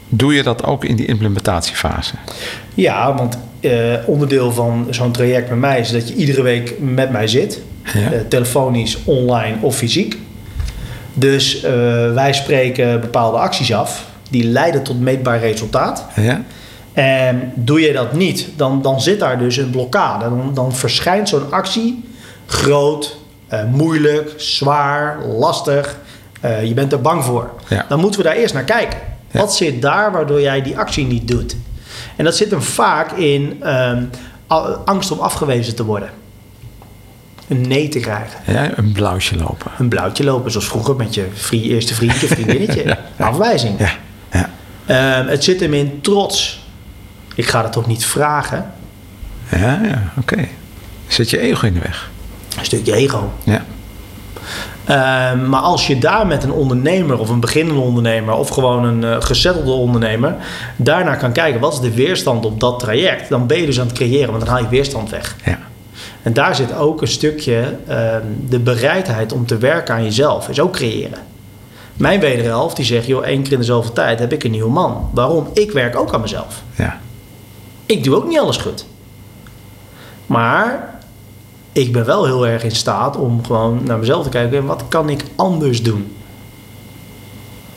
Doe 0.09 0.33
je 0.33 0.43
dat 0.43 0.63
ook 0.63 0.85
in 0.85 0.95
die 0.95 1.05
implementatiefase? 1.05 2.13
Ja, 2.73 3.15
want 3.15 3.37
uh, 3.61 3.93
onderdeel 4.05 4.51
van 4.51 4.87
zo'n 4.89 5.11
traject 5.11 5.49
met 5.49 5.59
mij 5.59 5.79
is 5.79 5.91
dat 5.91 6.07
je 6.07 6.13
iedere 6.15 6.41
week 6.41 6.79
met 6.79 7.11
mij 7.11 7.27
zit. 7.27 7.61
Ja. 7.93 8.13
Uh, 8.13 8.19
telefonisch, 8.29 8.97
online 9.03 9.55
of 9.61 9.75
fysiek. 9.75 10.17
Dus 11.13 11.63
uh, 11.63 11.71
wij 12.13 12.33
spreken 12.33 13.01
bepaalde 13.01 13.37
acties 13.37 13.73
af. 13.73 14.05
Die 14.29 14.43
leiden 14.43 14.83
tot 14.83 14.99
meetbaar 14.99 15.39
resultaat. 15.39 16.05
Ja. 16.15 16.43
En 16.95 17.51
doe 17.55 17.81
je 17.81 17.93
dat 17.93 18.13
niet, 18.13 18.47
dan, 18.55 18.81
dan 18.81 19.01
zit 19.01 19.19
daar 19.19 19.39
dus 19.39 19.57
een 19.57 19.69
blokkade. 19.69 20.23
Dan, 20.23 20.51
dan 20.53 20.75
verschijnt 20.75 21.29
zo'n 21.29 21.51
actie 21.51 22.03
groot, 22.45 23.17
moeilijk, 23.71 24.33
zwaar, 24.37 25.25
lastig. 25.25 25.97
je 26.41 26.73
bent 26.73 26.91
er 26.91 27.01
bang 27.01 27.23
voor. 27.23 27.49
Ja. 27.67 27.85
Dan 27.89 27.99
moeten 27.99 28.19
we 28.19 28.25
daar 28.25 28.35
eerst 28.35 28.53
naar 28.53 28.63
kijken. 28.63 28.99
Wat 29.31 29.55
zit 29.55 29.81
daar 29.81 30.11
waardoor 30.11 30.41
jij 30.41 30.61
die 30.61 30.77
actie 30.77 31.05
niet 31.05 31.27
doet? 31.27 31.55
En 32.15 32.23
dat 32.23 32.35
zit 32.35 32.51
hem 32.51 32.61
vaak 32.61 33.11
in 33.11 33.61
um, 33.69 34.09
angst 34.85 35.11
om 35.11 35.19
afgewezen 35.19 35.75
te 35.75 35.85
worden. 35.85 36.09
Een 37.47 37.67
nee 37.67 37.87
te 37.87 37.99
krijgen. 37.99 38.39
Ja, 38.53 38.77
een 38.77 38.91
blauwtje 38.91 39.37
lopen. 39.37 39.71
Een 39.77 39.89
blauwtje 39.89 40.23
lopen, 40.23 40.51
zoals 40.51 40.67
vroeger 40.67 40.95
met 40.95 41.13
je 41.13 41.27
eerste 41.51 41.93
vriendje, 41.93 42.27
vriendinnetje. 42.27 42.97
Afwijzing. 43.17 43.79
Ja, 43.79 43.91
ja. 44.31 45.19
Um, 45.19 45.27
het 45.27 45.43
zit 45.43 45.59
hem 45.59 45.73
in 45.73 46.01
trots. 46.01 46.64
Ik 47.35 47.47
ga 47.47 47.61
dat 47.61 47.71
toch 47.71 47.87
niet 47.87 48.05
vragen? 48.05 48.71
Ja, 49.51 49.79
ja, 49.83 50.11
oké. 50.19 50.47
Zit 51.07 51.29
je 51.29 51.39
ego 51.39 51.65
in 51.65 51.73
de 51.73 51.79
weg? 51.79 52.09
Een 52.57 52.65
stukje 52.65 52.93
ego. 52.93 53.31
Ja. 53.43 53.65
Ehm, 54.85 55.49
maar 55.49 55.61
als 55.61 55.87
je 55.87 55.97
daar 55.97 56.27
met 56.27 56.43
een 56.43 56.51
ondernemer 56.51 57.19
of 57.19 57.29
een 57.29 57.39
beginnende 57.39 57.81
ondernemer 57.81 58.33
of 58.33 58.49
gewoon 58.49 58.83
een 58.83 59.01
uh, 59.01 59.21
gezettelde 59.21 59.71
ondernemer 59.71 60.35
daarnaar 60.75 61.17
kan 61.17 61.31
kijken, 61.31 61.59
wat 61.59 61.73
is 61.73 61.79
de 61.79 61.93
weerstand 61.93 62.45
op 62.45 62.59
dat 62.59 62.79
traject, 62.79 63.29
dan 63.29 63.47
ben 63.47 63.59
je 63.59 63.65
dus 63.65 63.79
aan 63.79 63.87
het 63.87 63.95
creëren, 63.95 64.31
want 64.31 64.45
dan 64.45 64.53
haal 64.53 64.63
je 64.63 64.69
weerstand 64.69 65.09
weg. 65.09 65.35
Ja. 65.45 65.59
En 66.21 66.33
daar 66.33 66.55
zit 66.55 66.75
ook 66.75 67.01
een 67.01 67.07
stukje 67.07 67.77
ehm, 67.87 68.21
de 68.49 68.59
bereidheid 68.59 69.33
om 69.33 69.45
te 69.45 69.57
werken 69.57 69.95
aan 69.95 70.03
jezelf, 70.03 70.49
is 70.49 70.59
ook 70.59 70.73
creëren. 70.73 71.19
Mijn 71.93 72.19
wederhelft 72.19 72.75
die 72.75 72.85
zegt, 72.85 73.05
joh, 73.05 73.25
één 73.25 73.43
keer 73.43 73.51
in 73.51 73.59
de 73.59 73.65
zoveel 73.65 73.93
tijd 73.93 74.19
heb 74.19 74.33
ik 74.33 74.43
een 74.43 74.51
nieuwe 74.51 74.71
man. 74.71 75.09
Waarom? 75.13 75.47
Ik 75.53 75.71
werk 75.71 75.95
ook 75.95 76.13
aan 76.13 76.21
mezelf. 76.21 76.61
Ja. 76.75 76.99
Ik 77.85 78.03
doe 78.03 78.15
ook 78.15 78.27
niet 78.27 78.39
alles 78.39 78.57
goed. 78.57 78.85
Maar 80.25 80.99
ik 81.71 81.91
ben 81.91 82.05
wel 82.05 82.25
heel 82.25 82.47
erg 82.47 82.63
in 82.63 82.75
staat 82.75 83.17
om 83.17 83.45
gewoon 83.45 83.83
naar 83.83 83.97
mezelf 83.97 84.23
te 84.23 84.29
kijken. 84.29 84.65
Wat 84.65 84.83
kan 84.87 85.09
ik 85.09 85.23
anders 85.35 85.83
doen? 85.83 86.15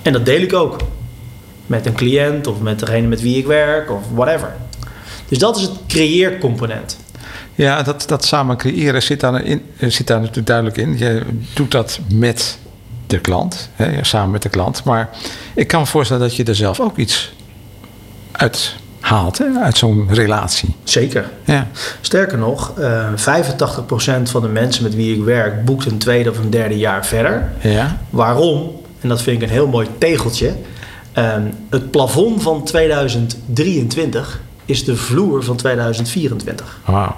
En 0.02 0.12
dat 0.12 0.24
deel 0.24 0.40
ik 0.40 0.52
ook. 0.52 0.76
Met 1.66 1.86
een 1.86 1.94
cliënt 1.94 2.46
of 2.46 2.60
met 2.60 2.78
degene 2.78 3.06
met 3.06 3.20
wie 3.20 3.36
ik 3.36 3.46
werk 3.46 3.90
of 3.90 4.02
whatever. 4.14 4.56
Dus 5.28 5.38
dat 5.38 5.56
is 5.56 5.62
het 5.62 5.72
creëercomponent. 5.86 6.98
Ja, 7.54 7.82
dat, 7.82 8.04
dat 8.08 8.24
samen 8.24 8.56
creëren 8.56 9.02
zit 9.02 9.20
daar, 9.20 9.44
in, 9.44 9.62
zit 9.78 10.06
daar 10.06 10.20
natuurlijk 10.20 10.46
duidelijk 10.46 10.76
in. 10.76 10.98
Je 10.98 11.22
doet 11.54 11.70
dat 11.70 12.00
met 12.12 12.58
de 13.06 13.18
klant, 13.18 13.70
hè, 13.74 14.04
samen 14.04 14.30
met 14.30 14.42
de 14.42 14.48
klant. 14.48 14.84
Maar 14.84 15.10
ik 15.54 15.66
kan 15.66 15.80
me 15.80 15.86
voorstellen 15.86 16.22
dat 16.22 16.36
je 16.36 16.44
er 16.44 16.54
zelf 16.54 16.80
ook 16.80 16.96
iets 16.96 17.32
uit 18.32 18.74
haalt 19.08 19.38
hè, 19.38 19.46
uit 19.62 19.76
zo'n 19.76 20.08
relatie. 20.10 20.74
Zeker. 20.84 21.30
Ja. 21.44 21.66
Sterker 22.00 22.38
nog, 22.38 22.72
uh, 22.78 23.06
eh, 23.06 23.16
85% 23.16 24.30
van 24.30 24.42
de 24.42 24.48
mensen 24.48 24.82
met 24.82 24.94
wie 24.94 25.16
ik 25.16 25.24
werk 25.24 25.64
boekt 25.64 25.86
een 25.86 25.98
tweede 25.98 26.30
of 26.30 26.38
een 26.38 26.50
derde 26.50 26.78
jaar 26.78 27.06
verder. 27.06 27.52
Ja. 27.60 27.96
Waarom? 28.10 28.70
En 29.00 29.08
dat 29.08 29.22
vind 29.22 29.42
ik 29.42 29.48
een 29.48 29.54
heel 29.54 29.66
mooi 29.68 29.88
tegeltje. 29.98 30.52
Ehm, 31.12 31.42
het 31.70 31.90
plafond 31.90 32.42
van 32.42 32.64
2023 32.64 34.40
is 34.64 34.84
de 34.84 34.96
vloer 34.96 35.44
van 35.44 35.56
2024. 35.56 36.80
Wauw. 36.84 37.16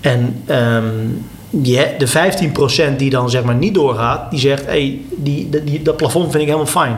En 0.00 0.42
um, 0.50 1.26
die, 1.50 1.96
de 1.98 2.08
15% 2.92 2.96
die 2.96 3.10
dan 3.10 3.30
zeg 3.30 3.42
maar 3.42 3.54
niet 3.54 3.74
doorgaat, 3.74 4.30
die 4.30 4.40
zegt: 4.40 4.66
hey, 4.66 5.00
die, 5.16 5.48
die, 5.64 5.82
dat 5.82 5.96
plafond 5.96 6.30
vind 6.30 6.42
ik 6.42 6.48
helemaal 6.48 6.66
fijn. 6.66 6.96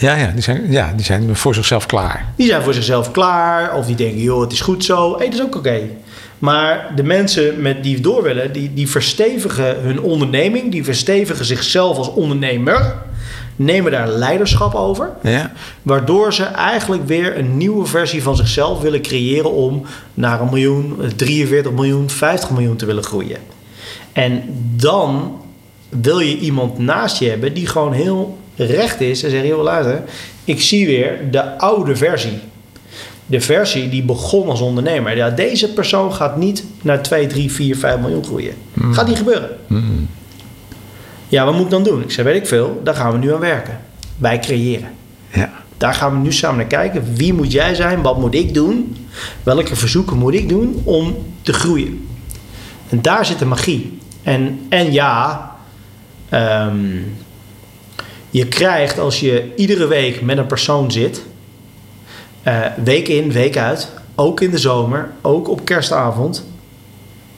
Ja, 0.00 0.16
ja, 0.16 0.30
die 0.30 0.42
zijn, 0.42 0.70
ja, 0.70 0.92
die 0.96 1.04
zijn 1.04 1.36
voor 1.36 1.54
zichzelf 1.54 1.86
klaar. 1.86 2.32
Die 2.36 2.46
zijn 2.46 2.62
voor 2.62 2.74
zichzelf 2.74 3.10
klaar. 3.10 3.74
Of 3.74 3.86
die 3.86 3.96
denken, 3.96 4.20
joh, 4.20 4.40
het 4.40 4.52
is 4.52 4.60
goed 4.60 4.84
zo. 4.84 5.18
Hé, 5.18 5.24
dat 5.24 5.34
is 5.34 5.42
ook 5.42 5.56
oké. 5.56 5.80
Maar 6.38 6.92
de 6.96 7.02
mensen 7.02 7.62
met 7.62 7.82
die 7.82 8.00
door 8.00 8.22
willen, 8.22 8.52
die, 8.52 8.74
die 8.74 8.88
verstevigen 8.88 9.80
hun 9.80 10.00
onderneming. 10.00 10.70
Die 10.70 10.84
verstevigen 10.84 11.44
zichzelf 11.44 11.96
als 11.96 12.12
ondernemer. 12.12 12.94
Nemen 13.56 13.92
daar 13.92 14.08
leiderschap 14.08 14.74
over. 14.74 15.10
Ja. 15.22 15.52
Waardoor 15.82 16.34
ze 16.34 16.44
eigenlijk 16.44 17.06
weer 17.06 17.38
een 17.38 17.56
nieuwe 17.56 17.86
versie 17.86 18.22
van 18.22 18.36
zichzelf 18.36 18.80
willen 18.80 19.02
creëren 19.02 19.52
om 19.52 19.82
naar 20.14 20.40
een 20.40 20.48
miljoen, 20.50 20.98
43 21.16 21.72
miljoen, 21.72 22.10
50 22.10 22.50
miljoen 22.50 22.76
te 22.76 22.86
willen 22.86 23.04
groeien. 23.04 23.38
En 24.12 24.42
dan 24.76 25.40
wil 25.88 26.18
je 26.18 26.38
iemand 26.38 26.78
naast 26.78 27.18
je 27.18 27.28
hebben 27.28 27.54
die 27.54 27.66
gewoon 27.66 27.92
heel 27.92 28.38
recht 28.64 29.00
is 29.00 29.22
en 29.22 29.30
zeggen: 29.30 29.48
joh, 29.48 29.62
luister, 29.62 30.02
ik 30.44 30.60
zie 30.60 30.86
weer 30.86 31.18
de 31.30 31.58
oude 31.58 31.96
versie. 31.96 32.38
De 33.26 33.40
versie 33.40 33.88
die 33.88 34.02
begon 34.02 34.48
als 34.48 34.60
ondernemer. 34.60 35.16
Ja, 35.16 35.30
deze 35.30 35.72
persoon 35.72 36.14
gaat 36.14 36.36
niet 36.36 36.64
naar 36.82 37.02
2, 37.02 37.26
3, 37.26 37.52
4, 37.52 37.76
5 37.76 37.98
miljoen 37.98 38.24
groeien. 38.24 38.54
Mm. 38.72 38.92
Gaat 38.92 39.06
niet 39.06 39.16
gebeuren. 39.16 39.50
Mm. 39.66 40.08
Ja, 41.28 41.44
wat 41.44 41.54
moet 41.54 41.64
ik 41.64 41.70
dan 41.70 41.82
doen? 41.82 42.02
Ik 42.02 42.10
zei, 42.10 42.26
weet 42.26 42.36
ik 42.36 42.46
veel, 42.46 42.80
daar 42.84 42.94
gaan 42.94 43.12
we 43.12 43.18
nu 43.18 43.34
aan 43.34 43.40
werken. 43.40 43.80
Wij 44.18 44.38
creëren. 44.38 44.88
Ja. 45.32 45.50
Daar 45.76 45.94
gaan 45.94 46.12
we 46.12 46.18
nu 46.18 46.32
samen 46.32 46.56
naar 46.56 46.66
kijken. 46.66 47.14
Wie 47.14 47.34
moet 47.34 47.52
jij 47.52 47.74
zijn? 47.74 48.02
Wat 48.02 48.18
moet 48.18 48.34
ik 48.34 48.54
doen? 48.54 48.96
Welke 49.42 49.76
verzoeken 49.76 50.16
moet 50.18 50.34
ik 50.34 50.48
doen 50.48 50.82
om 50.84 51.16
te 51.42 51.52
groeien? 51.52 52.08
En 52.88 53.02
daar 53.02 53.26
zit 53.26 53.38
de 53.38 53.44
magie. 53.44 53.98
En, 54.22 54.60
en 54.68 54.92
ja, 54.92 55.50
ehm, 56.28 56.96
je 58.30 58.46
krijgt 58.46 58.98
als 58.98 59.20
je 59.20 59.52
iedere 59.56 59.86
week 59.86 60.20
met 60.20 60.38
een 60.38 60.46
persoon 60.46 60.90
zit, 60.90 61.22
uh, 62.44 62.58
week 62.84 63.08
in, 63.08 63.32
week 63.32 63.56
uit, 63.56 63.88
ook 64.14 64.40
in 64.40 64.50
de 64.50 64.58
zomer, 64.58 65.10
ook 65.20 65.48
op 65.48 65.64
kerstavond, 65.64 66.44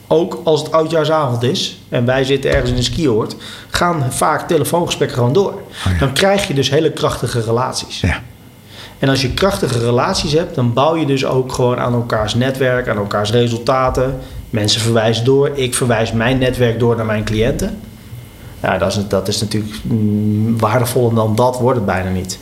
ook 0.07 0.41
als 0.45 0.63
het 0.63 0.73
oudjaarsavond 0.73 1.43
is 1.43 1.79
en 1.89 2.05
wij 2.05 2.25
zitten 2.25 2.51
ergens 2.51 2.71
in 2.71 2.77
een 2.77 2.83
skioord, 2.83 3.37
gaan 3.71 4.13
vaak 4.13 4.49
telefoongesprekken 4.49 5.17
gewoon 5.17 5.33
door. 5.33 5.53
Oh 5.87 5.99
dan 5.99 6.13
krijg 6.13 6.49
je 6.49 6.55
dus 6.55 6.71
hele 6.71 6.93
krachtige 6.93 7.41
relaties. 7.41 8.01
Ja. 8.01 8.23
En 8.99 9.09
als 9.09 9.23
je 9.23 9.35
krachtige 9.35 9.79
relaties 9.79 10.33
hebt, 10.33 10.55
dan 10.55 10.73
bouw 10.73 10.97
je 10.97 11.07
dus 11.07 11.25
ook 11.25 11.53
gewoon 11.53 11.79
aan 11.79 11.93
elkaars 11.93 12.35
netwerk, 12.35 12.89
aan 12.89 12.97
elkaars 12.97 13.31
resultaten. 13.31 14.19
Mensen 14.51 14.81
verwijzen 14.81 15.25
door, 15.25 15.51
ik 15.55 15.75
verwijs 15.75 16.13
mijn 16.13 16.39
netwerk 16.39 16.79
door 16.79 16.97
naar 16.97 17.07
mijn 17.07 17.25
cliënten. 17.25 17.81
Ja, 18.63 18.79
dat 18.79 18.97
is, 18.97 19.09
dat 19.09 19.29
is 19.29 19.41
natuurlijk 19.41 19.75
mm, 19.83 20.59
waardevoller 20.59 21.15
dan 21.15 21.35
dat 21.35 21.59
wordt 21.59 21.77
het 21.77 21.87
bijna 21.87 22.11
niet. 22.11 22.39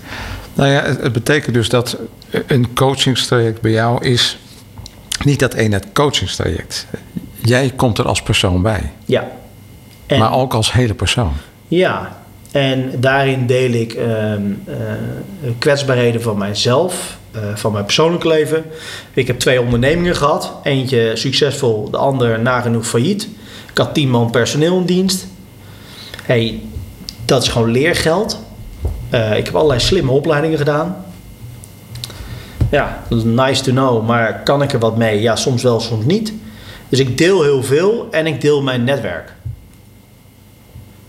Nou 0.54 0.70
ja, 0.70 0.82
het, 0.82 1.12
betekent 1.12 1.54
dus 1.54 1.68
dat 1.68 1.96
een 2.46 2.74
coachingstraject 2.74 3.60
bij 3.60 3.70
jou 3.70 4.04
is 4.04 4.38
niet 5.24 5.38
dat 5.38 5.54
ene 5.54 5.82
coachingstraject. 5.92 6.86
Jij 7.42 7.72
komt 7.76 7.98
er 7.98 8.06
als 8.06 8.22
persoon 8.22 8.62
bij. 8.62 8.90
Ja. 9.04 9.28
maar 10.08 10.34
ook 10.34 10.54
als 10.54 10.72
hele 10.72 10.94
persoon. 10.94 11.32
Ja, 11.68 12.18
en 12.52 13.00
daarin 13.00 13.46
deel 13.46 13.70
ik 13.70 13.94
uh, 13.94 14.32
uh, 14.32 14.38
kwetsbaarheden 15.58 16.22
van 16.22 16.38
mijzelf, 16.38 17.18
uh, 17.36 17.40
van 17.54 17.72
mijn 17.72 17.84
persoonlijke 17.84 18.28
leven. 18.28 18.64
Ik 19.14 19.26
heb 19.26 19.38
twee 19.38 19.60
ondernemingen 19.60 20.16
gehad. 20.16 20.52
Eentje 20.62 21.10
succesvol, 21.14 21.90
de 21.90 21.96
ander 21.96 22.40
nagenoeg 22.40 22.86
failliet. 22.86 23.28
Ik 23.70 23.78
had 23.78 23.94
tien 23.94 24.10
man 24.10 24.30
personeel 24.30 24.78
in 24.78 24.84
dienst. 24.84 25.26
Hey, 26.30 26.60
dat 27.24 27.42
is 27.42 27.48
gewoon 27.48 27.70
leergeld. 27.70 28.40
Uh, 29.14 29.36
ik 29.36 29.44
heb 29.44 29.54
allerlei 29.54 29.80
slimme 29.80 30.10
opleidingen 30.10 30.58
gedaan. 30.58 31.04
Ja, 32.70 33.02
nice 33.24 33.62
to 33.62 33.70
know, 33.70 34.06
maar 34.06 34.42
kan 34.42 34.62
ik 34.62 34.72
er 34.72 34.78
wat 34.78 34.96
mee? 34.96 35.20
Ja, 35.20 35.36
soms 35.36 35.62
wel, 35.62 35.80
soms 35.80 36.04
niet. 36.04 36.32
Dus 36.88 36.98
ik 36.98 37.18
deel 37.18 37.42
heel 37.42 37.62
veel 37.62 38.08
en 38.10 38.26
ik 38.26 38.40
deel 38.40 38.62
mijn 38.62 38.84
netwerk. 38.84 39.32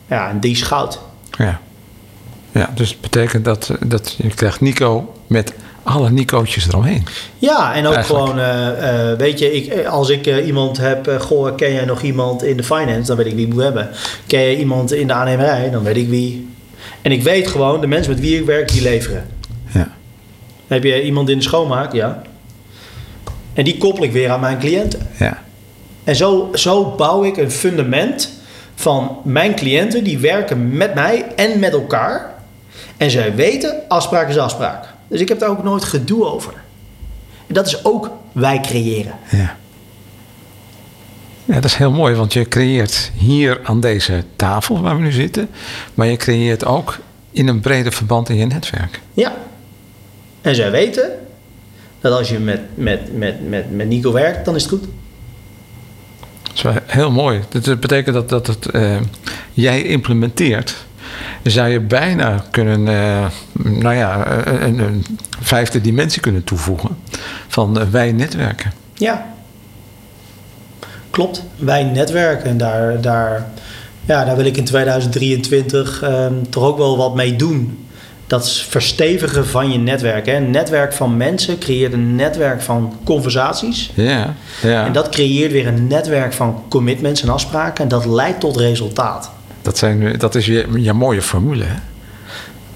Ja, 0.07 0.30
en 0.30 0.39
die 0.39 0.51
is 0.51 0.61
goud. 0.61 0.99
Ja. 1.38 1.61
Ja, 2.51 2.69
dus 2.76 2.89
het 2.89 3.01
betekent 3.01 3.45
dat, 3.45 3.72
dat 3.86 4.15
je 4.17 4.30
krijgt 4.30 4.61
Nico 4.61 5.13
met 5.28 5.53
alle 5.84 6.10
Nico'tjes 6.10 6.68
eromheen. 6.68 7.06
Ja, 7.38 7.74
en 7.74 7.86
ook 7.86 8.06
gewoon, 8.06 8.40
uh, 8.40 8.68
uh, 8.82 9.18
weet 9.18 9.40
je, 9.40 9.54
ik, 9.54 9.86
als 9.86 10.10
ik 10.10 10.28
uh, 10.28 10.46
iemand 10.46 10.78
heb, 10.78 11.16
goh, 11.20 11.56
ken 11.56 11.74
jij 11.74 11.86
nog 11.86 12.02
iemand 12.02 12.44
in 12.44 12.58
de 12.58 12.64
finance, 12.64 13.08
dan 13.08 13.18
weet 13.18 13.26
ik 13.26 13.36
wie 13.36 13.46
ik 13.46 13.54
moet 13.54 13.64
hebben. 13.64 13.90
Ken 14.28 14.40
je 14.40 14.58
iemand 14.58 14.94
in 14.94 15.08
de 15.08 15.14
aannemerij, 15.14 15.70
dan 15.70 15.84
weet 15.84 15.98
ik 15.98 16.10
wie. 16.10 16.50
En 17.02 17.12
ik 17.12 17.24
weet 17.24 17.48
gewoon, 17.48 17.82
de 17.82 17.88
mensen 17.88 18.12
met 18.12 18.22
wie 18.22 18.40
ik 18.40 18.46
werk, 18.46 18.72
die 18.72 18.82
leveren. 18.82 19.26
Ja. 19.74 19.92
Heb 20.68 20.84
je 20.84 21.04
iemand 21.04 21.30
in 21.30 21.38
de 21.38 21.44
schoonmaak? 21.44 21.94
Ja. 21.94 22.22
En 23.54 23.64
die 23.64 23.78
koppel 23.78 24.04
ik 24.04 24.12
weer 24.12 24.30
aan 24.30 24.40
mijn 24.40 24.60
cliënten. 24.60 25.08
Ja. 25.20 25.44
En 26.04 26.16
zo, 26.16 26.50
zo 26.54 26.96
bouw 26.96 27.24
ik 27.24 27.38
een 27.38 27.52
fundament 27.52 28.30
van 28.76 29.18
mijn 29.24 29.56
cliënten 29.56 30.04
die 30.04 30.18
werken 30.18 30.78
met 30.78 30.94
mij 30.94 31.26
en 31.36 31.60
met 31.60 31.74
elkaar. 31.74 32.34
En 32.98 33.12
zij 33.12 33.36
weten, 33.36 33.76
afspraak 33.88 34.30
is 34.30 34.38
afspraak. 34.38 34.91
Dus 35.12 35.20
ik 35.20 35.28
heb 35.28 35.39
daar 35.39 35.49
ook 35.49 35.64
nooit 35.64 35.84
gedoe 35.84 36.26
over. 36.26 36.53
En 37.47 37.53
dat 37.53 37.68
is 37.68 37.86
ook 37.86 38.12
wij 38.32 38.59
creëren. 38.59 39.14
Ja. 39.30 39.57
Ja, 41.45 41.53
dat 41.53 41.66
is 41.66 41.76
heel 41.76 41.91
mooi, 41.91 42.16
want 42.16 42.34
je 42.34 42.47
creëert 42.47 43.12
hier 43.16 43.59
aan 43.64 43.80
deze 43.80 44.24
tafel 44.36 44.82
waar 44.82 44.95
we 44.95 45.01
nu 45.01 45.12
zitten, 45.12 45.49
maar 45.93 46.07
je 46.07 46.18
creëert 46.18 46.66
ook 46.66 46.97
in 47.32 47.47
een 47.47 47.59
breder 47.59 47.91
verband 47.91 48.30
in 48.30 48.36
je 48.36 48.45
netwerk. 48.45 49.01
Ja. 49.14 49.34
En 50.41 50.55
zij 50.55 50.72
weten 50.72 51.09
dat 51.99 52.18
als 52.18 52.30
je 52.30 52.39
met, 52.39 52.62
met, 52.74 53.18
met, 53.18 53.49
met, 53.49 53.72
met 53.72 53.88
Nico 53.88 54.12
werkt, 54.12 54.45
dan 54.45 54.55
is 54.55 54.62
het 54.62 54.72
goed. 54.72 54.86
Dat 56.43 56.76
is 56.76 56.82
heel 56.86 57.12
mooi. 57.12 57.41
Dat 57.49 57.80
betekent 57.80 58.16
dat, 58.16 58.30
dat 58.30 58.47
het, 58.47 58.74
uh, 58.74 58.97
jij 59.53 59.84
implementeert. 59.84 60.76
Zou 61.44 61.70
je 61.70 61.80
bijna 61.80 62.44
kunnen, 62.52 62.80
uh, 62.88 63.26
nou 63.54 63.96
ja, 63.96 64.26
een, 64.46 64.80
een, 64.80 65.06
vijfde 65.42 65.82
dimensie 65.82 66.22
kunnen 66.22 66.44
toevoegen 66.44 66.98
van 67.48 67.80
uh, 67.80 67.84
wij 67.92 68.12
netwerken. 68.12 68.72
Ja, 68.94 69.26
klopt. 71.10 71.44
Wij 71.56 71.84
netwerken 71.84 72.50
en 72.50 72.58
daar, 72.58 73.02
daar, 73.02 73.48
ja, 74.06 74.26
daar 74.26 74.36
wil 74.36 74.46
ik 74.46 74.58
in 74.58 74.66
2023 74.66 76.04
um, 76.04 76.50
toch 76.50 76.64
ook 76.64 76.78
wel 76.78 76.98
wat 76.98 77.16
mee 77.16 77.36
doen 77.36 77.82
dat 78.32 78.46
is 78.46 78.66
verstevigen 78.70 79.48
van 79.48 79.72
je 79.72 79.78
netwerk. 79.78 80.26
Hè. 80.26 80.36
Een 80.36 80.52
netwerk 80.52 80.94
van 80.94 81.18
mensen 81.18 81.58
creëert 81.58 81.94
een 81.94 82.16
netwerk 82.16 82.62
van 82.62 82.94
conversaties. 83.04 83.92
Ja, 83.94 84.36
ja. 84.62 84.86
En 84.86 84.94
dat 84.94 85.10
creëert 85.10 85.52
weer 85.52 85.68
een 85.68 85.88
netwerk 85.88 86.34
van 86.34 86.64
commitments 86.70 87.22
en 87.22 87.30
afspraken. 87.30 87.84
En 87.84 87.89
dat 87.89 88.06
leidt 88.06 88.39
tot 88.39 88.58
resultaat. 88.58 89.32
Dat, 89.62 89.78
zijn, 89.78 90.18
dat 90.18 90.36
is 90.36 90.45
je, 90.45 90.68
je 90.76 90.93
mooie 90.93 91.22
formule. 91.22 91.64
Hè? 91.64 91.76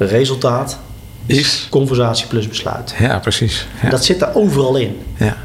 Resultaat 0.06 0.80
is 1.26 1.68
conversatie 1.70 2.28
plus 2.28 2.48
besluit. 2.48 2.96
Ja, 3.00 3.20
precies. 3.20 3.68
Ja. 3.82 3.90
Dat 3.90 4.06
zit 4.06 4.22
er 4.22 4.36
overal 4.36 4.76
in. 4.76 5.02
Ja. 5.18 5.38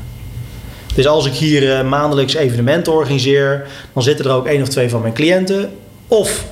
Dus 0.95 1.07
als 1.07 1.26
ik 1.26 1.32
hier 1.32 1.62
uh, 1.62 1.88
maandelijks 1.88 2.34
evenementen 2.34 2.93
organiseer, 2.93 3.66
dan 3.93 4.03
zitten 4.03 4.24
er 4.24 4.32
ook 4.32 4.47
één 4.47 4.62
of 4.62 4.68
twee 4.68 4.91
van 4.91 5.01
mijn 5.01 5.12
cliënten. 5.12 5.70
Of 6.09 6.45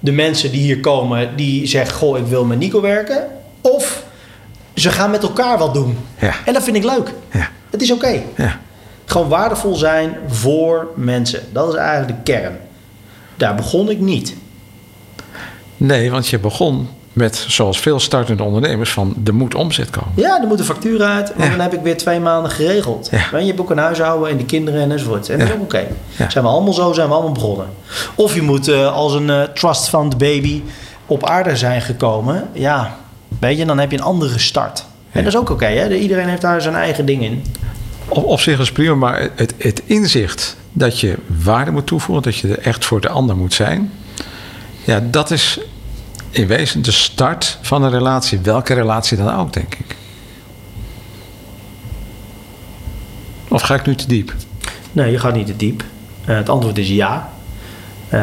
de 0.00 0.12
mensen 0.12 0.50
die 0.50 0.60
hier 0.60 0.80
komen, 0.80 1.36
die 1.36 1.66
zeggen: 1.66 1.96
Goh, 1.96 2.18
ik 2.18 2.26
wil 2.26 2.44
met 2.44 2.58
Nico 2.58 2.80
werken. 2.80 3.26
Of 3.60 4.04
ze 4.74 4.90
gaan 4.90 5.10
met 5.10 5.22
elkaar 5.22 5.58
wat 5.58 5.74
doen. 5.74 5.98
Ja. 6.20 6.34
En 6.44 6.52
dat 6.52 6.64
vind 6.64 6.76
ik 6.76 6.84
leuk. 6.84 7.12
Ja. 7.32 7.48
Het 7.70 7.82
is 7.82 7.90
oké. 7.90 8.22
Ja. 8.36 8.60
Gewoon 9.04 9.28
waardevol 9.28 9.74
zijn 9.74 10.16
voor 10.28 10.88
mensen. 10.96 11.40
Dat 11.52 11.68
is 11.68 11.74
eigenlijk 11.74 12.08
de 12.08 12.32
kern. 12.32 12.58
Daar 13.36 13.54
begon 13.54 13.90
ik 13.90 14.00
niet. 14.00 14.36
Nee, 15.76 16.10
want 16.10 16.28
je 16.28 16.38
begon 16.38 16.88
met, 17.12 17.44
zoals 17.48 17.80
veel 17.80 18.00
startende 18.00 18.42
ondernemers, 18.42 18.92
van 18.92 19.14
er 19.24 19.34
moet 19.34 19.54
omzet 19.54 19.90
komen. 19.90 20.12
Ja, 20.14 20.40
er 20.40 20.46
moet 20.46 20.58
een 20.58 20.64
factuur 20.64 21.02
uit, 21.02 21.32
want 21.36 21.50
dan 21.50 21.60
heb 21.60 21.72
ik 21.72 21.80
weer 21.80 21.96
twee 21.96 22.20
maanden 22.20 22.50
geregeld. 22.50 23.08
Ja. 23.10 23.38
Je 23.38 23.46
hebt 23.46 23.60
ook 23.60 23.70
een 23.70 23.78
huishouden 23.78 24.30
en 24.30 24.36
de 24.36 24.44
kinderen 24.44 24.90
enzovoort. 24.90 25.28
En 25.28 25.38
dat 25.38 25.48
is 25.48 25.54
ook 25.54 25.62
oké. 25.62 25.86
Zijn 26.28 26.44
we 26.44 26.50
allemaal 26.50 26.72
zo, 26.72 26.92
zijn 26.92 27.08
we 27.08 27.14
allemaal 27.14 27.32
begonnen. 27.32 27.66
Of 28.14 28.34
je 28.34 28.42
moet 28.42 28.68
uh, 28.68 28.94
als 28.94 29.14
een 29.14 29.28
uh, 29.28 29.42
trust 29.42 29.88
fund 29.88 30.18
baby 30.18 30.62
op 31.06 31.24
aarde 31.24 31.56
zijn 31.56 31.82
gekomen. 31.82 32.48
Ja, 32.52 32.96
weet 33.38 33.58
je, 33.58 33.64
dan 33.64 33.78
heb 33.78 33.90
je 33.90 33.96
een 33.96 34.02
andere 34.02 34.38
start. 34.38 34.84
En 35.10 35.24
dat 35.24 35.32
is 35.32 35.38
ook 35.38 35.50
oké, 35.50 35.94
iedereen 35.94 36.28
heeft 36.28 36.42
daar 36.42 36.62
zijn 36.62 36.74
eigen 36.74 37.06
ding 37.06 37.22
in. 37.22 37.44
Op, 38.08 38.24
op 38.24 38.40
zich 38.40 38.58
is 38.58 38.72
prima, 38.72 38.94
maar 38.94 39.28
het, 39.34 39.54
het 39.58 39.82
inzicht 39.84 40.56
dat 40.72 41.00
je 41.00 41.16
waarde 41.26 41.70
moet 41.70 41.86
toevoegen, 41.86 42.24
dat 42.24 42.36
je 42.36 42.48
er 42.48 42.58
echt 42.58 42.84
voor 42.84 43.00
de 43.00 43.08
ander 43.08 43.36
moet 43.36 43.54
zijn. 43.54 43.92
Ja, 44.84 45.00
dat 45.10 45.30
is 45.30 45.60
in 46.30 46.46
wezen 46.46 46.82
de 46.82 46.92
start 46.92 47.58
van 47.60 47.82
een 47.82 47.90
relatie. 47.90 48.38
Welke 48.38 48.74
relatie 48.74 49.16
dan 49.16 49.34
ook, 49.34 49.52
denk 49.52 49.74
ik. 49.74 49.96
Of 53.48 53.62
ga 53.62 53.74
ik 53.74 53.86
nu 53.86 53.94
te 53.94 54.06
diep? 54.06 54.34
Nee, 54.92 55.10
je 55.10 55.18
gaat 55.18 55.34
niet 55.34 55.46
te 55.46 55.56
diep. 55.56 55.84
Uh, 56.28 56.36
het 56.36 56.48
antwoord 56.48 56.78
is 56.78 56.88
ja. 56.88 57.30
Uh, 58.12 58.20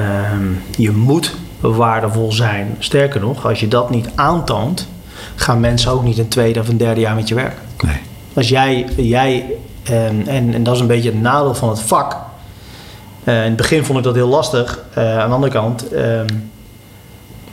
je 0.77 0.91
moet 0.91 1.35
waardevol 1.59 2.31
zijn. 2.31 2.75
Sterker 2.79 3.19
nog, 3.19 3.45
als 3.45 3.59
je 3.59 3.67
dat 3.67 3.89
niet 3.89 4.09
aantoont, 4.15 4.87
gaan 5.35 5.59
mensen 5.59 5.91
ook 5.91 6.03
niet 6.03 6.17
een 6.17 6.27
tweede 6.27 6.59
of 6.59 6.67
een 6.67 6.77
derde 6.77 7.01
jaar 7.01 7.15
met 7.15 7.27
je 7.27 7.35
werken. 7.35 7.61
Nee. 7.81 7.97
Als 8.33 8.49
jij, 8.49 8.85
jij 8.95 9.45
en, 9.83 10.27
en, 10.27 10.53
en 10.53 10.63
dat 10.63 10.75
is 10.75 10.81
een 10.81 10.87
beetje 10.87 11.09
het 11.09 11.21
nadeel 11.21 11.55
van 11.55 11.69
het 11.69 11.81
vak. 11.81 12.15
Uh, 13.23 13.35
in 13.35 13.41
het 13.41 13.55
begin 13.55 13.83
vond 13.83 13.97
ik 13.97 14.03
dat 14.03 14.15
heel 14.15 14.27
lastig. 14.27 14.83
Uh, 14.97 15.19
aan 15.19 15.29
de 15.29 15.35
andere 15.35 15.51
kant, 15.51 15.87
ehm, 15.87 16.27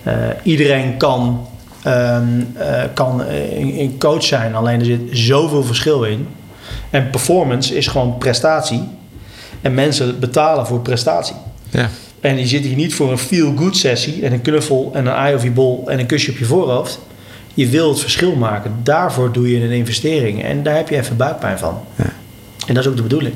uh, 0.06 0.14
iedereen 0.42 0.96
kan, 0.96 1.46
um, 1.86 2.54
uh, 2.58 2.82
kan 2.94 3.22
een 3.54 3.94
coach 3.98 4.24
zijn, 4.24 4.54
alleen 4.54 4.78
er 4.78 4.84
zit 4.84 5.00
zoveel 5.10 5.64
verschil 5.64 6.04
in. 6.04 6.28
En 6.90 7.10
performance 7.10 7.76
is 7.76 7.86
gewoon 7.86 8.18
prestatie. 8.18 8.88
En 9.60 9.74
mensen 9.74 10.18
betalen 10.18 10.66
voor 10.66 10.80
prestatie. 10.80 11.36
Ja. 11.70 11.88
En 12.20 12.36
die 12.36 12.46
zitten 12.46 12.68
hier 12.68 12.78
niet 12.78 12.94
voor 12.94 13.10
een 13.10 13.18
feel-good 13.18 13.76
sessie 13.76 14.24
en 14.24 14.32
een 14.32 14.42
knuffel 14.42 14.90
en 14.94 15.06
een 15.06 15.14
eye 15.14 15.34
of 15.34 15.42
je 15.42 15.50
bol 15.50 15.84
en 15.86 15.98
een 15.98 16.06
kusje 16.06 16.30
op 16.30 16.36
je 16.36 16.44
voorhoofd. 16.44 16.98
Je 17.54 17.68
wil 17.68 17.88
het 17.88 18.00
verschil 18.00 18.34
maken. 18.34 18.74
Daarvoor 18.82 19.32
doe 19.32 19.50
je 19.50 19.64
een 19.64 19.70
investering. 19.70 20.44
En 20.44 20.62
daar 20.62 20.76
heb 20.76 20.88
je 20.88 20.96
even 20.96 21.16
buikpijn 21.16 21.58
van. 21.58 21.78
Ja. 21.96 22.12
En 22.70 22.76
dat 22.76 22.84
is 22.84 22.90
ook 22.90 22.96
de 22.96 23.02
bedoeling. 23.02 23.34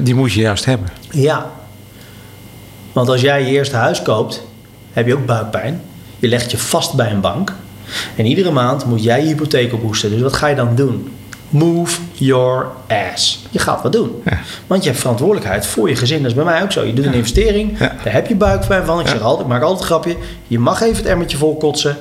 Die 0.00 0.14
moet 0.14 0.32
je 0.32 0.40
juist 0.40 0.64
hebben. 0.64 0.88
Ja. 1.10 1.50
Want 2.92 3.08
als 3.08 3.20
jij 3.20 3.44
je 3.44 3.50
eerste 3.50 3.76
huis 3.76 4.02
koopt, 4.02 4.46
heb 4.92 5.06
je 5.06 5.14
ook 5.14 5.26
buikpijn. 5.26 5.80
Je 6.18 6.28
legt 6.28 6.50
je 6.50 6.58
vast 6.58 6.94
bij 6.94 7.10
een 7.10 7.20
bank. 7.20 7.52
En 8.16 8.26
iedere 8.26 8.50
maand 8.50 8.84
moet 8.84 9.02
jij 9.02 9.20
je 9.20 9.26
hypotheek 9.26 9.72
ophoesten. 9.72 10.10
Dus 10.10 10.20
wat 10.20 10.32
ga 10.32 10.46
je 10.46 10.54
dan 10.54 10.74
doen? 10.74 11.12
Move 11.48 12.00
your 12.12 12.66
ass. 13.12 13.46
Je 13.50 13.58
gaat 13.58 13.82
wat 13.82 13.92
doen. 13.92 14.22
Want 14.66 14.82
je 14.82 14.88
hebt 14.88 15.00
verantwoordelijkheid 15.00 15.66
voor 15.66 15.88
je 15.88 15.96
gezin. 15.96 16.18
Dat 16.18 16.30
is 16.30 16.36
bij 16.36 16.44
mij 16.44 16.62
ook 16.62 16.72
zo. 16.72 16.84
Je 16.84 16.92
doet 16.92 17.06
een 17.06 17.12
investering. 17.12 17.78
Daar 17.78 18.12
heb 18.12 18.26
je 18.26 18.36
buikpijn 18.36 18.84
van. 18.84 19.00
Ik 19.00 19.08
zeg 19.08 19.20
altijd, 19.20 19.46
ik 19.46 19.52
maak 19.52 19.62
altijd 19.62 19.80
een 19.80 19.86
grapje. 19.86 20.16
Je 20.46 20.58
mag 20.58 20.80
even 20.80 20.96
het 20.96 21.06
emmertje 21.06 21.36
vol 21.36 21.56
kotsen. 21.56 21.96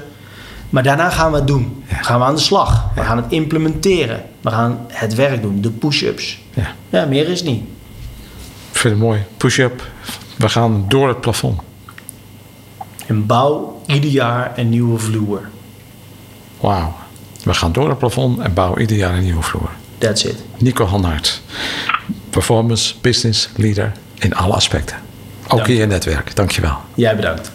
Maar 0.70 0.84
daarna 0.84 1.10
gaan 1.10 1.32
we 1.32 1.38
het 1.38 1.48
doen. 1.48 1.84
Gaan 1.88 2.20
we 2.20 2.26
aan 2.26 2.36
de 2.36 2.42
slag. 2.42 2.90
We 2.96 3.02
gaan 3.02 3.18
het 3.18 3.26
implementeren. 3.30 4.24
We 4.42 4.50
gaan 4.50 4.86
het 4.88 5.16
werk 5.16 5.42
doen. 5.42 5.62
De 5.62 5.70
push-ups. 5.70 6.40
Ja. 6.54 6.76
ja, 6.90 7.06
meer 7.06 7.30
is 7.30 7.44
niet. 7.44 7.64
Ik 8.72 8.78
vind 8.80 8.94
het 8.94 9.04
mooi. 9.04 9.24
Push-up. 9.38 9.84
We 10.38 10.50
gaan 10.50 10.86
door 10.88 11.08
het 11.08 11.22
plafond. 11.22 11.62
En 13.08 13.26
bouw 13.26 13.82
ieder 13.86 14.10
jaar 14.10 14.52
een 14.56 14.70
nieuwe 14.70 15.00
vloer. 15.00 15.50
Wauw. 16.60 16.94
We 17.44 17.54
gaan 17.54 17.72
door 17.72 17.90
het 17.90 17.98
plafond 17.98 18.40
en 18.40 18.54
bouwen 18.54 18.82
ieder 18.82 18.98
jaar 18.98 19.14
een 19.18 19.24
nieuwe 19.24 19.42
vloer. 19.42 19.70
That's 19.98 20.24
it. 20.24 20.44
Nico 20.58 20.86
Hanhart. 20.86 21.42
Performance 22.30 22.94
Business 23.02 23.50
Leader 23.56 23.92
in 24.16 24.36
alle 24.36 24.54
aspecten. 24.54 24.98
Ook 25.48 25.58
Dank 25.58 25.68
in 25.68 25.76
je 25.76 25.86
netwerk. 25.86 26.36
Dankjewel. 26.36 26.78
Jij 26.94 27.16
bedankt. 27.16 27.52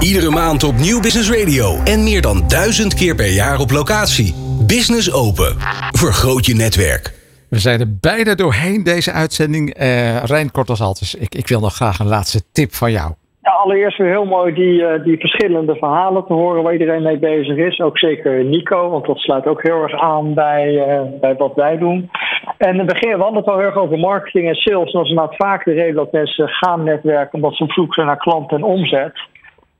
Iedere 0.00 0.30
maand 0.30 0.64
op 0.64 0.74
Nieuw 0.74 1.00
Business 1.00 1.30
Radio 1.30 1.82
en 1.84 2.04
meer 2.04 2.22
dan 2.22 2.48
duizend 2.48 2.94
keer 2.94 3.14
per 3.14 3.32
jaar 3.32 3.60
op 3.60 3.70
locatie. 3.70 4.34
Business 4.66 5.12
Open. 5.12 5.56
Vergroot 5.90 6.46
je 6.46 6.54
netwerk. 6.54 7.14
We 7.50 7.58
zijn 7.58 7.80
er 7.80 7.96
bijna 8.00 8.34
doorheen 8.34 8.82
deze 8.82 9.12
uitzending. 9.12 9.74
Eh 9.74 10.24
Rijn 10.24 10.50
Kortelsalters, 10.50 11.14
ik, 11.14 11.34
ik 11.34 11.48
wil 11.48 11.60
nog 11.60 11.74
graag 11.74 11.98
een 11.98 12.08
laatste 12.08 12.42
tip 12.52 12.72
van 12.72 12.90
jou. 12.90 13.12
Ja, 13.42 13.52
allereerst 13.52 13.98
weer 13.98 14.08
heel 14.08 14.24
mooi 14.24 14.54
die, 14.54 14.86
eh, 14.86 15.04
die 15.04 15.18
verschillende 15.18 15.76
verhalen 15.76 16.26
te 16.26 16.32
horen 16.32 16.62
waar 16.62 16.72
iedereen 16.72 17.02
mee 17.02 17.18
bezig 17.18 17.56
is. 17.56 17.80
Ook 17.80 17.98
zeker 17.98 18.44
Nico, 18.44 18.90
want 18.90 19.06
dat 19.06 19.18
sluit 19.18 19.46
ook 19.46 19.62
heel 19.62 19.82
erg 19.82 20.00
aan 20.00 20.34
bij, 20.34 20.78
eh, 20.78 21.00
bij 21.20 21.36
wat 21.36 21.54
wij 21.54 21.78
doen. 21.78 22.10
En 22.58 22.76
we 22.76 22.84
beginnen 22.84 23.16
we 23.16 23.22
hadden 23.22 23.42
het 23.42 23.50
al 23.50 23.58
heel 23.58 23.66
erg 23.66 23.76
over 23.76 23.98
marketing 23.98 24.48
en 24.48 24.54
sales. 24.54 24.92
En 24.92 24.92
dat 24.92 25.04
is 25.04 25.10
inderdaad 25.10 25.36
vaak 25.36 25.64
de 25.64 25.72
reden 25.72 25.94
dat 25.94 26.12
mensen 26.12 26.48
gaan 26.48 26.84
netwerken 26.84 27.34
omdat 27.34 27.54
ze 27.54 27.62
op 27.62 27.72
zoek 27.72 27.94
zijn 27.94 28.06
naar 28.06 28.18
klanten 28.18 28.56
en 28.56 28.62
omzet. 28.62 29.18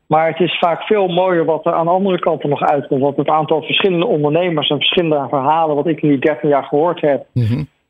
Maar 0.06 0.26
het 0.26 0.40
is 0.40 0.58
vaak 0.58 0.82
veel 0.82 1.08
mooier 1.08 1.44
wat 1.44 1.66
er 1.66 1.72
aan 1.72 1.84
de 1.84 1.90
andere 1.90 2.18
kant 2.18 2.44
nog 2.44 2.62
uitkomt. 2.62 3.00
Want 3.00 3.16
het 3.16 3.28
aantal 3.28 3.62
verschillende 3.62 4.06
ondernemers 4.06 4.68
en 4.68 4.76
verschillende 4.76 5.26
verhalen 5.28 5.76
wat 5.76 5.86
ik 5.86 6.02
in 6.02 6.08
die 6.08 6.18
13 6.18 6.48
jaar 6.48 6.64
gehoord 6.64 7.00
heb, 7.00 7.26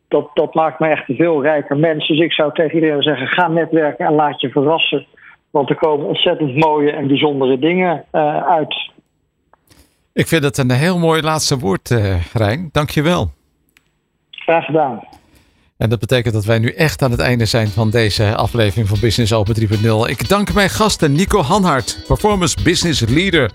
dat, 0.08 0.30
dat 0.34 0.54
maakt 0.54 0.78
me 0.78 0.86
echt 0.86 1.08
een 1.08 1.16
veel 1.16 1.42
rijker 1.42 1.76
mens. 1.76 2.08
Dus 2.08 2.18
ik 2.18 2.32
zou 2.32 2.52
tegen 2.52 2.74
iedereen 2.74 3.02
zeggen, 3.02 3.26
ga 3.26 3.48
netwerken 3.48 4.06
en 4.06 4.14
laat 4.14 4.40
je 4.40 4.48
verrassen. 4.48 5.06
Want 5.50 5.70
er 5.70 5.76
komen 5.76 6.06
ontzettend 6.06 6.56
mooie 6.56 6.90
en 6.90 7.06
bijzondere 7.06 7.58
dingen 7.58 8.04
eh, 8.10 8.46
uit. 8.46 8.90
Ik 10.12 10.26
vind 10.26 10.44
het 10.44 10.58
een 10.58 10.70
heel 10.70 10.98
mooi 10.98 11.22
laatste 11.22 11.58
woord, 11.58 11.90
eh 11.90 12.34
Rijn. 12.34 12.68
Dankjewel. 12.72 13.30
Graag 14.30 14.64
gedaan. 14.64 15.02
En 15.76 15.88
dat 15.88 15.98
betekent 15.98 16.34
dat 16.34 16.44
wij 16.44 16.58
nu 16.58 16.70
echt 16.70 17.02
aan 17.02 17.10
het 17.10 17.20
einde 17.20 17.44
zijn 17.44 17.68
van 17.68 17.90
deze 17.90 18.36
aflevering 18.36 18.88
van 18.88 19.00
Business 19.00 19.32
Open 19.32 19.54
3.0. 19.60 20.10
Ik 20.10 20.28
dank 20.28 20.54
mijn 20.54 20.70
gasten 20.70 21.12
Nico 21.12 21.42
Hanhart, 21.42 21.98
Performance 22.06 22.56
Business 22.62 23.00
Leader. 23.08 23.50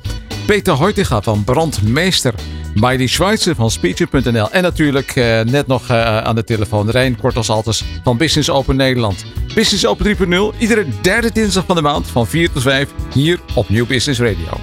Peter 0.46 0.74
Hoytiga 0.74 1.22
van 1.22 1.44
Brandmeester. 1.44 2.34
Miley 2.74 3.08
Schweitzer 3.08 3.56
van 3.56 3.72
Speecher.nl. 3.72 4.52
En 4.52 4.62
natuurlijk 4.62 5.16
eh, 5.16 5.42
net 5.42 5.68
nog 5.68 5.90
eh, 5.90 6.18
aan 6.18 6.36
de 6.36 6.44
telefoon 6.44 6.90
Rijn 6.90 7.20
Kortelsalters 7.20 7.84
van 8.04 8.18
Business 8.18 8.50
Open 8.50 8.76
Nederland. 8.76 9.26
Business 9.56 9.86
Open 9.86 10.18
3.0, 10.54 10.58
iedere 10.60 10.86
derde 11.02 11.32
dinsdag 11.32 11.66
van 11.66 11.76
de 11.76 11.82
maand 11.82 12.08
van 12.08 12.28
4 12.28 12.52
tot 12.52 12.62
5 12.62 12.90
hier 13.14 13.40
op 13.56 13.70
Nieuw 13.70 13.86
Business 13.86 14.20
Radio. 14.20 14.60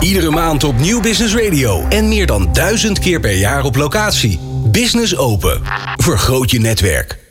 Iedere 0.00 0.30
maand 0.30 0.64
op 0.64 0.78
Nieuw 0.78 1.00
Business 1.00 1.34
Radio 1.34 1.86
en 1.88 2.08
meer 2.08 2.26
dan 2.26 2.52
duizend 2.52 2.98
keer 2.98 3.20
per 3.20 3.36
jaar 3.36 3.64
op 3.64 3.76
locatie. 3.76 4.45
Business 4.70 5.16
Open. 5.16 5.60
Vergroot 5.96 6.50
je 6.50 6.58
netwerk. 6.58 7.25